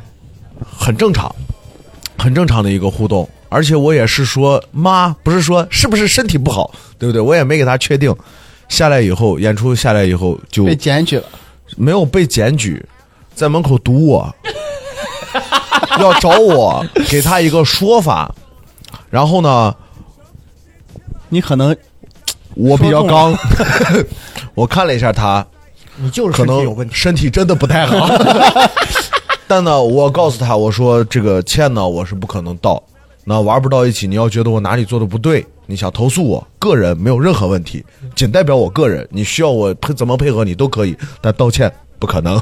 [0.78, 1.34] 很正常，
[2.18, 3.30] 很正常的一个互动。
[3.50, 7.20] 而且我也是说妈，不是说是不是身体不好，对不对？
[7.20, 8.16] 我也没给他确定。
[8.68, 11.24] 下来以后，演出下来以后就被检举了，
[11.76, 12.86] 没有被检举，
[13.34, 14.36] 在门口堵我，
[16.00, 18.34] 要找我给他一个说法。
[19.10, 19.76] 然后呢，
[21.30, 21.76] 你可能
[22.54, 23.36] 我比较刚，
[24.54, 25.44] 我看了一下他，
[25.96, 26.94] 你就是可能身体有问题。
[26.94, 28.08] 身体真的不太好。
[29.48, 32.82] 但呢，我告诉他，我说这个钱呢，我是不可能到。
[33.30, 37.86] 那玩不到一起，你要觉得我哪里做的不对，你想投诉我，个人没有任何问题，
[38.16, 39.08] 仅代表我个人。
[39.12, 42.42] 你需要我配怎么配合你都可以，但道歉不可能。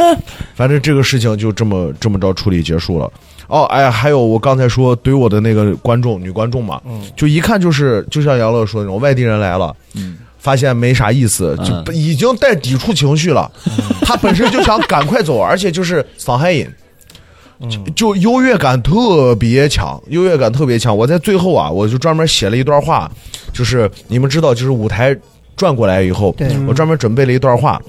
[0.54, 3.10] 反正这个事情就这么这么着处理结束了。
[3.46, 6.82] 哦，哎呀，还有我刚才说怼我的那个观众女观众嘛，
[7.16, 9.74] 就一看就是就像杨乐说的那种外地人来了，
[10.38, 13.50] 发现没啥意思，就已经带抵触情绪了。
[14.02, 16.68] 他本身就想赶快走，而且就是伤害瘾，
[17.70, 20.96] 就就优越感特别强，优越感特别强。
[20.96, 23.10] 我在最后啊，我就专门写了一段话，
[23.52, 25.16] 就是你们知道，就是舞台
[25.56, 26.34] 转过来以后，
[26.68, 27.80] 我专门准备了一段话。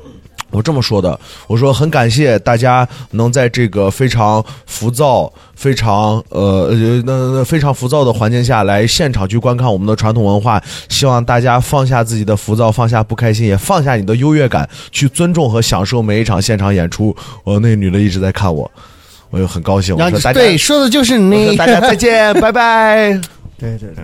[0.50, 10.64] 我这么说的，我说很感谢大家能在这个非常浮躁、非常呃呃那那非常浮躁的环境下来现场去观看我们的传统文化。
[10.88, 17.14] 希望大家放下自己的浮躁，放下不开心，也放下你的优越感，去尊重和享受每一场现场演出。
[17.44, 18.72] 我那女的一直在看我，
[19.30, 19.96] 我就很高兴。
[19.96, 21.56] 我然后说大家对，说的就是我说你。
[21.58, 23.12] 大家再见， 拜拜。
[23.58, 24.04] 对对对，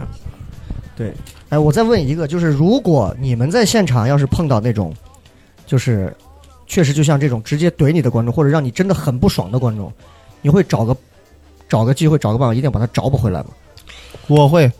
[0.96, 1.14] 对。
[1.50, 4.94] 哎，我再问一个，就是如果你们在现场要是碰到那种，
[5.68, 6.12] 就是
[6.66, 9.92] 确实就像这种直接怼你的观众，或者让你真的很不爽的观众，
[10.42, 10.96] 你会找个
[11.70, 13.48] 找个机会，找个办法，一定把他找补回来吗？
[14.28, 14.72] 我会，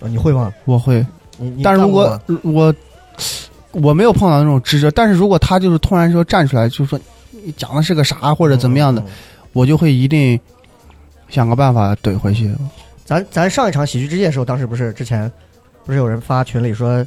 [0.00, 0.52] 呃你会吗？
[0.64, 1.04] 我会。
[1.36, 2.74] 你你但是如果我
[3.72, 6.98] 我没有碰到那种直接，但是如果他就是突然说站出来，就说
[7.44, 9.12] 你讲的是个啥或者怎么样的，嗯嗯嗯
[9.52, 10.38] 我就会一定
[11.28, 12.54] 想个办法怼回去。
[13.04, 15.30] 咱咱上一场喜剧之夜的时候，当时不是之前
[15.84, 17.04] 不是有人发群里说，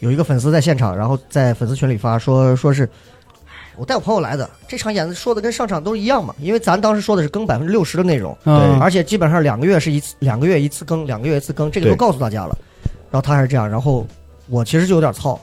[0.00, 2.84] 有一个粉丝在现场，然后在粉丝群里发说说是。
[2.84, 2.88] 哎
[3.78, 12.58] 我带我朋友来的，这场演的说的跟上场都一样嘛，因为咱当时说的是更百分之六十的内容，嗯而且基本上两个月是一次，两个月一次更，两个月一次更，这个都告诉大家了。
[13.08, 14.04] 然后他还是这样，然后
[14.48, 15.40] 我其实就有点操，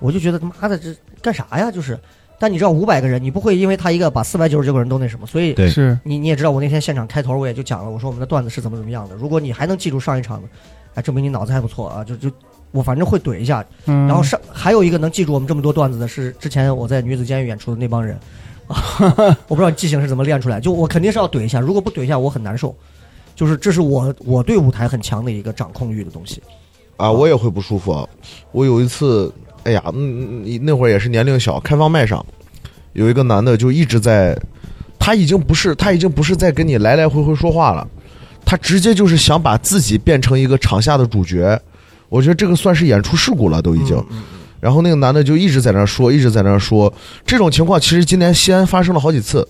[0.00, 0.92] 我就觉得他妈的这
[1.22, 1.70] 干啥呀？
[1.70, 1.96] 就是，
[2.40, 9.14] 但你知道五百个人，你不会因为他一个把四百九十九个人都那什么，所以对是你你也知道，我那天现场开头我也就讲了，我说我们的段子是怎么怎么样的。
[9.14, 10.48] 如果你还能记住上一场的，
[10.94, 12.02] 哎，证明你脑子还不错啊！
[12.02, 12.30] 就就
[12.72, 13.62] 我反正会怼一下。
[13.84, 18.18] 嗯然后上还有一个能记住我们这么多段子的是之前我在女子监狱演出的那帮人，
[18.68, 18.76] 啊、
[19.46, 22.74] 我不知道记性是怎么练出来，就我肯定是要怼一下，如果不怼一下我很难受。
[23.36, 26.42] 就是这是我我对舞台很强的一个掌控欲的东西。
[26.96, 28.06] 啊，我也会不舒服啊。
[28.52, 29.32] 我有一次，
[29.64, 32.24] 哎呀，嗯，嗯那会儿也是年龄小，开放麦上
[32.92, 34.36] 有一个男的就一直在，
[34.98, 37.86] 他已经不是他已经不是在跟你来来回回说话了，
[38.44, 41.60] 他直接就是想把自己变成一个场下的主角。
[42.08, 44.04] 我觉得这个算是演出事故了，都已经。
[44.58, 46.92] 然后那个男的就一直在那儿说，一直在那儿说，
[47.24, 49.46] 这种情况其实今年西安发生了好几次，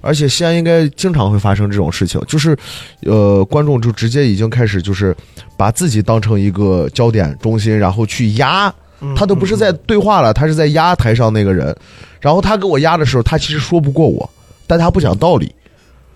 [0.00, 2.56] 而且西安应该经常会发生这种事情，就是，
[3.02, 5.14] 呃，观众就直接已经开始就是
[5.56, 8.74] 把自己当成一个焦点中心，然后去压，嗯
[9.16, 11.74] 他都不是在对话了，他是在压台上那个人，
[12.20, 14.28] 然后他给我压的时候，他其实说不过我，
[14.66, 15.54] 但他不讲道理，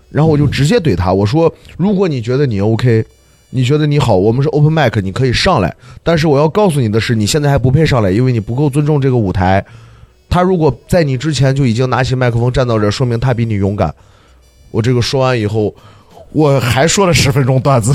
[0.09, 3.05] 然后我就直接怼他，我说，如果你觉得你 OK。
[3.51, 9.65] 你觉得你好，我们是 open mic，你可以上来，但是我要告诉你的是，你现在还不配上来，因为你不够尊重这个舞台。
[10.29, 13.91] 他如果在你之前就已经拿起麦克风站到这儿，说明他比你勇敢。
[14.69, 15.73] 我这个说完以后，
[16.31, 17.91] 我还说了十分钟段子。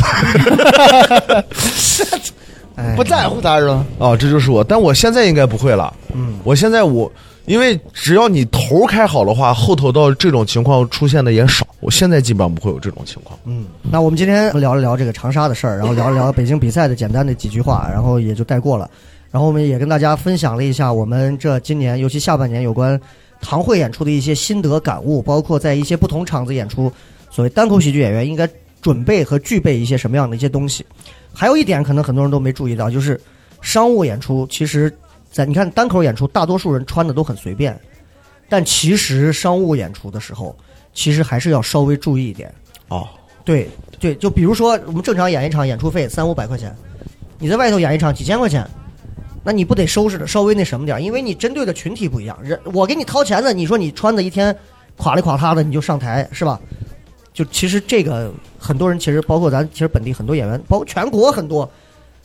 [2.77, 3.85] 哎，不在乎他是吧？
[3.99, 5.95] 哦，这就是我，但我现在应该不会了。
[6.13, 7.11] 嗯，我现在我，
[7.47, 11.67] 因为只要你头开好的话，后头到这种情况出现的也少。
[11.81, 13.39] 我现在基本上不会有这种情况。
[13.45, 18.91] 嗯，那我们今天聊了聊这个长沙的事儿，然后聊了聊北京比赛的简单的几句话，然后也就带过了。
[19.31, 22.99] 然后我们也跟大家分享了一下我们这今年，尤其下半年有关
[23.41, 26.91] 堂会演出的一些心得感悟，包括在一些不同场子演出，
[27.31, 28.49] 所谓单口喜剧演员应该
[28.85, 30.85] 准备和具备一些什么样的一些东西。
[31.33, 33.19] 还有一点，可能很多人都没注意到，就是
[33.63, 34.95] 商务演出，其实
[35.33, 37.81] 在你看单口演出，大多数人穿的都很随便，
[38.47, 40.55] 但其实商务演出的时候，
[40.93, 42.53] 其实还是要稍微注意一点。
[42.89, 43.09] 哦，
[43.43, 46.77] 对对，就比如说我们正常演一场演出费三五百块钱，
[47.39, 48.69] 你在外头演一场几千块钱，
[49.43, 51.01] 那你不得收拾的稍微那什么点儿？
[51.01, 52.39] 因为你针对的群体不一样。
[52.43, 54.55] 人我给你掏钱的，你说你穿的一天
[54.99, 56.61] 垮里垮塌的，你就上台是吧？
[57.35, 61.69] 就其实这个很多人其实包括咱其实本地很多演员，包括全国很多，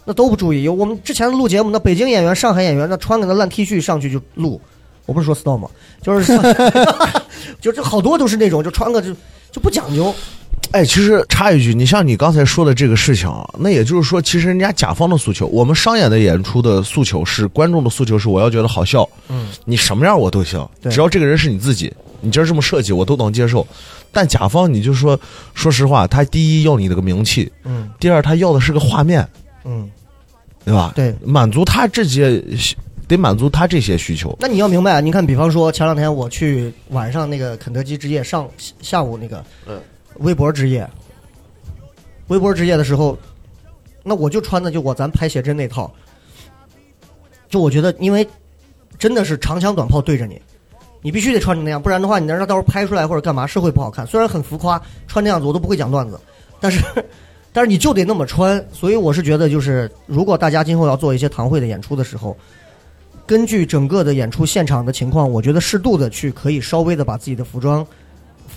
[0.05, 0.63] 那都不注意。
[0.63, 4.61] 有我们之前录节目，那北京演员、上海演员，那穿个那烂 T 恤上去就录。
[5.07, 5.67] 我不是说 storm，
[6.03, 6.39] 就是
[7.59, 9.11] 就这好多都是那种就穿个就
[9.51, 10.13] 就不讲究。
[10.71, 21.91] 哎，其实插一句，你像你刚才说的这个事情啊，那也就是说，其实人家甲方的诉求，我们商演的演出的诉求是观众的诉求是我要觉得好笑，嗯，你什么样我都行，只要这个人是你自己，
[22.21, 23.65] 你今儿这么设计我都能接受。
[24.11, 25.19] 但甲方你就说，
[25.53, 29.27] 说实话，他第一要你这个名气，嗯第二他要的是个画面，
[29.65, 29.89] 嗯，
[30.65, 30.91] 对吧？
[30.95, 31.15] 对。
[31.23, 32.43] 满足他这些，
[33.07, 34.35] 得满足他这些需求。
[34.39, 38.47] 那你要明白啊，你看，比方说前两天我去晚上那个肯德基之夜，上
[38.81, 39.79] 下午那个，嗯，
[40.19, 40.87] 微博之夜，
[42.27, 43.17] 微博之夜的时候，
[44.03, 45.91] 那我就穿的就我咱拍写真那套，
[47.49, 48.27] 就我觉得，因为
[48.97, 50.41] 真的是长枪短炮对着你，
[51.01, 54.05] 你必须得穿成那样，不然的话，你那到时候拍出来或者干嘛是会不好看。
[54.05, 56.19] 虽然很浮夸，穿那样子我都不会讲段子，
[56.59, 56.83] 但是
[57.51, 58.63] 但是你就得那么穿。
[58.71, 62.37] 所以我是觉得，就是如果大家今后要做一些堂会的演出的时候，
[63.25, 67.85] 根据整个的演出现场的情况，我觉得适度的去可以稍微的把自己的服装。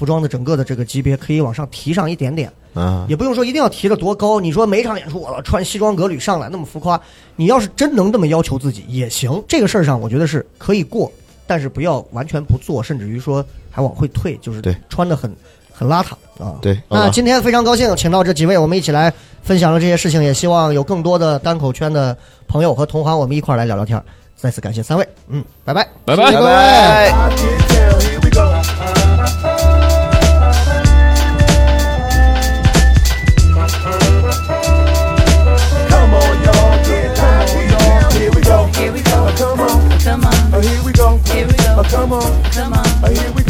[0.03, 4.41] 服装的整个的这个级别可以往上提上一点点，啊，也不用说一定要提的多高。
[4.41, 7.01] 你说每场演出我要穿西装革履上来那么浮夸，
[7.37, 9.41] 你要是真能那么要求自己也行。
[9.47, 11.09] 这个事儿上我觉得是可以过，
[11.47, 15.33] 但是不要完全不做，甚至于说还往回退，就是对穿的很
[15.73, 16.15] 很邋遢
[16.45, 16.57] 啊。
[16.61, 16.77] 对。
[16.89, 19.15] 那今天非常高兴，请到这几位，我们一起来
[19.45, 22.19] 分享了这些事情，也希望有更多的单口圈的
[22.49, 24.05] 朋友和同行，我们一块儿来聊聊天儿。
[24.35, 25.87] 再次感谢三位，嗯，拜拜。
[26.05, 27.13] 拜拜拜.
[41.91, 42.43] Come on.
[42.53, 43.42] Come on.